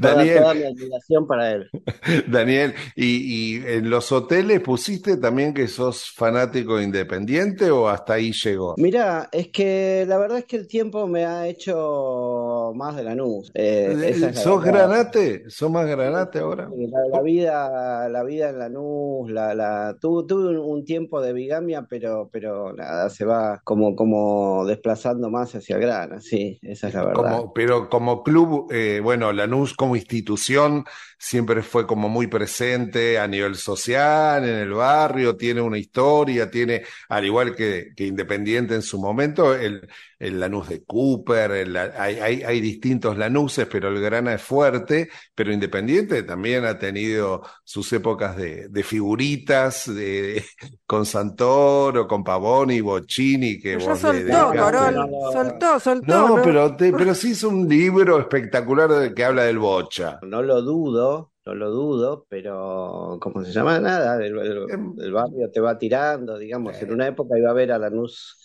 Toda, 0.00 0.14
Daniel, 0.14 0.38
toda 0.42 0.54
mi 0.54 0.62
admiración 0.64 1.26
para 1.26 1.52
él. 1.52 1.68
Daniel, 2.28 2.74
¿y, 2.96 3.56
y 3.56 3.66
en 3.66 3.90
los 3.90 4.10
hoteles 4.12 4.60
pusiste 4.60 5.16
también 5.16 5.54
que 5.54 5.68
sos 5.68 6.10
fanático 6.10 6.80
independiente 6.80 7.70
o 7.70 7.88
hasta 7.88 8.14
ahí 8.14 8.32
llegó? 8.32 8.74
Mira, 8.76 9.28
es 9.32 9.48
que 9.48 10.04
la 10.08 10.18
verdad 10.18 10.38
es 10.38 10.44
que 10.44 10.56
el 10.56 10.66
tiempo 10.66 11.06
me 11.06 11.24
ha 11.24 11.46
hecho 11.46 12.72
más 12.74 12.96
de 12.96 13.04
Lanús. 13.04 13.50
Eh, 13.54 13.88
esa 13.92 14.06
es 14.08 14.20
la 14.20 14.32
¿Sos 14.34 14.62
verdad. 14.64 14.88
granate? 14.88 15.44
¿Sos 15.50 15.70
más 15.70 15.86
granate 15.86 16.38
ahora? 16.40 16.68
La, 16.76 17.16
la 17.18 17.22
vida, 17.22 18.08
la 18.08 18.22
vida 18.24 18.50
en 18.50 18.58
Lanús, 18.58 19.30
la, 19.30 19.54
la, 19.54 19.96
tuve, 20.00 20.26
tuve 20.26 20.58
un, 20.58 20.84
tiempo 20.84 21.20
de 21.20 21.32
bigamia, 21.32 21.86
pero, 21.88 22.30
pero 22.32 22.72
nada, 22.72 23.10
se 23.10 23.24
va 23.24 23.60
como, 23.64 23.94
como 23.94 24.64
desplazando 24.66 25.28
más 25.30 25.54
hacia 25.54 25.76
el 25.76 25.82
grana, 25.82 26.20
sí, 26.20 26.58
esa 26.62 26.88
es 26.88 26.94
la 26.94 27.04
verdad. 27.04 27.14
Como, 27.14 27.37
pero 27.54 27.88
como 27.88 28.22
club, 28.22 28.68
eh, 28.70 29.00
bueno, 29.02 29.32
Lanús 29.32 29.74
como 29.74 29.96
institución 29.96 30.84
siempre 31.18 31.62
fue 31.62 31.86
como 31.86 32.08
muy 32.08 32.26
presente 32.28 33.18
a 33.18 33.26
nivel 33.26 33.56
social, 33.56 34.44
en 34.48 34.54
el 34.56 34.72
barrio, 34.72 35.36
tiene 35.36 35.60
una 35.60 35.78
historia, 35.78 36.50
tiene, 36.50 36.82
al 37.08 37.24
igual 37.26 37.54
que, 37.56 37.88
que 37.96 38.06
Independiente 38.06 38.74
en 38.74 38.82
su 38.82 38.98
momento, 39.00 39.54
el, 39.54 39.88
el 40.18 40.40
Lanús 40.40 40.68
de 40.68 40.84
Cooper, 40.84 41.50
el- 41.52 41.76
hay, 41.76 42.16
hay, 42.20 42.42
hay 42.42 42.60
distintos 42.60 43.16
Lanuses, 43.18 43.66
pero 43.66 43.88
el 43.88 44.00
Grana 44.00 44.34
es 44.34 44.42
fuerte, 44.42 45.08
pero 45.34 45.52
Independiente 45.52 46.22
también 46.22 46.64
ha 46.64 46.78
tenido 46.78 47.42
sus 47.64 47.92
épocas 47.92 48.36
de, 48.36 48.68
de 48.68 48.82
figuritas, 48.82 49.92
de, 49.94 50.44
con 50.86 51.06
Santoro, 51.06 52.06
con 52.06 52.24
Pavoni, 52.24 52.80
Bocini, 52.80 53.58
que 53.60 53.76
vos 53.76 53.98
soltó. 54.00 54.56
Corol, 54.56 54.94
no, 54.94 55.32
soltó, 55.32 55.80
soltó, 55.80 56.06
No, 56.06 56.34
¿no? 56.36 56.42
pero, 56.42 56.76
te- 56.76 56.92
pero 56.92 57.14
sí 57.14 57.32
es 57.32 57.42
un 57.44 57.68
libro 57.68 58.18
espectacular 58.20 59.14
que 59.14 59.24
habla 59.24 59.44
del 59.44 59.58
bocha. 59.58 60.18
No 60.20 60.42
lo 60.42 60.60
dudo, 60.62 61.07
no 61.48 61.54
lo 61.54 61.70
dudo, 61.70 62.26
pero 62.28 63.18
¿cómo 63.20 63.44
se 63.44 63.52
llama? 63.52 63.80
Nada, 63.80 64.16
el, 64.24 64.38
el- 64.38 64.66
Em, 64.66 64.94
el 64.98 65.12
barrio 65.12 65.50
te 65.50 65.60
va 65.60 65.78
tirando, 65.78 66.38
digamos. 66.38 66.80
En 66.82 66.92
una 66.92 67.06
época 67.08 67.38
iba 67.38 67.50
a 67.50 67.54
ver 67.54 67.72
a 67.72 67.78
Lanús 67.78 68.36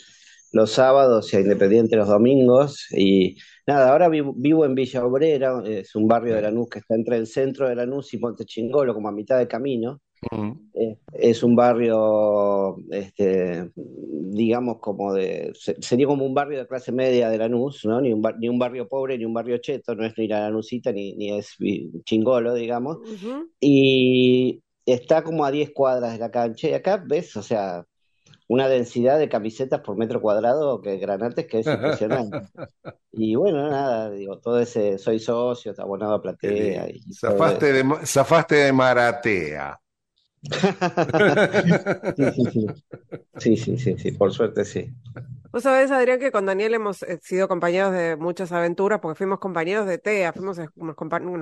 los 0.53 0.71
sábados 0.71 1.33
y 1.33 1.37
a 1.37 1.41
Independiente 1.41 1.95
los 1.95 2.07
domingos. 2.07 2.87
Y 2.91 3.37
nada, 3.67 3.91
ahora 3.91 4.09
vivo, 4.09 4.33
vivo 4.37 4.65
en 4.65 4.75
Villa 4.75 5.05
Obrera, 5.05 5.61
es 5.65 5.95
un 5.95 6.07
barrio 6.07 6.35
de 6.35 6.41
Lanús 6.43 6.69
que 6.69 6.79
está 6.79 6.95
entre 6.95 7.17
el 7.17 7.27
centro 7.27 7.67
de 7.69 7.75
Lanús 7.75 8.13
y 8.13 8.19
Monte 8.19 8.45
Chingolo, 8.45 8.93
como 8.93 9.09
a 9.09 9.11
mitad 9.11 9.37
de 9.39 9.47
camino. 9.47 10.01
Eh, 10.75 10.97
Es 11.13 11.43
un 11.43 11.55
barrio, 11.55 12.77
este, 12.91 13.71
digamos, 13.75 14.79
como 14.79 15.13
de, 15.13 15.51
se- 15.55 15.75
sería 15.81 16.07
como 16.07 16.25
un 16.25 16.33
barrio 16.33 16.59
de 16.59 16.67
clase 16.67 16.91
media 16.91 17.29
de 17.29 17.37
Lanús, 17.37 17.85
¿no? 17.85 18.01
Ni 18.01 18.11
un, 18.11 18.21
bar- 18.21 18.37
ni 18.39 18.49
un 18.49 18.57
barrio 18.59 18.87
pobre 18.87 19.17
ni 19.17 19.25
un 19.25 19.33
barrio 19.33 19.57
cheto, 19.59 19.95
no 19.95 20.05
es 20.05 20.17
ni 20.17 20.27
la 20.27 20.41
Lanusita 20.41 20.91
ni, 20.91 21.13
ni 21.15 21.31
es 21.37 21.55
chingolo, 22.05 22.53
digamos. 22.55 22.97
Y 23.59 24.61
está 24.85 25.23
como 25.23 25.45
a 25.45 25.51
10 25.51 25.71
cuadras 25.73 26.13
de 26.13 26.19
la 26.19 26.31
cancha. 26.31 26.67
Y 26.69 26.73
acá 26.73 27.03
ves, 27.05 27.35
o 27.37 27.43
sea, 27.43 27.85
una 28.47 28.67
densidad 28.69 29.19
de 29.19 29.29
camisetas 29.29 29.81
por 29.81 29.97
metro 29.97 30.21
cuadrado 30.21 30.81
que 30.81 30.97
granates 30.97 31.47
que 31.47 31.59
es 31.59 31.67
impresionante. 31.73 32.47
Y 33.11 33.35
bueno, 33.35 33.69
nada, 33.69 34.11
digo, 34.11 34.39
todo 34.39 34.59
ese, 34.59 34.97
soy 34.97 35.19
socio, 35.19 35.73
abonado 35.77 36.15
a 36.15 36.21
platea 36.21 36.89
y 36.89 37.01
Zafaste 37.13 37.73
de, 37.73 37.83
zafaste 38.05 38.55
de 38.55 38.73
Maratea. 38.73 39.79
Sí, 43.37 43.57
sí, 43.57 43.77
sí. 43.77 43.97
Sí, 43.97 44.11
por 44.11 44.31
suerte 44.33 44.65
sí. 44.65 44.91
Vos 45.51 45.63
sabés, 45.63 45.91
Adrián, 45.91 46.19
que 46.19 46.31
con 46.31 46.45
Daniel 46.47 46.73
hemos 46.73 47.03
eh, 47.03 47.19
sido 47.21 47.47
compañeros 47.47 47.91
de 47.93 48.15
muchas 48.17 48.51
aventuras, 48.51 48.99
porque 48.99 49.17
fuimos 49.17 49.39
compañeros 49.39 49.85
de 49.85 49.99
TEA, 49.99 50.33
fuimos, 50.33 50.57
eh, 50.57 50.67
nos, 50.75 50.95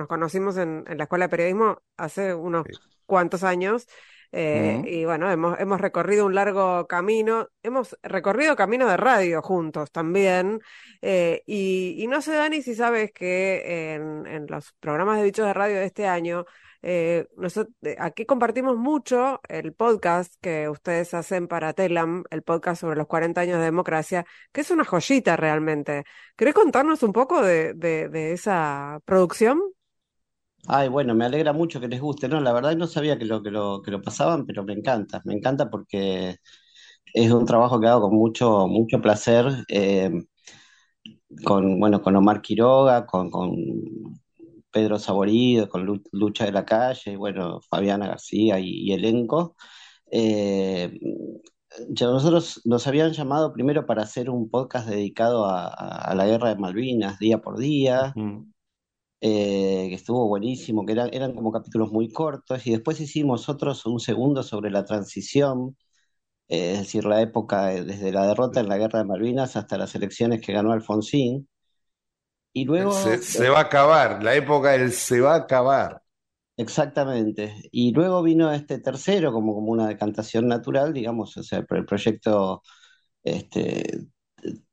conocimos 0.06 0.56
en, 0.58 0.84
en 0.86 0.98
la 0.98 1.04
Escuela 1.04 1.26
de 1.26 1.28
Periodismo 1.30 1.78
hace 1.96 2.34
unos 2.34 2.66
Sí. 2.68 2.72
cuantos 3.06 3.42
años, 3.42 3.86
eh, 4.32 4.82
y 4.84 5.04
bueno, 5.06 5.30
hemos, 5.30 5.58
hemos 5.60 5.80
recorrido 5.80 6.26
un 6.26 6.34
largo 6.34 6.86
camino, 6.86 7.48
hemos 7.62 7.96
recorrido 8.02 8.54
camino 8.56 8.86
de 8.88 8.96
radio 8.98 9.42
juntos 9.42 9.90
también, 9.90 10.60
eh, 11.02 11.42
y, 11.46 11.96
y 11.98 12.06
no 12.06 12.20
sé, 12.22 12.32
Dani, 12.34 12.62
si 12.62 12.74
sabes 12.74 13.12
que 13.12 13.94
en, 13.94 14.26
en 14.26 14.46
los 14.48 14.72
programas 14.80 15.18
de 15.18 15.24
Bichos 15.24 15.46
de 15.46 15.54
Radio 15.54 15.76
de 15.76 15.86
este 15.86 16.06
año, 16.06 16.44
eh, 16.82 17.26
nosot- 17.36 17.68
eh, 17.82 17.96
aquí 17.98 18.26
compartimos 18.26 18.76
mucho 18.76 19.40
el 19.48 19.72
podcast 19.74 20.34
que 20.40 20.68
ustedes 20.68 21.14
hacen 21.14 21.48
para 21.48 21.72
Telam, 21.74 22.24
el 22.30 22.42
podcast 22.42 22.80
sobre 22.80 22.96
los 22.96 23.06
40 23.06 23.40
años 23.42 23.58
de 23.58 23.64
democracia, 23.66 24.24
que 24.52 24.62
es 24.62 24.70
una 24.70 24.84
joyita 24.84 25.36
realmente. 25.36 26.04
¿Querés 26.36 26.54
contarnos 26.54 27.02
un 27.02 27.12
poco 27.12 27.42
de, 27.42 27.74
de, 27.74 28.32
esa 28.32 29.00
producción? 29.04 29.60
Ay, 30.68 30.88
bueno, 30.88 31.14
me 31.14 31.24
alegra 31.24 31.52
mucho 31.52 31.80
que 31.80 31.88
les 31.88 32.00
guste, 32.00 32.28
¿no? 32.28 32.40
La 32.40 32.52
verdad 32.52 32.76
no 32.76 32.86
sabía 32.86 33.18
que 33.18 33.24
lo, 33.24 33.42
que 33.42 33.50
lo, 33.50 33.82
que 33.82 33.90
lo 33.90 34.00
pasaban, 34.00 34.46
pero 34.46 34.62
me 34.64 34.72
encanta, 34.74 35.20
me 35.24 35.34
encanta 35.34 35.68
porque 35.70 36.36
es 37.14 37.32
un 37.32 37.46
trabajo 37.46 37.80
que 37.80 37.88
hago 37.88 38.02
con 38.10 38.16
mucho, 38.18 38.68
mucho 38.68 39.00
placer, 39.02 39.46
eh, 39.68 40.10
con, 41.44 41.78
bueno, 41.80 42.02
con 42.02 42.16
Omar 42.16 42.40
Quiroga, 42.42 43.06
con 43.06 43.30
Pedro 44.72 44.98
Saborido, 44.98 45.68
con 45.68 45.84
Lu- 45.86 46.02
Lucha 46.12 46.44
de 46.46 46.52
la 46.52 46.64
Calle, 46.64 47.16
bueno, 47.16 47.60
Fabiana 47.62 48.08
García 48.08 48.58
y, 48.58 48.68
y 48.88 48.92
elenco. 48.92 49.56
Eh, 50.10 50.98
ya 51.88 52.06
nosotros 52.06 52.60
nos 52.64 52.86
habían 52.86 53.12
llamado 53.12 53.52
primero 53.52 53.86
para 53.86 54.02
hacer 54.02 54.28
un 54.30 54.50
podcast 54.50 54.88
dedicado 54.88 55.46
a, 55.46 56.12
la 56.14 56.26
guerra 56.26 56.50
de 56.50 56.56
Malvinas, 56.56 57.18
día 57.18 57.38
por 57.38 57.58
día, 57.58 58.12
Mm. 58.16 58.52
eh, 59.20 59.86
que 59.88 59.94
estuvo 59.94 60.26
buenísimo, 60.28 60.84
que 60.84 60.92
eran, 60.92 61.10
eran 61.12 61.34
como 61.34 61.52
capítulos 61.52 61.92
muy 61.92 62.10
cortos, 62.12 62.66
y 62.66 62.72
después 62.72 63.00
hicimos 63.00 63.48
otros, 63.48 63.86
un 63.86 64.00
segundo 64.00 64.42
sobre 64.42 64.70
la 64.70 64.84
transición, 64.84 65.76
eh, 66.48 66.72
es 66.74 66.78
decir, 66.80 67.04
la 67.06 67.22
época 67.22 67.66
de- 67.68 67.84
desde 67.84 68.12
la 68.12 68.26
derrota 68.26 68.60
en 68.60 68.68
la 68.68 68.78
guerra 68.78 69.00
de 69.00 69.06
Malvinas 69.06 69.56
hasta 69.56 69.78
las 69.78 69.94
elecciones 69.94 70.40
que 70.42 70.52
ganó 70.52 70.72
Alfonsín. 70.72 71.48
Y 72.54 72.64
luego, 72.64 72.94
Se, 72.98 73.22
se 73.22 73.48
va 73.48 73.58
a 73.58 73.62
acabar, 73.62 74.22
la 74.22 74.34
época 74.34 74.72
del 74.72 74.92
se 74.92 75.20
va 75.20 75.32
a 75.34 75.36
acabar. 75.38 76.02
Exactamente. 76.56 77.54
Y 77.72 77.92
luego 77.92 78.22
vino 78.22 78.52
este 78.52 78.78
tercero 78.78 79.32
como, 79.32 79.54
como 79.54 79.72
una 79.72 79.88
decantación 79.88 80.46
natural, 80.46 80.92
digamos, 80.92 81.36
o 81.36 81.42
sea, 81.42 81.64
el 81.68 81.84
proyecto 81.86 82.62
este, 83.24 84.06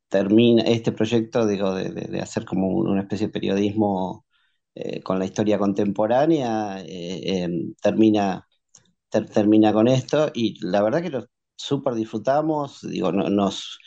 termina, 0.10 0.64
este 0.64 0.92
proyecto, 0.94 1.48
digo, 1.48 1.74
de, 1.76 1.92
de- 1.92 2.08
de 2.08 2.22
hacer 2.22 2.46
como 2.46 2.68
un- 2.70 2.90
una 2.90 3.02
especie 3.04 3.28
de 3.28 3.34
periodismo 3.34 4.26
eh, 4.76 5.02
con 5.04 5.20
la 5.20 5.26
historia 5.26 5.60
contemporánea, 5.60 6.82
eh, 6.86 7.44
em, 7.44 7.76
termina 7.82 8.46
termina 9.34 9.74
con 9.74 9.88
esto 9.88 10.32
y 10.34 10.60
la 10.66 10.82
verdad 10.84 11.02
que 11.02 11.10
lo 11.10 11.26
súper 11.56 11.94
disfrutamos, 11.96 12.82
digo, 12.84 13.12
nos... 13.12 13.80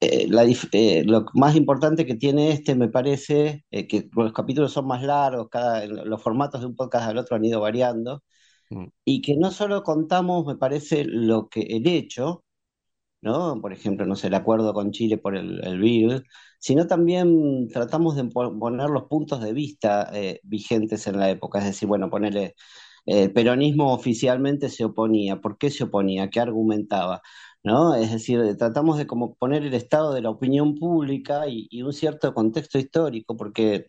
Eh, 0.00 0.28
eh, 0.72 1.04
lo 1.04 1.26
más 1.34 1.56
importante 1.56 2.06
que 2.06 2.14
tiene 2.14 2.52
este 2.52 2.76
me 2.76 2.88
parece 2.88 3.64
que 3.70 4.08
los 4.14 4.32
capítulos 4.32 4.72
son 4.72 4.86
más 4.86 5.02
largos, 5.02 5.48
cada, 5.50 5.86
los 5.86 6.22
formatos 6.22 6.60
de 6.60 6.68
un 6.68 6.76
podcast 6.76 7.08
al 7.08 7.18
otro 7.18 7.36
han 7.36 7.44
ido 7.44 7.60
variando, 7.60 8.22
mm. 8.70 8.86
y 9.04 9.22
que 9.22 9.36
no 9.36 9.50
solo 9.50 9.82
contamos, 9.82 10.46
me 10.46 10.56
parece, 10.56 11.04
lo 11.04 11.48
que 11.48 11.62
el 11.62 11.86
hecho, 11.88 12.44
¿no? 13.20 13.60
Por 13.60 13.72
ejemplo, 13.72 14.06
no 14.06 14.16
sé, 14.16 14.28
el 14.28 14.34
acuerdo 14.34 14.72
con 14.74 14.92
Chile 14.92 15.18
por 15.18 15.36
el, 15.36 15.64
el 15.64 15.78
bill, 15.80 16.24
sino 16.58 16.86
también 16.86 17.68
tratamos 17.68 18.16
de 18.16 18.24
poner 18.24 18.90
los 18.90 19.04
puntos 19.04 19.40
de 19.42 19.52
vista 19.52 20.10
eh, 20.12 20.40
vigentes 20.44 21.06
en 21.06 21.18
la 21.18 21.30
época, 21.30 21.58
es 21.60 21.64
decir, 21.66 21.88
bueno, 21.88 22.10
ponerle, 22.10 22.54
el 23.06 23.32
peronismo 23.32 23.92
oficialmente 23.94 24.68
se 24.68 24.84
oponía, 24.84 25.40
¿por 25.40 25.58
qué 25.58 25.70
se 25.70 25.84
oponía? 25.84 26.30
¿Qué 26.30 26.40
argumentaba? 26.40 27.22
¿No? 27.64 27.94
Es 27.94 28.12
decir, 28.12 28.56
tratamos 28.56 28.98
de 28.98 29.06
como 29.06 29.34
poner 29.34 29.64
el 29.64 29.74
estado 29.74 30.14
de 30.14 30.22
la 30.22 30.30
opinión 30.30 30.76
pública 30.76 31.46
y, 31.48 31.82
un 31.82 31.92
cierto 31.92 32.32
contexto 32.34 32.78
histórico, 32.78 33.36
porque 33.36 33.88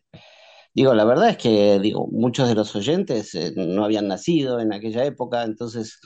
Digo, 0.73 0.93
la 0.93 1.03
verdad 1.03 1.29
es 1.29 1.37
que 1.37 1.79
digo, 1.79 2.07
muchos 2.11 2.47
de 2.47 2.55
los 2.55 2.75
oyentes 2.75 3.33
eh, 3.35 3.53
no 3.55 3.83
habían 3.83 4.07
nacido 4.07 4.59
en 4.59 4.71
aquella 4.71 5.03
época, 5.03 5.43
entonces 5.43 5.99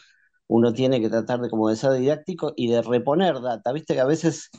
uno 0.48 0.74
tiene 0.74 1.02
que 1.02 1.10
tratar 1.10 1.40
de 1.42 1.50
como 1.50 1.70
de 1.70 1.76
ser 1.76 1.94
didáctico 1.94 2.54
y 2.56 2.68
de 2.68 2.82
reponer 2.82 3.42
data. 3.42 3.72
Viste 3.72 3.96
que 3.96 4.02
a 4.02 4.06
veces 4.06 4.50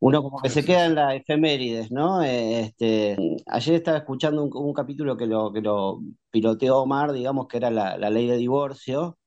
uno 0.00 0.22
como 0.22 0.40
que 0.40 0.48
se 0.48 0.64
queda 0.64 0.86
en 0.86 0.94
la 0.94 1.14
efemérides, 1.14 1.90
¿no? 1.90 2.22
Eh, 2.22 2.60
este, 2.60 3.16
ayer 3.46 3.74
estaba 3.74 3.98
escuchando 3.98 4.44
un, 4.44 4.72
capítulo 4.72 5.16
que 5.16 5.26
lo, 5.26 5.52
que 5.52 5.60
lo 5.60 6.00
piloteó 6.30 6.78
Omar, 6.78 7.12
digamos, 7.12 7.48
que 7.48 7.58
era 7.58 7.70
la, 7.70 7.98
ley 8.10 8.26
de 8.28 8.36
divorcio, 8.36 9.18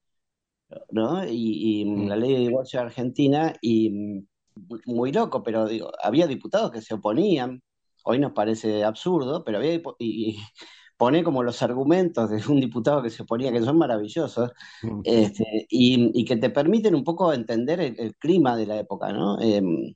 ¿no? 0.91 1.25
Y, 1.27 1.85
mm. 1.85 2.07
la 2.07 2.15
ley 2.15 2.33
de 2.33 2.39
divorcio 2.39 2.79
de 2.79 2.85
Argentina, 2.85 3.53
y 3.61 3.89
mm, 3.89 4.27
muy 4.85 5.11
loco, 5.11 5.43
pero 5.43 5.67
digo, 5.67 5.91
había 6.01 6.27
diputados 6.27 6.71
que 6.71 6.81
se 6.81 6.93
oponían. 6.93 7.61
Hoy 8.03 8.19
nos 8.19 8.33
parece 8.33 8.83
absurdo, 8.83 9.43
pero 9.43 9.57
había 9.57 9.81
y, 9.99 10.37
pone 10.97 11.23
como 11.23 11.43
los 11.43 11.61
argumentos 11.61 12.29
de 12.29 12.41
un 12.47 12.59
diputado 12.61 13.01
que 13.03 13.09
se 13.09 13.23
oponía, 13.23 13.51
que 13.51 13.61
son 13.61 13.77
maravillosos, 13.77 14.51
este, 15.03 15.65
y, 15.69 16.23
que 16.25 16.37
te 16.37 16.49
permiten 16.49 16.95
un 16.95 17.03
poco 17.03 17.33
entender 17.33 17.81
el, 17.81 18.15
clima 18.15 18.55
de 18.55 18.65
la 18.65 18.77
época, 18.79 19.11
¿no? 19.11 19.41
Em, 19.41 19.93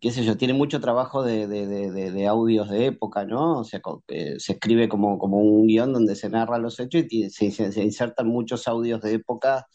qué 0.00 0.10
sé 0.10 0.24
yo, 0.24 0.36
tiene 0.36 0.54
mucho 0.54 0.80
trabajo 0.80 1.22
de, 1.22 2.26
audios 2.28 2.68
de 2.68 2.86
época, 2.86 3.24
¿no? 3.24 3.60
O 3.60 3.64
sea, 3.64 3.80
eh, 4.08 4.34
se 4.38 4.52
escribe 4.54 4.88
como, 4.88 5.18
como 5.18 5.38
un 5.38 5.66
guion 5.66 5.92
donde 5.92 6.16
se 6.16 6.28
narra 6.28 6.58
los 6.58 6.80
hechos 6.80 7.04
y 7.10 7.30
se, 7.30 7.50
se, 7.50 7.82
insertan 7.82 8.26
muchos 8.28 8.66
audios 8.68 9.00
de 9.02 9.14
época 9.14 9.66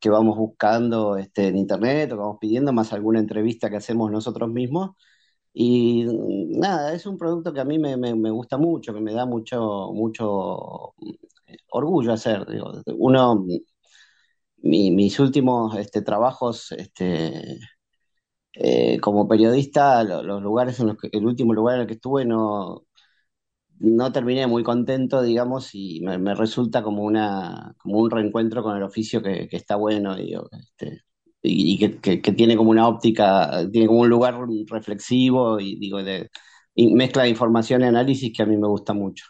que 0.00 0.10
vamos 0.10 0.36
buscando 0.38 1.16
este, 1.16 1.48
en 1.48 1.56
internet 1.56 2.12
o 2.12 2.16
que 2.16 2.20
vamos 2.20 2.38
pidiendo, 2.40 2.72
más 2.72 2.92
alguna 2.92 3.20
entrevista 3.20 3.70
que 3.70 3.76
hacemos 3.76 4.10
nosotros 4.10 4.50
mismos 4.50 4.92
y 5.52 6.04
nada, 6.58 6.94
es 6.94 7.06
un 7.06 7.18
producto 7.18 7.52
que 7.52 7.60
a 7.60 7.64
mí 7.64 7.78
me, 7.78 8.30
gusta 8.30 8.56
mucho, 8.58 8.94
que 8.94 9.00
me 9.00 9.12
da 9.12 9.26
mucho, 9.26 9.90
mucho 9.92 10.94
eh, 11.46 11.56
orgullo 11.70 12.12
hacer. 12.12 12.46
uno, 12.96 13.46
mis 14.62 15.18
últimos 15.20 15.76
este, 15.76 16.02
trabajos 16.02 16.72
este, 16.72 17.58
eh, 18.54 19.00
como 19.00 19.28
periodista, 19.28 20.02
los, 20.04 20.42
lugares 20.42 20.80
en 20.80 20.88
los 20.88 20.96
que, 20.98 21.08
el 21.12 21.26
último 21.26 21.54
lugar 21.54 21.76
en 21.76 21.80
el 21.82 21.86
que 21.86 21.94
estuve 21.94 22.24
no, 22.24 22.84
no 23.80 24.12
terminé 24.12 24.46
muy 24.46 24.62
contento, 24.62 25.22
digamos, 25.22 25.70
y 25.74 26.00
me, 26.02 26.34
resulta 26.34 26.82
como 26.82 27.02
una, 27.02 27.74
como 27.78 27.98
un 27.98 28.10
reencuentro 28.10 28.62
con 28.62 28.76
el 28.76 28.82
oficio 28.82 29.22
que, 29.22 29.48
está 29.50 29.76
bueno, 29.76 30.16
digo, 30.16 30.48
este, 30.52 31.02
y, 31.42 31.78
que, 31.78 32.18
tiene 32.32 32.56
como 32.56 32.70
una 32.70 32.86
óptica, 32.86 33.66
tiene 33.72 33.86
como 33.86 34.00
un 34.00 34.08
lugar 34.10 34.36
reflexivo 34.68 35.58
y 35.58 35.78
digo, 35.78 36.02
de 36.02 36.30
mezcla 36.76 37.22
de 37.22 37.30
información 37.30 37.80
y 37.80 37.84
análisis 37.84 38.32
que 38.36 38.42
a 38.42 38.46
mí 38.46 38.56
me 38.56 38.68
gusta 38.68 38.92
mucho. 38.92 39.24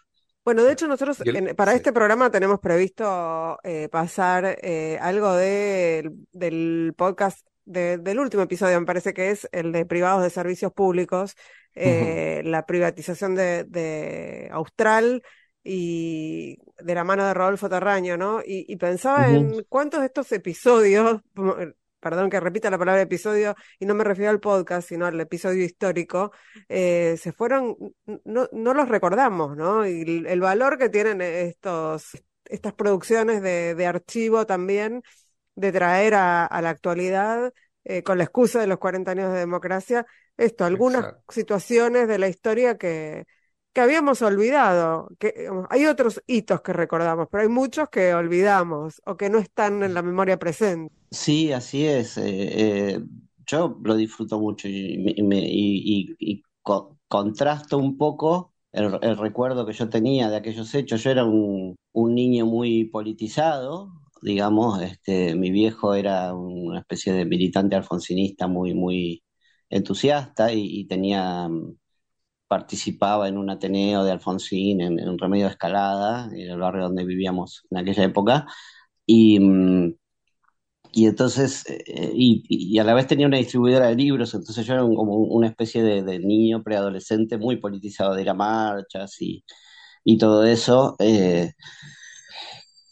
Bueno, 0.45 0.65
de 0.65 0.73
hecho 0.73 0.89
nosotros 0.89 1.23
para 1.57 1.75
este 1.75 1.93
programa 1.93 2.31
tenemos 2.31 2.59
previsto 2.59 3.59
eh, 3.63 3.89
pasar 3.89 4.59
eh, 4.63 4.99
algo 5.01 5.35
de, 5.35 6.11
del 6.33 6.95
podcast 6.97 7.47
del 7.71 8.19
último 8.19 8.43
episodio, 8.43 8.81
me 8.81 8.87
parece 8.87 9.15
que 9.15 9.31
es 9.31 9.49
el 9.53 9.71
de 9.73 9.87
privados 9.87 10.23
de 10.23 10.31
servicios 10.31 10.73
públicos, 10.73 11.37
eh, 11.75 12.43
la 12.45 12.67
privatización 12.67 13.35
de, 13.35 13.65
de, 13.65 14.49
Austral 14.51 15.23
y 15.63 16.59
de 16.83 16.95
la 16.95 17.05
mano 17.05 17.25
de 17.25 17.35
Rodolfo 17.35 17.69
Terraño, 17.69 18.17
¿no? 18.17 18.41
Y, 18.45 18.75
pensaba 18.77 19.29
en 19.29 19.65
cuántos 19.69 20.01
de 20.01 20.07
estos 20.07 20.33
episodios, 20.33 21.21
perdón 22.01 22.31
que 22.31 22.41
repita 22.41 22.71
la 22.71 22.79
palabra 22.79 23.03
episodio, 23.03 23.55
y 23.79 23.87
no 23.87 23.95
me 23.95 24.05
refiero 24.05 24.31
al 24.31 24.41
podcast, 24.41 24.89
sino 24.89 25.07
al 25.07 25.21
episodio 25.21 25.65
histórico, 25.65 26.33
eh, 26.69 27.17
se 27.21 27.33
fueron, 27.33 27.77
no, 28.25 28.49
no, 28.53 28.75
los 28.75 28.89
recordamos, 28.89 29.57
¿no? 29.57 29.87
Y 29.87 30.25
el, 30.27 30.41
valor 30.41 30.77
que 30.77 30.89
tienen 30.89 31.21
estos, 31.21 32.19
estas 32.47 32.73
producciones 32.73 33.43
de, 33.43 33.77
de 33.77 33.87
archivo 33.87 34.45
también, 34.47 35.03
de 35.61 35.73
traer 35.73 36.15
a, 36.15 36.61
la 36.63 36.71
actualidad, 36.71 37.53
eh, 37.85 38.03
con 38.03 38.19
la 38.19 38.25
excusa 38.25 38.61
de 38.61 38.67
los 38.67 38.79
40 38.79 39.11
años 39.11 39.33
de 39.33 39.39
democracia, 39.39 40.07
esto, 40.37 40.65
algunas 40.65 41.15
situaciones 41.29 42.09
de 42.09 42.19
la 42.19 42.29
historia 42.29 42.79
que, 42.79 43.27
que 43.73 43.81
habíamos 43.81 44.23
olvidado, 44.23 45.09
que 45.19 45.49
hay 45.69 45.87
otros 45.87 46.23
hitos 46.27 46.61
que 46.63 46.73
recordamos, 46.73 47.29
pero 47.31 47.43
hay 47.43 47.49
muchos 47.49 47.89
que 47.89 48.15
olvidamos 48.15 49.01
o 49.05 49.17
que 49.17 49.31
no 49.31 49.39
están 49.39 49.83
en 49.83 49.95
la 49.95 50.03
memoria 50.03 50.39
presente. 50.39 50.93
Sí, 51.11 51.53
así 51.53 51.87
es. 51.87 52.17
Eh, 52.19 52.25
eh, 52.25 53.01
yo 53.47 53.79
lo 53.83 53.97
disfruto 53.97 54.41
mucho 54.41 54.69
y, 54.69 56.43
contrasto 57.09 57.79
un 57.79 57.97
poco 57.97 58.53
el, 58.73 59.17
recuerdo 59.17 59.67
que 59.67 59.73
yo 59.73 59.89
tenía 59.89 60.31
de 60.31 60.37
aquellos 60.37 60.75
hechos. 60.75 61.03
Yo 61.03 61.11
era 61.11 61.25
un, 61.25 61.77
niño 61.95 62.47
muy 62.47 62.85
politizado, 62.85 63.93
digamos, 64.23 64.83
este, 64.83 65.35
mi 65.35 65.51
viejo 65.51 65.95
era 65.95 66.35
una 66.35 66.81
especie 66.81 67.13
de 67.13 67.25
militante 67.27 67.77
alfonsinista 67.77 68.47
muy, 68.49 68.75
muy 68.75 69.23
entusiasta 69.71 70.53
y 70.53 70.87
tenía 70.87 71.49
participaba 72.51 73.29
en 73.29 73.39
un 73.39 73.49
Ateneo 73.49 74.03
de 74.05 74.11
Alfonsín, 74.11 74.81
en, 74.81 75.09
un 75.09 75.19
Remedio 75.19 75.47
de 75.47 75.53
Escalada, 75.53 76.29
en 76.33 76.51
el 76.51 76.59
barrio 76.59 76.83
donde 76.85 77.05
vivíamos 77.05 77.63
en 77.71 77.79
aquella 77.79 78.03
época, 78.05 78.47
y, 79.07 79.39
mm, 79.41 79.95
y 80.93 81.07
entonces, 81.07 81.65
eh, 81.69 82.13
y, 82.15 82.79
a 82.79 82.85
la 82.85 82.95
vez 82.95 83.07
tenía 83.07 83.27
una 83.29 83.37
distribuidora 83.39 83.87
de 83.89 83.95
libros, 83.95 84.35
entonces 84.35 84.67
yo 84.67 84.75
era 84.75 84.83
como 84.83 85.17
una 85.19 85.47
especie 85.49 85.83
de, 85.83 86.19
niño 86.19 86.63
preadolescente 86.65 87.39
muy 87.39 87.57
politizado 87.59 88.15
de 88.15 88.23
ir 88.23 88.31
a 88.31 88.35
marchas 88.35 89.21
y, 89.23 89.45
y 90.05 90.19
todo 90.19 90.45
eso. 90.45 90.97
Eh, 90.99 91.53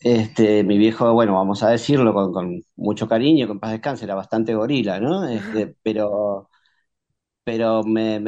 este, 0.00 0.64
mi 0.64 0.78
viejo, 0.78 1.12
bueno, 1.12 1.34
vamos 1.34 1.62
a 1.62 1.70
decirlo 1.70 2.14
con, 2.14 2.62
mucho 2.76 3.08
cariño, 3.08 3.48
con 3.48 3.60
paz 3.60 3.72
descanse, 3.72 4.04
era 4.04 4.14
bastante 4.14 4.54
gorila, 4.54 5.00
¿no? 5.00 5.26
Este, 5.28 5.76
pero 5.82 6.48
pero 7.44 7.82
me, 7.82 8.20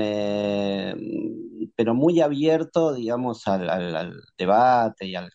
pero 1.77 1.95
muy 1.95 2.21
abierto, 2.21 2.95
digamos, 2.95 3.47
al, 3.47 4.13
debate 4.39 5.07
y 5.07 5.15
al, 5.15 5.31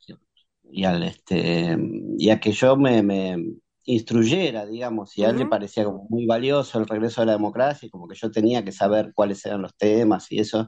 y 0.72 0.84
al 0.86 1.04
este 1.04 1.78
y 2.18 2.30
a 2.30 2.40
que 2.40 2.52
yo 2.52 2.78
me, 2.78 3.38
instruyera, 3.86 4.66
digamos, 4.66 5.18
y 5.18 5.24
a 5.24 5.30
él 5.30 5.38
le 5.38 5.46
parecía 5.46 5.86
como 5.86 6.06
muy 6.10 6.26
valioso 6.26 6.80
el 6.80 6.88
regreso 6.88 7.22
de 7.22 7.28
la 7.28 7.34
democracia, 7.34 7.86
y 7.88 7.90
como 7.90 8.08
que 8.08 8.16
yo 8.16 8.32
tenía 8.32 8.64
que 8.64 8.72
saber 8.72 9.12
cuáles 9.14 9.46
eran 9.46 9.62
los 9.62 9.76
temas 9.78 10.32
y 10.32 10.40
eso. 10.40 10.68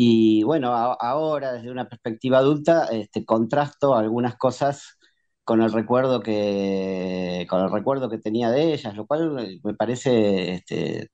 Y 0.00 0.44
bueno, 0.44 0.72
ahora 0.72 1.54
desde 1.54 1.72
una 1.72 1.88
perspectiva 1.88 2.38
adulta, 2.38 2.86
este, 2.92 3.24
contrasto 3.24 3.96
algunas 3.96 4.36
cosas 4.36 4.96
con 5.42 5.60
el 5.60 5.72
recuerdo 5.72 6.20
que 6.20 7.46
con 7.50 7.62
el 7.64 7.72
recuerdo 7.72 8.08
que 8.08 8.18
tenía 8.18 8.50
de 8.50 8.74
ellas, 8.74 8.94
lo 8.96 9.06
cual 9.08 9.60
me 9.64 9.74
parece 9.74 10.52
este, 10.54 11.10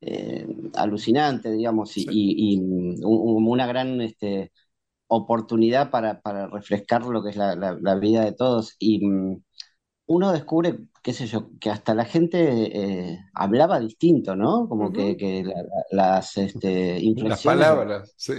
eh, 0.00 0.46
alucinante, 0.76 1.52
digamos, 1.52 1.92
y, 1.96 2.60
una 3.04 3.66
gran 3.66 4.00
este, 4.00 4.52
oportunidad 5.08 5.90
para, 5.90 6.20
refrescar 6.52 7.04
lo 7.06 7.22
que 7.22 7.30
es 7.30 7.36
la, 7.36 7.94
vida 8.00 8.24
de 8.24 8.32
todos. 8.32 8.76
Y 8.80 9.06
mm, 9.06 9.42
uno 10.06 10.32
descubre, 10.32 10.78
qué 11.02 11.12
sé 11.12 11.26
yo, 11.26 11.50
que 11.60 11.68
hasta 11.68 11.94
la 11.94 12.04
gente 12.04 12.38
eh, 12.40 13.18
hablaba 13.34 13.80
distinto, 13.80 14.36
¿no? 14.36 14.68
Como 14.68 14.92
que, 14.92 15.44
las 15.90 16.36
este, 16.36 17.00
Las 17.16 17.42
palabras, 17.42 18.14
sí. 18.16 18.34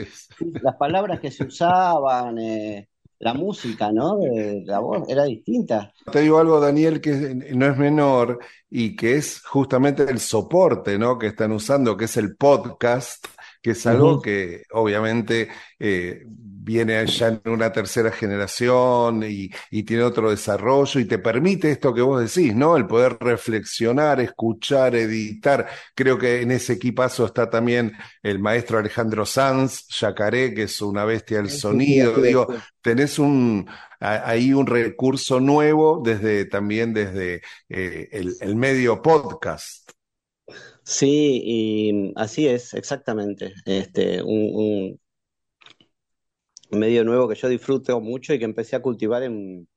Las 0.61 0.75
palabras 0.77 1.19
que 1.19 1.29
se 1.29 1.43
usaban. 1.43 2.37
Eh, 2.39 2.87
la 3.19 3.33
música, 3.33 3.89
¿no? 3.89 4.19
la 4.65 4.79
voz 4.79 5.07
era 5.07 5.23
distinta. 5.23 5.93
Te 6.11 6.19
digo 6.19 6.39
algo, 6.39 6.59
Daniel, 6.59 6.99
que 6.99 7.33
no 7.55 7.67
es 7.67 7.77
menor 7.77 8.39
y 8.69 8.97
que 8.97 9.15
es 9.15 9.41
justamente 9.45 10.03
el 10.03 10.19
soporte, 10.19 10.99
¿no? 10.99 11.17
Que 11.17 11.27
están 11.27 11.53
usando, 11.53 11.95
que 11.95 12.03
es 12.05 12.17
el 12.17 12.35
podcast, 12.35 13.25
que 13.63 13.71
es 13.71 13.87
algo 13.87 14.21
que 14.21 14.65
obviamente 14.71 15.47
eh, 15.79 16.23
viene 16.27 17.05
ya 17.07 17.29
en 17.29 17.41
una 17.45 17.71
tercera 17.71 18.11
generación 18.11 19.23
y, 19.23 19.49
y, 19.71 19.83
tiene 19.83 20.03
otro 20.03 20.29
desarrollo 20.29 20.99
y 20.99 21.05
te 21.05 21.17
permite 21.17 21.71
esto 21.71 21.93
que 21.93 22.01
vos 22.01 22.21
decís, 22.21 22.53
¿no? 22.53 22.75
El 22.75 22.85
poder 22.87 23.17
reflexionar, 23.21 24.19
escuchar, 24.19 24.95
editar. 24.95 25.65
Creo 25.95 26.17
que 26.17 26.41
en 26.41 26.51
ese 26.51 26.73
equipazo 26.73 27.25
está 27.25 27.49
también 27.49 27.93
el 28.21 28.39
maestro 28.39 28.79
Alejandro 28.79 29.25
Sanz, 29.25 29.87
Yacaré, 29.97 30.53
que 30.53 30.63
es 30.63 30.81
una 30.81 31.05
bestia 31.05 31.37
del 31.37 31.49
sonido. 31.49 32.21
Digo, 32.21 32.47
tenés 32.81 33.17
un 33.17 33.65
ahí 34.01 34.51
un 34.51 34.67
recurso 34.67 35.39
nuevo 35.39 36.01
desde 36.03 36.43
también 36.43 36.93
desde 36.93 37.41
eh, 37.69 38.09
el, 38.11 38.35
el 38.41 38.57
medio 38.57 39.01
podcast. 39.01 39.89
Sí, 40.85 41.41
y 41.43 42.13
así 42.15 42.47
es, 42.47 42.73
exactamente. 42.73 43.53
Este, 43.65 44.21
un, 44.23 44.99
un 46.71 46.79
medio 46.79 47.03
nuevo 47.03 47.27
que 47.27 47.35
yo 47.35 47.47
disfruto 47.49 47.99
mucho 48.01 48.33
y 48.33 48.39
que 48.39 48.45
empecé 48.45 48.75
a 48.75 48.81
cultivar 48.81 49.23
en, 49.23 49.67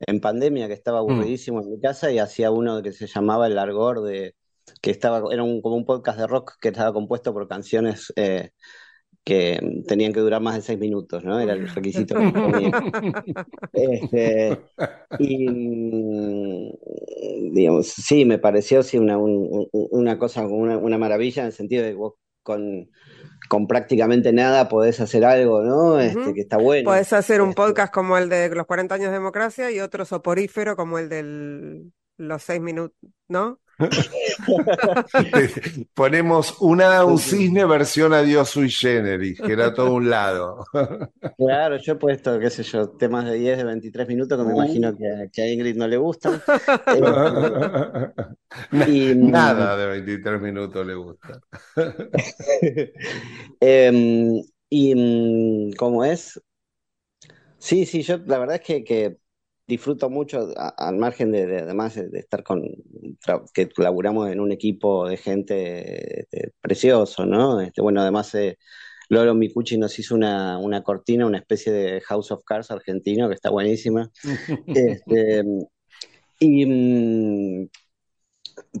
en 0.00 0.20
pandemia, 0.20 0.68
que 0.68 0.74
estaba 0.74 0.98
Mm. 1.08 1.30
aburridísimo 1.30 1.62
en 1.62 1.70
mi 1.70 1.80
casa 1.80 2.12
y 2.12 2.18
hacía 2.20 2.50
uno 2.50 2.82
que 2.82 2.92
se 2.92 3.06
llamaba 3.08 3.46
El 3.48 3.56
Largor, 3.56 4.02
de, 4.02 4.36
que 4.82 4.90
estaba, 4.92 5.22
era 5.32 5.42
un, 5.44 5.62
como 5.62 5.76
un 5.76 5.86
podcast 5.86 6.18
de 6.20 6.26
rock 6.26 6.54
que 6.60 6.68
estaba 6.70 6.92
compuesto 6.92 7.32
por 7.34 7.48
canciones 7.48 8.12
eh, 8.16 8.52
que 9.24 9.82
tenían 9.86 10.12
que 10.12 10.20
durar 10.20 10.40
más 10.42 10.56
de 10.56 10.62
seis 10.62 10.78
minutos, 10.78 11.24
¿no? 11.24 11.38
Era 11.40 11.52
el 11.54 11.68
requisito 11.68 12.16
que. 12.16 12.32
Este, 13.72 14.66
y 15.16 15.48
mm, 15.48 17.52
digamos, 17.54 17.88
sí, 17.88 18.24
me 18.24 18.38
pareció 18.38 18.82
sí, 18.82 18.98
una, 18.98 19.16
un- 19.18 19.68
un- 19.72 19.88
una 19.92 20.18
cosa, 20.18 20.44
una, 20.46 20.76
una 20.78 20.98
maravilla 20.98 21.42
en 21.42 21.46
el 21.48 21.52
sentido 21.52 21.84
de 21.84 21.90
que 21.90 21.96
vos 21.96 22.14
con, 22.42 22.88
con 23.48 23.66
prácticamente 23.68 24.32
nada 24.32 24.68
podés 24.68 25.00
hacer 25.00 25.24
algo, 25.24 25.62
¿no? 25.64 25.98
Este, 26.00 26.32
que 26.34 26.40
está 26.42 26.56
bueno. 26.58 26.88
Podés 26.88 27.12
hacer 27.12 27.42
un 27.42 27.50
Este, 27.50 27.54
podcast 27.54 27.92
como 27.92 28.16
el 28.18 28.28
de 28.28 28.48
los 28.54 28.66
40 28.66 28.94
años 28.94 29.08
de 29.08 29.14
democracia 29.14 29.70
y 29.70 29.80
otro 29.80 30.04
soporífero 30.04 30.76
como 30.76 30.98
el 30.98 31.08
de 31.08 31.82
los 32.16 32.42
seis 32.42 32.60
minutos, 32.60 32.96
¿no? 33.28 33.60
Ponemos 35.94 36.56
una, 36.60 37.04
un 37.04 37.18
cisne 37.18 37.64
versión 37.64 38.12
adiós 38.12 38.50
sui 38.50 38.70
generis, 38.70 39.40
que 39.40 39.52
era 39.52 39.72
todo 39.74 39.94
un 39.94 40.10
lado. 40.10 40.64
Claro, 41.36 41.76
yo 41.78 41.94
he 41.94 41.96
puesto, 41.96 42.38
qué 42.38 42.50
sé 42.50 42.62
yo, 42.62 42.90
temas 42.90 43.24
de 43.24 43.34
10, 43.34 43.56
de 43.56 43.64
23 43.64 44.06
minutos 44.08 44.38
que 44.38 44.44
me 44.44 44.52
imagino 44.52 44.96
que, 44.96 45.28
que 45.32 45.42
a 45.42 45.52
Ingrid 45.52 45.76
no 45.76 45.88
le 45.88 45.96
gustan. 45.96 46.40
Na- 48.72 48.86
Y, 48.86 49.14
mm, 49.14 49.30
Nada 49.30 49.76
de 49.76 49.86
23 49.86 50.40
minutos 50.40 50.86
le 50.86 50.94
gusta. 50.94 51.40
Em, 53.60 54.42
y 54.70 54.94
mm, 54.94 55.72
¿cómo 55.76 56.04
es? 56.04 56.40
Sí, 57.58 57.84
sí, 57.86 58.02
yo 58.02 58.18
la 58.18 58.38
verdad 58.38 58.56
es 58.56 58.62
que, 58.62 58.84
que 58.84 59.16
disfruto 59.70 60.10
mucho, 60.10 60.48
a- 60.56 60.68
al 60.70 60.96
margen 60.98 61.32
de, 61.32 61.46
de- 61.46 61.60
además 61.60 61.94
de, 61.94 62.08
de 62.08 62.18
estar 62.20 62.42
con, 62.44 62.62
tra- 63.24 63.44
que 63.54 63.70
laburamos 63.78 64.30
en 64.30 64.40
un 64.40 64.52
equipo 64.52 65.08
de 65.08 65.16
gente 65.16 66.22
este, 66.22 66.52
precioso, 66.60 67.26
¿no? 67.26 67.60
Este, 67.60 67.82
bueno, 67.82 68.02
además 68.02 68.34
eh, 68.34 68.58
Lolo 69.08 69.34
Micucci 69.34 69.78
nos 69.78 69.98
hizo 69.98 70.14
una, 70.14 70.58
una 70.58 70.82
cortina, 70.82 71.26
una 71.26 71.38
especie 71.38 71.72
de 71.72 72.00
House 72.02 72.30
of 72.32 72.44
Cards 72.44 72.70
argentino 72.70 73.28
que 73.28 73.34
está 73.36 73.50
buenísima. 73.50 74.10
Este, 74.74 75.44
y 76.40 76.66
mm, 76.66 77.68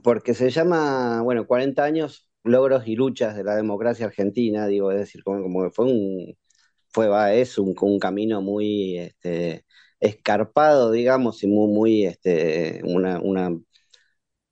porque 0.02 0.34
se 0.34 0.50
llama, 0.50 1.22
bueno, 1.22 1.46
40 1.46 1.84
años, 1.84 2.28
logros 2.44 2.86
y 2.86 2.96
luchas 2.96 3.36
de 3.36 3.44
la 3.44 3.56
democracia 3.56 4.06
argentina, 4.06 4.66
digo, 4.66 4.90
es 4.92 4.98
decir, 4.98 5.22
como, 5.24 5.42
como 5.42 5.64
que 5.64 5.70
fue 5.70 5.86
un, 5.86 6.36
fue, 6.90 7.08
va, 7.08 7.34
es 7.34 7.58
un, 7.58 7.74
un 7.80 7.98
camino 7.98 8.42
muy 8.42 8.98
este, 8.98 9.64
escarpado, 10.00 10.90
digamos, 10.92 11.42
y 11.42 11.46
muy, 11.48 11.68
muy, 11.72 12.06
este, 12.06 12.80
una, 12.84 13.20
una, 13.20 13.50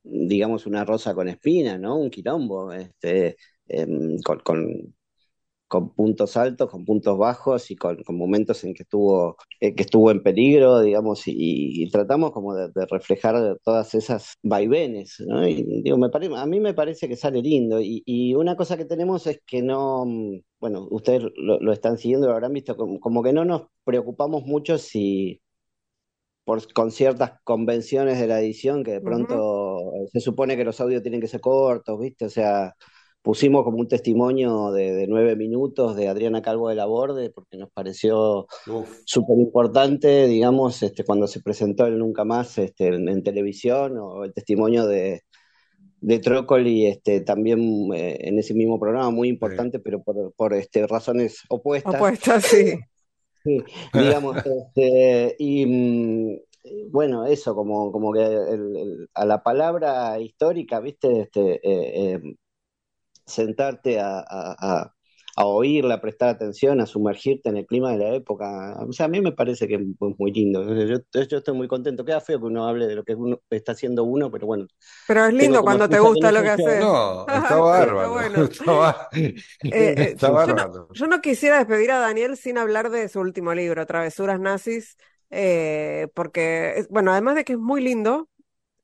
digamos, 0.03 0.67
una 0.67 0.85
rosa 0.85 1.15
con 1.15 1.29
espina, 1.29 1.79
¿no? 1.79 1.97
Un 1.97 2.11
quilombo, 2.11 2.73
este, 2.73 3.37
em, 3.67 4.19
con, 4.23 4.41
con, 4.41 4.95
con 5.69 5.95
puntos 5.95 6.37
altos, 6.37 6.71
con 6.71 6.85
puntos 6.85 7.17
bajos 7.19 7.71
y 7.71 7.77
con, 7.77 8.03
con 8.03 8.17
momentos 8.17 8.65
en 8.65 8.75
que 8.75 8.83
estuvo, 8.85 9.37
eh, 9.61 9.75
que 9.75 9.83
estuvo 9.83 10.11
en 10.11 10.23
peligro, 10.23 10.81
digamos, 10.81 11.27
y, 11.29 11.35
y 11.85 11.91
tratamos 11.91 12.33
como 12.33 12.55
de, 12.55 12.69
de 12.75 12.87
reflejar 12.91 13.59
todas 13.65 13.95
esas 13.95 14.35
vaivenes, 14.43 15.17
¿no? 15.27 15.47
Y 15.47 15.65
digo, 15.83 15.99
me 15.99 16.09
pare- 16.11 16.31
a 16.37 16.47
mí 16.47 16.61
me 16.61 16.75
parece 16.75 17.09
que 17.09 17.17
sale 17.17 17.43
lindo. 17.43 17.81
Y, 17.81 18.03
y 18.07 18.35
una 18.35 18.57
cosa 18.57 18.77
que 18.77 18.85
tenemos 18.87 19.27
es 19.27 19.41
que 19.47 19.63
no, 19.63 20.05
mm, 20.07 20.41
bueno, 20.61 20.89
ustedes 20.91 21.23
lo, 21.37 21.61
lo 21.61 21.73
están 21.73 21.99
siguiendo, 21.99 22.27
lo 22.29 22.33
habrán 22.35 22.53
visto, 22.53 22.77
como, 22.77 22.99
como 23.01 23.23
que 23.23 23.33
no 23.33 23.45
nos 23.45 23.63
preocupamos 23.85 24.45
mucho 24.45 24.79
si 24.79 25.41
por, 26.45 26.73
con 26.73 26.91
ciertas 26.91 27.33
convenciones 27.45 28.19
de 28.19 28.27
la 28.27 28.41
edición 28.41 28.83
que 28.85 28.93
de 28.93 29.01
pronto 29.01 29.93
se 30.13 30.21
supone 30.21 30.57
que 30.57 30.65
los 30.65 30.81
audios 30.81 31.03
tienen 31.03 31.21
que 31.21 31.29
ser 31.29 31.41
cortos, 31.41 31.99
¿viste? 32.01 32.27
O 32.27 32.31
sea, 32.31 32.75
pusimos 33.23 33.65
como 33.65 33.79
un 33.79 33.89
testimonio 33.89 34.71
de, 34.73 34.93
de 34.95 35.07
nueve 35.07 35.37
minutos 35.37 35.97
de 35.97 36.09
Adriana 36.09 36.43
Calvo 36.43 36.69
de 36.69 36.75
la 36.77 36.87
Borde 36.87 37.31
porque 37.31 37.57
nos 37.57 37.71
pareció 37.71 38.47
súper 39.05 39.39
importante, 39.39 40.27
digamos, 40.27 40.83
este, 40.83 41.05
cuando 41.05 41.27
se 41.27 41.41
presentó 41.41 41.87
el 41.87 41.99
Nunca 41.99 42.25
Más 42.25 42.59
este, 42.59 42.89
en, 42.89 43.09
en 43.09 43.23
televisión 43.23 43.99
o 43.99 44.25
el 44.25 44.33
testimonio 44.33 44.87
de, 44.87 45.23
de 46.01 46.19
Trócoli 46.21 46.87
este, 46.87 47.21
también 47.21 47.61
eh, 47.95 48.17
en 48.21 48.39
ese 48.39 48.55
mismo 48.55 48.79
programa, 48.79 49.11
muy 49.11 49.29
importante, 49.29 49.79
pero 49.81 50.03
por, 50.03 50.33
por 50.35 50.55
este, 50.55 50.87
razones 50.87 51.41
opuestas. 51.49 51.95
Opuestas, 51.95 52.45
sí. 52.45 52.79
Sí, 53.45 53.63
digamos, 53.95 54.37
este, 54.45 55.37
y 55.39 55.65
mm, 55.65 56.91
bueno, 56.91 57.25
eso, 57.25 57.55
como, 57.55 57.93
como 57.93 58.13
que 58.13 58.21
el- 58.25 58.77
el- 58.77 59.09
a 59.15 59.25
la 59.25 59.43
palabra 59.43 60.19
histórica, 60.21 60.81
¿viste? 60.81 61.21
Este, 61.21 61.55
eh, 61.55 61.61
eh, 62.15 62.21
sentarte 63.29 64.01
a, 64.01 64.19
a, 64.21 64.25
a- 64.83 64.95
a 65.37 65.47
oírla, 65.47 65.95
a 65.95 66.01
prestar 66.01 66.31
atención, 66.31 66.81
a 66.81 66.87
sumergirte 66.87 67.49
en 67.49 67.59
el 67.59 67.67
clima 67.67 67.93
de 67.93 67.99
la 67.99 68.15
época. 68.15 68.77
O 68.89 68.93
sea, 68.93 69.07
a 69.07 69.09
mí 69.09 69.21
me 69.21 69.31
parece 69.33 69.69
que 69.69 69.77
es 69.77 69.81
muy 70.19 70.33
lindo. 70.33 70.65
Yo, 70.85 70.99
yo 71.13 71.39
estoy 71.39 71.55
muy 71.55 71.69
contento. 71.69 72.05
Queda 72.05 72.21
feo 72.21 72.41
que 72.41 72.47
uno 72.47 72.67
hable 72.67 72.89
de 72.89 72.97
lo 72.97 73.05
que 73.05 73.15
uno 73.15 73.41
está 73.51 73.73
haciendo 73.73 74.03
uno, 74.05 74.31
pero 74.33 74.47
bueno. 74.49 74.67
Pero 75.07 75.27
es 75.27 75.33
lindo 75.35 75.63
cuando 75.65 75.89
te 75.89 76.01
gusta 76.01 76.33
lo 76.33 76.43
que 76.43 76.51
haces. 76.51 76.91
No, 76.91 77.27
está 77.33 77.57
bárbaro. 77.59 78.13
bueno. 78.13 78.49
Está, 78.51 79.09
Eh, 79.71 79.95
eh, 79.99 80.11
está 80.13 80.31
yo 80.45 80.55
no, 80.55 80.63
bárbaro. 80.63 80.89
yo 80.93 81.07
no 81.07 81.21
quisiera 81.21 81.59
despedir 81.59 81.91
a 81.93 81.99
Daniel 81.99 82.37
sin 82.37 82.59
hablar 82.59 82.91
de 82.91 83.09
su 83.09 83.21
último 83.21 83.55
libro, 83.55 83.87
Travesuras 83.87 84.41
Nazis, 84.41 84.97
eh, 85.31 86.09
porque, 86.15 86.87
bueno, 86.91 87.13
además 87.13 87.35
de 87.37 87.45
que 87.45 87.55
es 87.55 87.59
muy 87.59 87.83
lindo, 87.83 88.29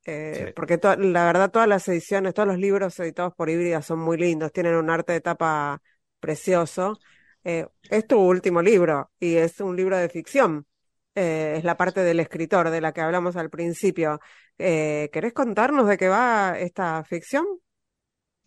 eh, 0.04 0.48
Sí. 0.48 0.52
porque 0.54 0.78
to- 0.78 0.96
la 0.96 1.24
verdad 1.24 1.50
todas 1.50 1.68
las 1.68 1.86
ediciones, 1.88 2.34
todos 2.34 2.48
los 2.48 2.58
libros 2.58 2.98
editados 3.00 3.34
por 3.34 3.50
Híbrida 3.50 3.82
son 3.82 4.00
muy 4.00 4.16
lindos, 4.18 4.52
tienen 4.52 4.74
un 4.76 4.90
arte 4.90 5.12
de 5.14 5.20
tapa 5.20 5.80
precioso. 6.20 6.98
Eh, 7.44 7.66
es 7.90 8.06
tu 8.06 8.18
último 8.20 8.62
libro 8.62 9.10
y 9.20 9.36
es 9.36 9.60
un 9.60 9.76
libro 9.76 9.96
de 9.98 10.08
ficción. 10.08 10.66
Eh, 11.14 11.54
es 11.58 11.64
la 11.64 11.76
parte 11.76 12.00
del 12.02 12.20
escritor 12.20 12.70
de 12.70 12.80
la 12.80 12.92
que 12.92 13.00
hablamos 13.02 13.36
al 13.36 13.50
principio. 13.50 14.20
Eh, 14.58 15.10
¿querés 15.12 15.32
contarnos 15.32 15.86
de 15.88 15.96
qué 15.98 16.08
va 16.08 16.56
esta 16.58 17.04
ficción? 17.04 17.44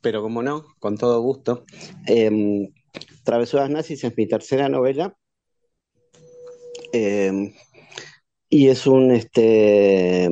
Pero 0.02 0.22
como 0.22 0.42
no, 0.44 0.66
con 0.80 0.98
todo 0.98 1.22
gusto. 1.22 1.64
Eh, 2.08 2.70
Travesuras 3.24 3.70
Nazis 3.70 4.04
es 4.04 4.18
mi 4.18 4.28
tercera 4.28 4.70
novela. 4.70 5.16
Eh, 6.94 7.54
y 8.50 8.68
es 8.70 8.88
un, 8.88 9.12
este, 9.12 10.30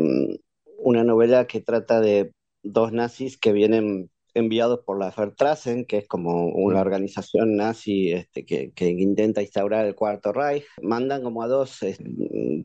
una 0.85 1.03
novela 1.03 1.47
que 1.47 1.61
trata 1.61 1.99
de 1.99 2.31
dos 2.63 2.91
nazis 2.91 3.37
que 3.37 3.51
vienen 3.51 4.09
enviados 4.33 4.81
por 4.85 4.99
la 4.99 5.13
Vertrasen, 5.15 5.85
que 5.85 5.97
es 5.99 6.07
como 6.07 6.47
una 6.47 6.81
organización 6.81 7.55
nazi 7.55 8.11
este, 8.11 8.45
que, 8.45 8.71
que 8.73 8.89
intenta 8.89 9.41
instaurar 9.41 9.85
el 9.85 9.95
Cuarto 9.95 10.33
Reich. 10.33 10.65
Mandan 10.81 11.23
como 11.23 11.41
a 11.41 11.47
dos 11.47 11.81
eh, 11.83 11.95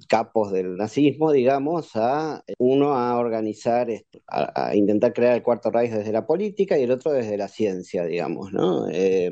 capos 0.08 0.50
del 0.52 0.76
nazismo, 0.76 1.30
digamos, 1.30 1.90
a 1.94 2.42
uno 2.58 2.94
a 2.94 3.16
organizar, 3.18 3.86
a, 4.26 4.68
a 4.70 4.74
intentar 4.76 5.12
crear 5.12 5.36
el 5.36 5.42
Cuarto 5.44 5.70
Reich 5.70 5.92
desde 5.92 6.12
la 6.12 6.26
política 6.26 6.76
y 6.76 6.82
el 6.82 6.90
otro 6.90 7.12
desde 7.12 7.36
la 7.36 7.46
ciencia, 7.48 8.04
digamos, 8.04 8.52
¿no? 8.52 8.88
Eh, 8.90 9.30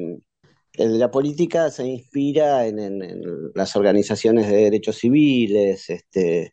el 0.74 0.92
de 0.92 0.98
la 0.98 1.10
política 1.10 1.70
se 1.72 1.86
inspira 1.88 2.66
en, 2.68 2.78
en- 2.78 3.02
en 3.02 3.20
las 3.54 3.74
organizaciones 3.74 4.46
de 4.48 4.56
derechos 4.58 4.96
civiles, 4.98 5.90
este, 5.90 6.52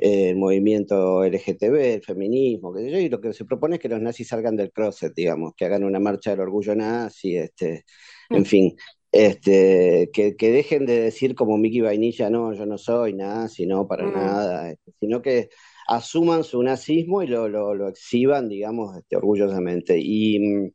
el 0.00 0.36
movimiento 0.36 1.24
LGTB, 1.24 1.74
el 1.96 2.02
feminismo, 2.04 2.72
qué 2.72 2.82
sé 2.82 2.90
yo, 2.90 2.98
y 2.98 3.08
lo 3.08 3.20
que 3.20 3.32
se 3.32 3.44
propone 3.44 3.76
es 3.76 3.80
que 3.82 3.88
los 3.88 4.00
nazis 4.00 4.28
salgan 4.28 4.56
del 4.56 4.72
closet, 4.72 5.12
digamos, 5.14 5.54
que 5.56 5.64
hagan 5.66 5.84
una 5.84 6.00
marcha 6.00 6.30
del 6.30 6.40
orgullo 6.40 6.74
nazi, 6.74 7.36
este, 7.36 7.84
en 8.32 8.44
fin, 8.46 8.76
este, 9.12 10.10
que, 10.12 10.36
que 10.36 10.50
dejen 10.52 10.86
de 10.86 11.00
decir 11.00 11.34
como 11.34 11.58
Mickey 11.58 11.80
Vainilla, 11.80 12.30
no, 12.30 12.52
yo 12.54 12.66
no 12.66 12.78
soy 12.78 13.14
nazi, 13.14 13.66
no, 13.66 13.86
para 13.86 14.06
Mm. 14.06 14.12
nada, 14.12 14.70
este, 14.72 14.92
sino 15.00 15.22
que 15.22 15.48
asuman 15.88 16.44
su 16.44 16.62
nazismo 16.62 17.22
y 17.22 17.26
lo, 17.26 17.48
lo, 17.48 17.74
lo 17.74 17.88
exhiban, 17.88 18.48
digamos, 18.48 18.96
este, 18.96 19.16
orgullosamente. 19.16 19.98
Y, 19.98 20.38
mm, 20.40 20.70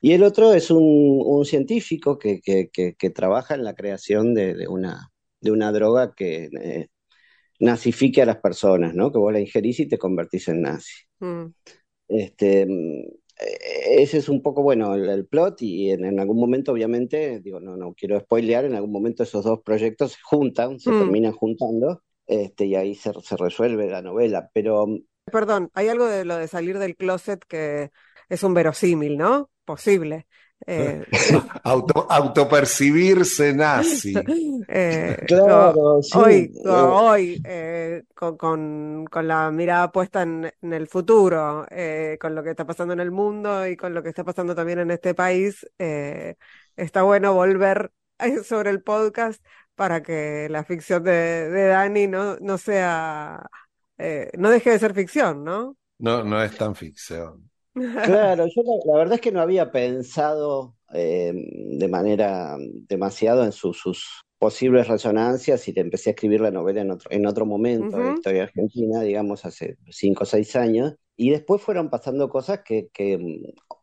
Y 0.00 0.12
el 0.12 0.22
otro 0.22 0.52
es 0.54 0.70
un, 0.70 0.84
un 1.24 1.44
científico 1.44 2.18
que, 2.18 2.40
que, 2.40 2.68
que, 2.72 2.94
que, 2.94 3.10
trabaja 3.10 3.54
en 3.54 3.64
la 3.64 3.74
creación 3.74 4.34
de, 4.34 4.54
de, 4.54 4.68
una, 4.68 5.10
de 5.40 5.50
una 5.50 5.72
droga 5.72 6.14
que 6.14 6.48
eh, 6.62 6.88
nazifique 7.60 8.22
a 8.22 8.26
las 8.26 8.36
personas, 8.36 8.94
¿no? 8.94 9.10
Que 9.12 9.18
vos 9.18 9.32
la 9.32 9.40
ingerís 9.40 9.80
y 9.80 9.88
te 9.88 9.98
convertís 9.98 10.48
en 10.48 10.62
nazi. 10.62 10.94
Mm. 11.20 11.46
Este, 12.08 12.66
ese 13.38 14.18
es 14.18 14.28
un 14.28 14.42
poco, 14.42 14.62
bueno, 14.62 14.94
el, 14.94 15.08
el 15.08 15.26
plot 15.26 15.60
y 15.62 15.90
en, 15.90 16.04
en, 16.04 16.20
algún 16.20 16.38
momento, 16.38 16.72
obviamente, 16.72 17.40
digo, 17.40 17.60
no, 17.60 17.76
no 17.76 17.94
quiero 17.94 18.18
spoilear, 18.20 18.64
en 18.64 18.74
algún 18.74 18.92
momento 18.92 19.22
esos 19.22 19.44
dos 19.44 19.60
proyectos 19.62 20.12
se 20.12 20.18
juntan, 20.22 20.78
se 20.80 20.90
mm. 20.90 20.98
terminan 20.98 21.32
juntando, 21.32 22.02
este, 22.26 22.66
y 22.66 22.74
ahí 22.74 22.94
se, 22.94 23.12
se 23.22 23.36
resuelve 23.36 23.88
la 23.88 24.02
novela, 24.02 24.50
pero... 24.52 24.86
Perdón, 25.30 25.70
hay 25.74 25.88
algo 25.88 26.06
de 26.06 26.24
lo 26.24 26.36
de 26.36 26.48
salir 26.48 26.78
del 26.78 26.96
closet 26.96 27.44
que 27.46 27.90
es 28.28 28.42
un 28.42 28.54
verosímil, 28.54 29.16
¿no? 29.16 29.50
Posible. 29.64 30.26
Eh, 30.64 31.04
Auto, 31.64 32.06
autopercibirse 32.08 33.52
nazi. 33.52 34.14
Eh, 34.68 35.16
claro, 35.28 36.02
sí. 36.02 36.18
Hoy, 36.18 36.52
hoy 36.66 37.42
eh, 37.44 38.02
con, 38.14 38.36
con, 38.36 39.04
con, 39.04 39.28
la 39.28 39.50
mirada 39.52 39.92
puesta 39.92 40.22
en, 40.22 40.52
en 40.60 40.72
el 40.72 40.88
futuro, 40.88 41.64
eh, 41.70 42.18
con 42.20 42.34
lo 42.34 42.42
que 42.42 42.50
está 42.50 42.66
pasando 42.66 42.94
en 42.94 43.00
el 43.00 43.12
mundo 43.12 43.64
y 43.66 43.76
con 43.76 43.94
lo 43.94 44.02
que 44.02 44.08
está 44.08 44.24
pasando 44.24 44.56
también 44.56 44.80
en 44.80 44.90
este 44.90 45.14
país, 45.14 45.64
eh, 45.78 46.34
está 46.74 47.02
bueno 47.02 47.32
volver 47.32 47.92
sobre 48.44 48.70
el 48.70 48.82
podcast 48.82 49.44
para 49.76 50.02
que 50.02 50.48
la 50.50 50.64
ficción 50.64 51.04
de, 51.04 51.48
de 51.48 51.66
Dani 51.68 52.08
no, 52.08 52.36
no 52.40 52.58
sea, 52.58 53.46
no 54.36 54.50
deje 54.50 54.70
de 54.70 54.78
ser 54.80 54.94
ficción, 54.94 55.44
¿no? 55.44 55.76
No, 55.98 56.24
no 56.24 56.42
es 56.42 56.56
tan 56.56 56.74
ficción. 56.74 57.48
Claro, 57.76 58.46
yo 58.46 58.62
la, 58.62 58.92
la, 58.92 58.98
verdad 58.98 59.14
es 59.16 59.20
que 59.20 59.32
no 59.32 59.40
había 59.40 59.70
pensado 59.70 60.76
eh, 60.94 61.32
de 61.34 61.88
manera 61.88 62.56
demasiado 62.88 63.44
en 63.44 63.52
su, 63.52 63.74
sus 63.74 64.22
posibles 64.38 64.88
resonancias 64.88 65.66
y 65.68 65.74
te 65.74 65.80
empecé 65.80 66.10
a 66.10 66.12
escribir 66.12 66.40
la 66.40 66.50
novela 66.50 66.80
en 66.80 66.90
otro, 66.90 67.10
en 67.10 67.26
otro 67.26 67.44
momento 67.44 67.96
uh 67.96 68.00
-huh. 68.00 68.02
de 68.02 68.08
la 68.08 68.14
historia 68.14 68.42
argentina, 68.44 69.02
digamos, 69.02 69.44
hace 69.44 69.76
cinco 69.90 70.22
o 70.24 70.26
seis 70.26 70.56
años. 70.56 70.94
Y 71.18 71.30
después 71.30 71.60
fueron 71.62 71.90
pasando 71.90 72.28
cosas 72.28 72.60
que, 72.64 72.88
que 72.92 73.18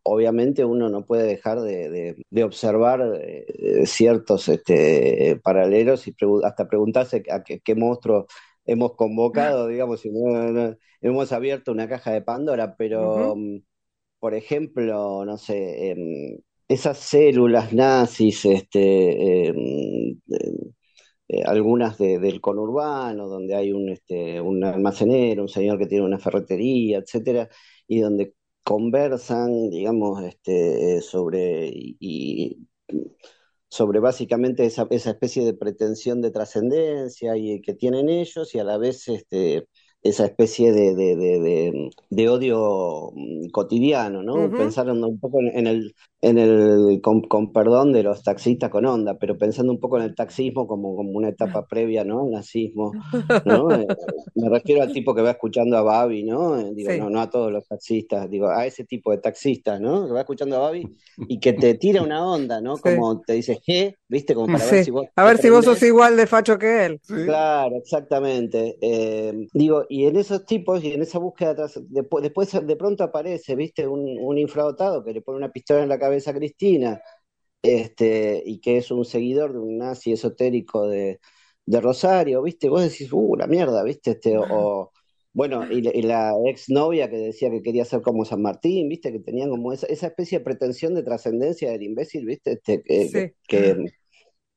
obviamente 0.04 0.66
uno 0.66 0.90
no 0.90 1.06
puede 1.06 1.24
dejar 1.28 1.62
de, 1.62 1.90
de, 1.90 2.16
de 2.30 2.44
observar 2.44 3.02
eh, 3.22 3.86
ciertos 3.86 4.50
este, 4.50 5.40
paralelos 5.44 6.08
y 6.08 6.14
pregu 6.14 6.44
hasta 6.44 6.68
preguntarse 6.68 7.24
a 7.30 7.44
qué, 7.44 7.60
qué 7.60 7.76
monstruo 7.76 8.26
hemos 8.66 8.96
convocado, 8.96 9.68
digamos, 9.68 10.02
si 10.02 10.10
no, 10.12 10.52
no, 10.52 10.76
hemos 11.02 11.32
abierto 11.32 11.72
una 11.72 11.88
caja 11.88 12.12
de 12.12 12.22
Pandora, 12.22 12.76
pero... 12.76 13.34
Uh 13.34 13.36
-huh 13.36 13.64
por 14.24 14.36
ejemplo, 14.36 15.26
no 15.26 15.38
sé, 15.38 15.92
eh, 15.92 16.40
esas 16.70 16.98
células 16.98 17.74
nazis, 17.74 18.46
este, 18.46 19.50
eh, 19.50 19.54
eh, 21.28 21.44
algunas 21.46 21.98
de, 21.98 22.20
del 22.20 22.40
conurbano, 22.40 23.28
donde 23.28 23.54
hay 23.56 23.74
un, 23.74 23.90
este, 23.90 24.40
un 24.40 24.64
almacenero, 24.64 25.42
un 25.44 25.50
señor 25.50 25.78
que 25.78 25.88
tiene 25.88 26.06
una 26.06 26.20
ferretería, 26.20 27.00
etcétera, 27.00 27.50
y 27.86 28.00
donde 28.00 28.34
conversan, 28.64 29.70
digamos, 29.70 30.24
este, 30.24 31.02
sobre, 31.02 31.70
y, 31.74 32.66
sobre 33.68 34.00
básicamente 34.00 34.66
esa, 34.66 34.88
esa, 34.92 35.12
especie 35.12 35.44
de 35.44 35.54
pretensión 35.54 36.22
de 36.22 36.32
trascendencia 36.32 37.36
y 37.36 37.62
que 37.62 37.74
tienen 37.74 38.08
ellos 38.10 38.56
y 38.56 38.60
a 38.60 38.64
la 38.64 38.78
vez 38.78 39.06
esa 40.04 40.26
especie 40.26 40.72
de, 40.74 40.96
de, 40.96 41.16
de, 41.16 41.90
de 42.10 42.30
odio 42.30 43.12
mm, 43.14 43.50
cotidiano, 43.52 44.24
¿no? 44.24 44.48
Uh 44.48 44.50
-huh. 44.50 44.58
Pensando 44.58 44.94
un 45.08 45.20
poco 45.20 45.40
en 45.42 45.68
el, 45.68 45.96
en 46.24 46.38
el 46.38 47.02
con, 47.02 47.22
con, 47.24 47.52
perdón 47.52 47.92
de 47.92 48.02
los 48.02 48.24
taxistas 48.24 48.70
con 48.70 48.86
onda, 48.86 49.18
pero 49.20 49.38
pensando 49.38 49.74
un 49.74 49.80
poco 49.80 49.98
en 49.98 50.04
el 50.04 50.16
taxismo 50.16 50.66
como, 50.68 50.96
como 50.96 51.12
una 51.12 51.28
etapa 51.28 51.68
previa, 51.68 52.06
¿no? 52.06 52.22
Al 52.22 52.32
nazismo, 52.32 52.94
¿no? 53.46 53.70
Eh, 53.76 53.86
me 54.36 54.48
refiero 54.48 54.82
al 54.82 54.94
tipo 54.94 55.14
que 55.14 55.22
va 55.22 55.32
escuchando 55.32 55.78
a 55.78 55.82
Babi, 55.82 56.24
¿no? 56.24 56.58
Eh, 56.58 56.72
digo, 56.74 56.92
sí. 56.92 56.98
no, 56.98 57.10
no 57.10 57.20
a 57.20 57.30
todos 57.30 57.52
los 57.52 57.68
taxistas, 57.68 58.30
digo, 58.30 58.48
a 58.48 58.66
ese 58.66 58.86
tipo 58.86 59.12
de 59.12 59.18
taxistas, 59.18 59.82
¿no? 59.82 60.08
Que 60.08 60.14
va 60.14 60.22
escuchando 60.22 60.56
a 60.56 60.60
Babi 60.60 60.88
y 61.28 61.42
que 61.42 61.52
te 61.52 61.74
tira 61.74 62.02
una 62.02 62.26
onda, 62.26 62.62
¿no? 62.62 62.78
Como 62.78 63.16
sí. 63.16 63.22
te 63.28 63.34
dice, 63.34 63.60
¿qué? 63.62 63.96
¿Viste? 64.08 64.34
Como 64.34 64.48
para 64.48 64.60
sí. 64.60 64.76
ver 64.76 64.86
si 64.86 64.92
vos... 64.92 65.06
A 65.18 65.26
ver 65.26 65.38
si 65.40 65.50
vos 65.50 65.66
sos 65.66 65.84
igual 65.84 66.16
de 66.16 66.28
facho 66.28 66.58
que 66.58 66.86
él. 66.86 67.02
Claro, 67.06 67.76
exactamente. 67.76 68.78
Eh, 68.80 69.48
digo, 69.54 69.86
y 69.90 70.06
en 70.06 70.16
esos 70.16 70.46
tipos 70.46 70.82
y 70.86 70.94
en 70.94 71.02
esa 71.02 71.20
búsqueda, 71.20 71.54
después, 71.90 72.24
después 72.24 72.66
de 72.66 72.76
pronto 72.78 73.04
aparece, 73.04 73.56
¿viste? 73.56 73.86
Un, 73.86 74.18
un 74.22 74.38
infradotado 74.38 75.04
que 75.04 75.12
le 75.12 75.22
pone 75.22 75.40
una 75.40 75.52
pistola 75.52 75.84
en 75.84 75.90
la 75.90 76.00
cabeza 76.00 76.13
a 76.28 76.34
Cristina, 76.34 77.02
este, 77.62 78.42
y 78.46 78.60
que 78.60 78.78
es 78.78 78.92
un 78.92 79.06
seguidor 79.06 79.54
de 79.54 79.60
un 79.60 79.78
nazi 79.78 80.14
esotérico 80.14 80.88
de, 80.88 81.20
de 81.66 81.82
Rosario, 81.82 82.42
¿viste? 82.42 82.70
Vos 82.70 82.84
decís, 82.84 83.12
uh, 83.12 83.36
la 83.36 83.48
mierda, 83.48 83.84
¿viste? 83.84 84.12
Este, 84.12 84.38
o, 84.38 84.92
bueno, 85.34 85.66
y, 85.72 85.88
y 85.88 86.02
la 86.04 86.34
exnovia 86.46 87.10
que 87.10 87.18
decía 87.18 87.50
que 87.50 87.62
quería 87.62 87.86
ser 87.86 88.02
como 88.02 88.26
San 88.26 88.42
Martín, 88.42 88.90
¿viste? 88.90 89.12
Que 89.12 89.20
tenían 89.20 89.50
como 89.50 89.74
esa, 89.74 89.88
esa 89.88 90.08
especie 90.08 90.40
de 90.40 90.46
pretensión 90.46 90.94
de 90.94 91.04
trascendencia 91.04 91.72
del 91.72 91.84
imbécil, 91.84 92.26
¿viste? 92.26 92.52
Este, 92.54 92.84
que, 92.84 93.08
sí. 93.08 93.34
que, 93.48 93.86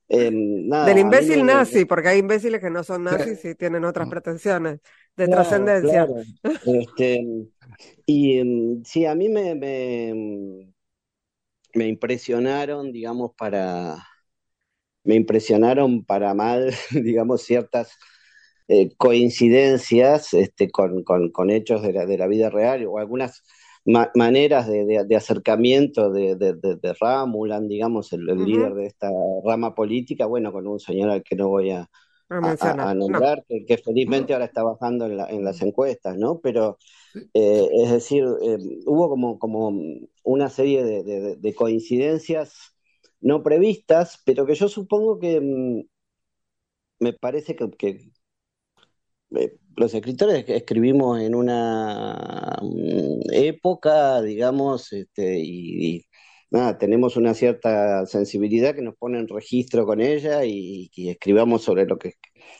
eh, 0.08 0.30
nada, 0.32 0.86
Del 0.86 0.98
imbécil 0.98 1.38
no 1.40 1.46
nazi, 1.46 1.84
porque 1.84 2.08
hay 2.08 2.18
imbéciles 2.18 2.60
que 2.60 2.70
no 2.70 2.84
son 2.84 3.04
nazis 3.04 3.44
y 3.44 3.54
tienen 3.54 3.84
otras 3.84 4.08
pretensiones 4.08 4.80
de 5.16 5.26
claro, 5.26 5.42
trascendencia. 5.42 6.06
Claro. 6.06 6.22
Este, 6.64 7.26
y 8.04 8.40
um, 8.40 8.84
sí, 8.84 9.04
a 9.04 9.14
mí 9.14 9.28
me, 9.28 9.54
me, 9.56 10.72
me, 11.76 11.86
impresionaron, 11.88 12.92
digamos, 12.92 13.32
para. 13.36 13.96
Me 15.04 15.14
impresionaron 15.14 16.04
para 16.04 16.34
mal, 16.34 16.74
digamos, 16.90 17.42
ciertas 17.42 17.92
eh, 18.68 18.90
coincidencias 18.96 20.34
este, 20.34 20.70
con, 20.70 21.04
con, 21.04 21.30
con, 21.30 21.50
hechos 21.50 21.82
de 21.82 21.92
la, 21.92 22.06
de 22.06 22.18
la 22.18 22.26
vida 22.26 22.50
real 22.50 22.84
o 22.86 22.98
algunas 22.98 23.42
ma 23.84 24.10
maneras 24.16 24.66
de, 24.66 24.84
de, 24.84 25.04
de, 25.04 25.16
acercamiento 25.16 26.10
de, 26.10 26.34
de 26.34 26.94
Ramulan, 27.00 27.68
digamos, 27.68 28.12
el, 28.12 28.28
el 28.28 28.38
uh 28.38 28.42
-huh. 28.42 28.46
líder 28.46 28.74
de 28.74 28.86
esta 28.86 29.10
rama 29.44 29.74
política, 29.74 30.26
bueno, 30.26 30.52
con 30.52 30.66
un 30.66 30.80
señor 30.80 31.10
al 31.10 31.22
que 31.22 31.36
no 31.36 31.48
voy 31.48 31.70
a, 31.70 31.88
a, 32.28 32.90
a 32.90 32.94
nombrar, 32.94 33.38
no. 33.38 33.44
que, 33.48 33.64
que, 33.64 33.78
felizmente 33.78 34.32
ahora 34.32 34.46
está 34.46 34.64
bajando 34.64 35.06
en, 35.06 35.16
la, 35.16 35.28
en 35.30 35.44
las 35.44 35.62
encuestas, 35.62 36.16
¿no? 36.16 36.40
Pero, 36.40 36.78
eh, 37.34 37.68
es 37.72 37.90
decir, 37.90 38.24
eh, 38.42 38.58
hubo 38.86 39.08
como, 39.08 39.38
como 39.38 39.72
una 40.24 40.50
serie 40.50 40.84
de, 40.84 41.54
coincidencias 41.54 42.74
no 43.20 43.42
previstas, 43.42 44.22
pero 44.24 44.46
que 44.46 44.54
yo 44.54 44.68
supongo 44.68 45.18
que 45.18 45.40
mm, 45.40 45.82
me 47.00 47.12
parece 47.12 47.56
que, 47.56 48.10
eh, 49.36 49.58
los 49.76 49.94
escritores 49.94 50.44
escribimos 50.48 51.20
en 51.20 51.34
una 51.34 52.58
mm, 52.62 53.20
época, 53.32 54.22
digamos, 54.22 54.92
este, 54.92 55.38
y, 55.40 56.06
nada, 56.50 56.78
tenemos 56.78 57.16
una 57.16 57.34
cierta 57.34 58.06
sensibilidad 58.06 58.74
que 58.74 58.82
nos 58.82 58.96
pone 58.96 59.18
en 59.18 59.28
registro 59.28 59.84
con 59.86 60.00
ella 60.00 60.44
y, 60.44 60.90
y 60.94 61.10
escribamos 61.10 61.62
sobre 61.62 61.86
lo 61.86 61.98
que 61.98 62.14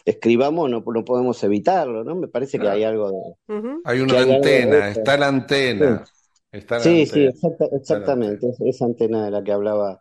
escribamos, 0.05 0.70
no, 0.70 0.82
no, 0.84 1.05
podemos 1.05 1.43
evitarlo, 1.45 2.05
¿no? 2.05 2.14
Me 2.16 2.28
parece 2.28 2.59
que 2.59 2.68
hay 2.68 2.84
algo 2.84 3.11
de... 3.11 3.55
Uh 3.55 3.61
-huh. 3.61 3.80
Hay 3.84 4.01
una 4.01 4.20
antena, 4.20 4.84
hay 4.87 4.93
está 4.93 5.16
la 5.16 5.28
antena. 5.28 6.05
Sí, 6.05 6.12
está 6.53 6.74
la 6.76 6.80
sí, 6.82 6.89
antena. 6.89 7.07
sí 7.12 7.24
exacta, 7.24 7.64
exactamente, 7.72 8.49
es, 8.49 8.61
esa 8.61 8.84
antena 8.87 9.24
de 9.24 9.30
la 9.30 9.43
que 9.43 9.53
hablaba 9.53 10.01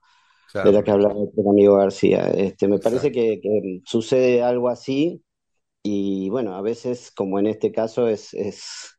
claro. 0.52 0.72
de 0.72 0.78
la 0.78 0.84
que 0.84 0.92
hablaba 0.92 1.14
el 1.14 1.48
amigo 1.48 1.76
García. 1.76 2.30
Este, 2.36 2.68
me 2.68 2.80
parece 2.80 3.12
que, 3.12 3.40
que 3.42 3.82
sucede 3.86 4.42
algo 4.42 4.70
así 4.70 5.22
y 5.88 6.30
bueno, 6.30 6.56
a 6.56 6.64
veces, 6.64 7.12
como 7.12 7.38
en 7.38 7.46
este 7.46 7.72
caso, 7.72 8.08
es, 8.08 8.34
es, 8.34 8.95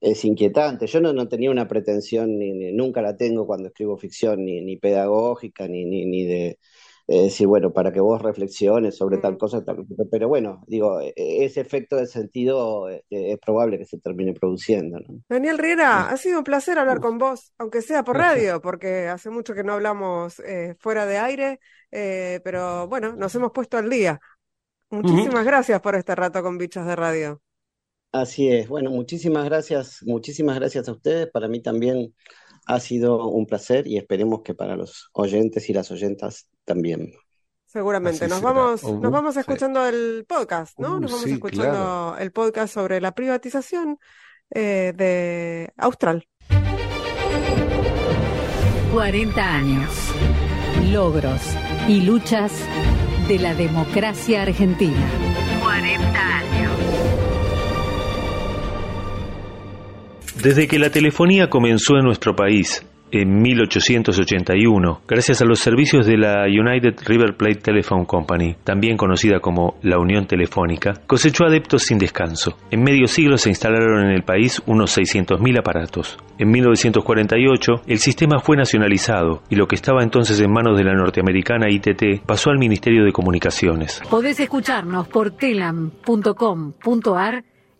es 0.00 0.24
inquietante. 0.24 0.86
Yo 0.86 1.00
no, 1.00 1.12
no 1.12 1.28
tenía 1.28 1.50
una 1.50 1.68
pretensión, 1.68 2.38
ni, 2.38 2.52
ni, 2.52 2.72
nunca 2.72 3.02
la 3.02 3.16
tengo 3.16 3.46
cuando 3.46 3.68
escribo 3.68 3.96
ficción, 3.96 4.44
ni, 4.44 4.60
ni 4.62 4.76
pedagógica, 4.76 5.68
ni, 5.68 5.84
ni, 5.84 6.06
ni 6.06 6.24
de 6.24 6.58
decir, 7.06 7.46
bueno, 7.46 7.72
para 7.72 7.92
que 7.92 8.00
vos 8.00 8.20
reflexiones 8.20 8.96
sobre 8.96 9.18
tal 9.18 9.38
cosa, 9.38 9.64
tal, 9.64 9.86
pero 10.10 10.28
bueno, 10.28 10.62
digo, 10.66 11.00
e, 11.00 11.12
e, 11.16 11.44
ese 11.44 11.60
efecto 11.60 11.96
de 11.96 12.06
sentido 12.06 12.88
eh, 12.90 13.04
es 13.10 13.38
probable 13.38 13.78
que 13.78 13.84
se 13.84 13.98
termine 13.98 14.32
produciendo. 14.32 14.98
¿no? 14.98 15.20
Daniel 15.28 15.58
Riera, 15.58 16.06
sí. 16.08 16.14
ha 16.14 16.16
sido 16.16 16.38
un 16.38 16.44
placer 16.44 16.78
hablar 16.78 17.00
con 17.00 17.18
vos, 17.18 17.52
aunque 17.58 17.82
sea 17.82 18.02
por 18.02 18.16
radio, 18.16 18.60
porque 18.60 19.06
hace 19.08 19.30
mucho 19.30 19.54
que 19.54 19.62
no 19.62 19.74
hablamos 19.74 20.40
eh, 20.40 20.74
fuera 20.80 21.06
de 21.06 21.18
aire, 21.18 21.60
eh, 21.92 22.40
pero 22.42 22.88
bueno, 22.88 23.14
nos 23.14 23.34
hemos 23.34 23.52
puesto 23.52 23.78
al 23.78 23.88
día. 23.88 24.20
Muchísimas 24.90 25.34
uh 25.34 25.38
-huh. 25.38 25.44
gracias 25.44 25.80
por 25.80 25.94
este 25.94 26.14
rato 26.14 26.42
con 26.42 26.58
Bichos 26.58 26.86
de 26.86 26.96
Radio. 26.96 27.45
Así 28.20 28.48
es. 28.48 28.68
Bueno, 28.68 28.90
muchísimas 28.90 29.44
gracias, 29.44 30.02
muchísimas 30.02 30.56
gracias 30.56 30.88
a 30.88 30.92
ustedes. 30.92 31.28
Para 31.30 31.48
mí 31.48 31.60
también 31.60 32.14
ha 32.66 32.80
sido 32.80 33.28
un 33.28 33.46
placer 33.46 33.86
y 33.86 33.98
esperemos 33.98 34.42
que 34.42 34.54
para 34.54 34.74
los 34.74 35.10
oyentes 35.12 35.68
y 35.68 35.74
las 35.74 35.90
oyentas 35.90 36.48
también. 36.64 37.12
Seguramente. 37.66 38.24
Así 38.24 38.30
nos 38.30 38.40
será. 38.40 38.52
vamos, 38.52 38.84
uh 38.84 39.00
nos 39.00 39.12
vamos 39.12 39.36
escuchando 39.36 39.82
sí. 39.82 39.94
el 39.94 40.24
podcast, 40.26 40.78
¿no? 40.78 40.96
Uh, 40.96 41.00
nos 41.00 41.10
vamos 41.12 41.26
sí, 41.26 41.32
escuchando 41.32 41.72
claro. 41.72 42.18
el 42.18 42.32
podcast 42.32 42.72
sobre 42.72 43.02
la 43.02 43.14
privatización 43.14 43.98
eh, 44.50 44.94
de 44.96 45.72
Austral. 45.76 46.26
40 48.94 49.54
años. 49.54 49.90
Logros 50.90 51.42
y 51.86 52.00
luchas 52.00 52.52
de 53.28 53.38
la 53.38 53.54
democracia 53.54 54.42
argentina. 54.42 55.06
40 55.62 56.36
años. 56.38 56.55
Desde 60.46 60.68
que 60.68 60.78
la 60.78 60.90
telefonía 60.90 61.50
comenzó 61.50 61.96
en 61.96 62.04
nuestro 62.04 62.36
país, 62.36 62.86
en 63.10 63.42
1881, 63.42 65.00
gracias 65.08 65.42
a 65.42 65.44
los 65.44 65.58
servicios 65.58 66.06
de 66.06 66.16
la 66.16 66.44
United 66.44 66.94
River 67.04 67.36
Plate 67.36 67.56
Telephone 67.56 68.06
Company, 68.06 68.54
también 68.62 68.96
conocida 68.96 69.40
como 69.40 69.76
la 69.82 69.98
Unión 69.98 70.28
Telefónica, 70.28 71.02
cosechó 71.08 71.46
adeptos 71.46 71.82
sin 71.82 71.98
descanso. 71.98 72.56
En 72.70 72.84
medio 72.84 73.08
siglo 73.08 73.38
se 73.38 73.48
instalaron 73.48 74.04
en 74.06 74.12
el 74.12 74.22
país 74.22 74.62
unos 74.66 74.96
600.000 74.96 75.58
aparatos. 75.58 76.16
En 76.38 76.48
1948, 76.52 77.82
el 77.88 77.98
sistema 77.98 78.38
fue 78.38 78.56
nacionalizado 78.56 79.42
y 79.50 79.56
lo 79.56 79.66
que 79.66 79.74
estaba 79.74 80.04
entonces 80.04 80.38
en 80.38 80.52
manos 80.52 80.78
de 80.78 80.84
la 80.84 80.94
norteamericana 80.94 81.68
ITT 81.68 82.24
pasó 82.24 82.50
al 82.50 82.60
Ministerio 82.60 83.04
de 83.04 83.10
Comunicaciones. 83.10 84.00
Podés 84.08 84.38
escucharnos 84.38 85.08
por 85.08 85.32
telam.com.ar 85.32 85.82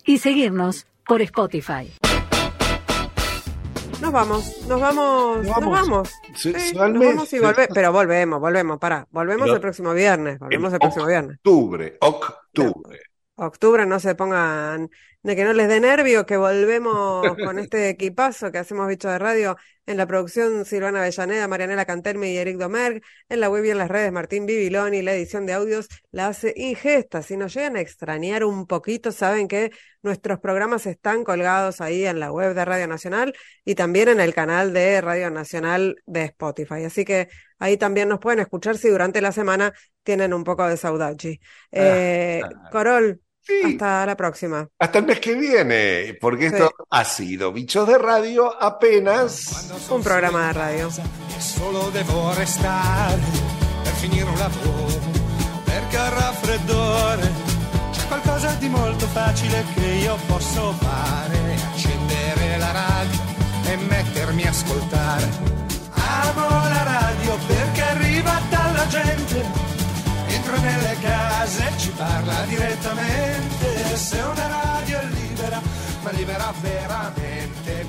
y 0.05 0.19
seguirnos 0.19 0.89
por 1.07 1.23
Spotify. 1.23 1.93
Nos 4.01 4.13
vamos, 4.13 4.67
nos 4.69 4.81
vamos, 4.81 5.47
nos 5.47 5.71
vamos. 5.71 6.11
Sí, 6.35 6.53
nos 6.53 6.93
vamos 6.93 7.33
y 7.33 7.39
volvemos, 7.39 7.69
pero 7.75 7.93
volvemos, 7.93 8.41
volvemos, 8.41 8.79
para, 8.79 9.07
volvemos 9.11 9.49
el 9.49 9.61
próximo 9.61 9.95
viernes, 9.95 10.39
volvemos 10.39 10.73
el 10.73 10.79
próximo 10.79 11.07
viernes. 11.07 11.37
Octubre, 11.39 11.97
octubre. 12.01 13.01
Octubre, 13.37 13.87
no 13.87 13.99
se 13.99 14.15
pongan 14.15 14.91
de 15.27 15.35
que 15.35 15.45
no 15.45 15.53
les 15.55 15.67
dé 15.67 15.81
nervio, 15.81 16.25
que 16.25 16.37
volvemos 16.37 17.27
con 17.45 17.59
este 17.59 17.89
equipazo 17.89 18.53
que 18.53 18.59
hacemos 18.59 18.87
bicho 18.87 19.09
de 19.09 19.19
radio 19.19 19.57
en 19.85 19.97
la 19.97 20.07
producción 20.07 20.65
Silvana 20.65 21.01
Avellaneda, 21.01 21.49
Marianela 21.49 21.85
Cantelme 21.85 22.31
y 22.31 22.37
Eric 22.37 22.59
Domerg, 22.59 23.03
en 23.29 23.41
la 23.41 23.51
web 23.51 23.65
y 23.65 23.71
en 23.71 23.79
las 23.79 23.89
redes 23.89 24.13
Martín 24.13 24.47
Bibiloni, 24.47 25.03
la 25.03 25.15
edición 25.15 25.45
de 25.45 25.55
audios 25.55 25.89
la 26.13 26.29
hace 26.29 26.55
Ingesta. 26.57 27.23
Si 27.23 27.37
nos 27.37 27.53
llegan 27.55 27.75
a 27.75 27.81
extrañar 27.81 28.45
un 28.45 28.69
poquito, 28.69 29.11
saben 29.11 29.49
que 29.49 29.73
nuestros 30.01 30.39
programas 30.39 30.87
están 30.87 31.25
colgados 31.25 31.81
ahí 31.81 32.07
en 32.07 32.21
la 32.21 32.31
web 32.31 32.55
de 32.55 32.65
Radio 32.65 32.87
Nacional 32.87 33.35
y 33.65 33.75
también 33.75 34.09
en 34.09 34.21
el 34.21 34.33
canal 34.33 34.73
de 34.73 35.01
Radio 35.01 35.31
Nacional 35.31 35.97
de 36.07 36.23
Spotify. 36.23 36.85
Así 36.85 37.05
que 37.05 37.27
ahí 37.59 37.77
también 37.77 38.09
nos 38.09 38.21
pueden 38.21 38.39
escuchar 38.39 38.79
si 38.79 38.91
durante 38.91 39.21
la 39.21 39.33
semana 39.33 39.73
tienen 40.05 40.33
un 40.33 40.45
poco 40.45 40.69
de 40.69 40.77
saudade. 40.77 41.41
Eh, 41.73 42.43
Corol, 42.71 43.21
hasta 43.65 44.07
la 44.07 44.17
próxima. 44.17 44.69
Hasta 44.79 44.99
el 44.99 45.07
mes 45.07 45.21
que 45.21 45.35
viene, 45.35 46.17
porque 46.21 46.47
esto 46.47 46.73
ha 46.91 47.05
sido 47.05 47.53
Bichos 47.53 47.87
de 47.87 47.99
Radio 47.99 48.53
apenas 48.61 49.71
un 49.91 50.03
programa 50.03 50.49
de 50.49 50.53
radio. 50.53 50.89
Solo 51.39 51.91
devo 51.91 52.33
restare 52.35 53.21
per 53.85 53.93
finire 53.95 54.25
un 54.25 54.39
lavoro, 54.39 55.01
perché 55.65 55.97
al 55.97 56.11
raffreddore 56.11 57.31
c'è 57.93 58.07
qualcosa 58.09 58.53
di 58.55 58.69
molto 58.69 59.07
facile 59.07 59.65
che 59.75 59.87
io 59.87 60.17
posso 60.27 60.73
fare, 60.73 61.39
accendere 61.73 62.59
la 62.59 62.73
radio 62.73 63.21
e 63.71 63.77
mettermi 63.77 64.45
a 64.45 64.51
ascoltare. 64.51 65.29
Amo 65.93 66.49
la 66.49 66.83
radio 66.83 67.37
perché 67.47 67.83
arriva 67.83 68.41
dalla 68.51 68.87
gente 68.89 69.67
entra 70.47 70.59
nelle 70.61 70.97
case 71.01 71.73
ci 71.77 71.91
parla 71.91 72.45
direttamente. 72.47 73.97
Se 73.97 74.19
una 74.21 74.47
radio 74.47 74.99
è 75.01 75.05
libera, 75.07 75.61
ma 76.03 76.11
libera 76.11 76.53
veramente 76.61 77.87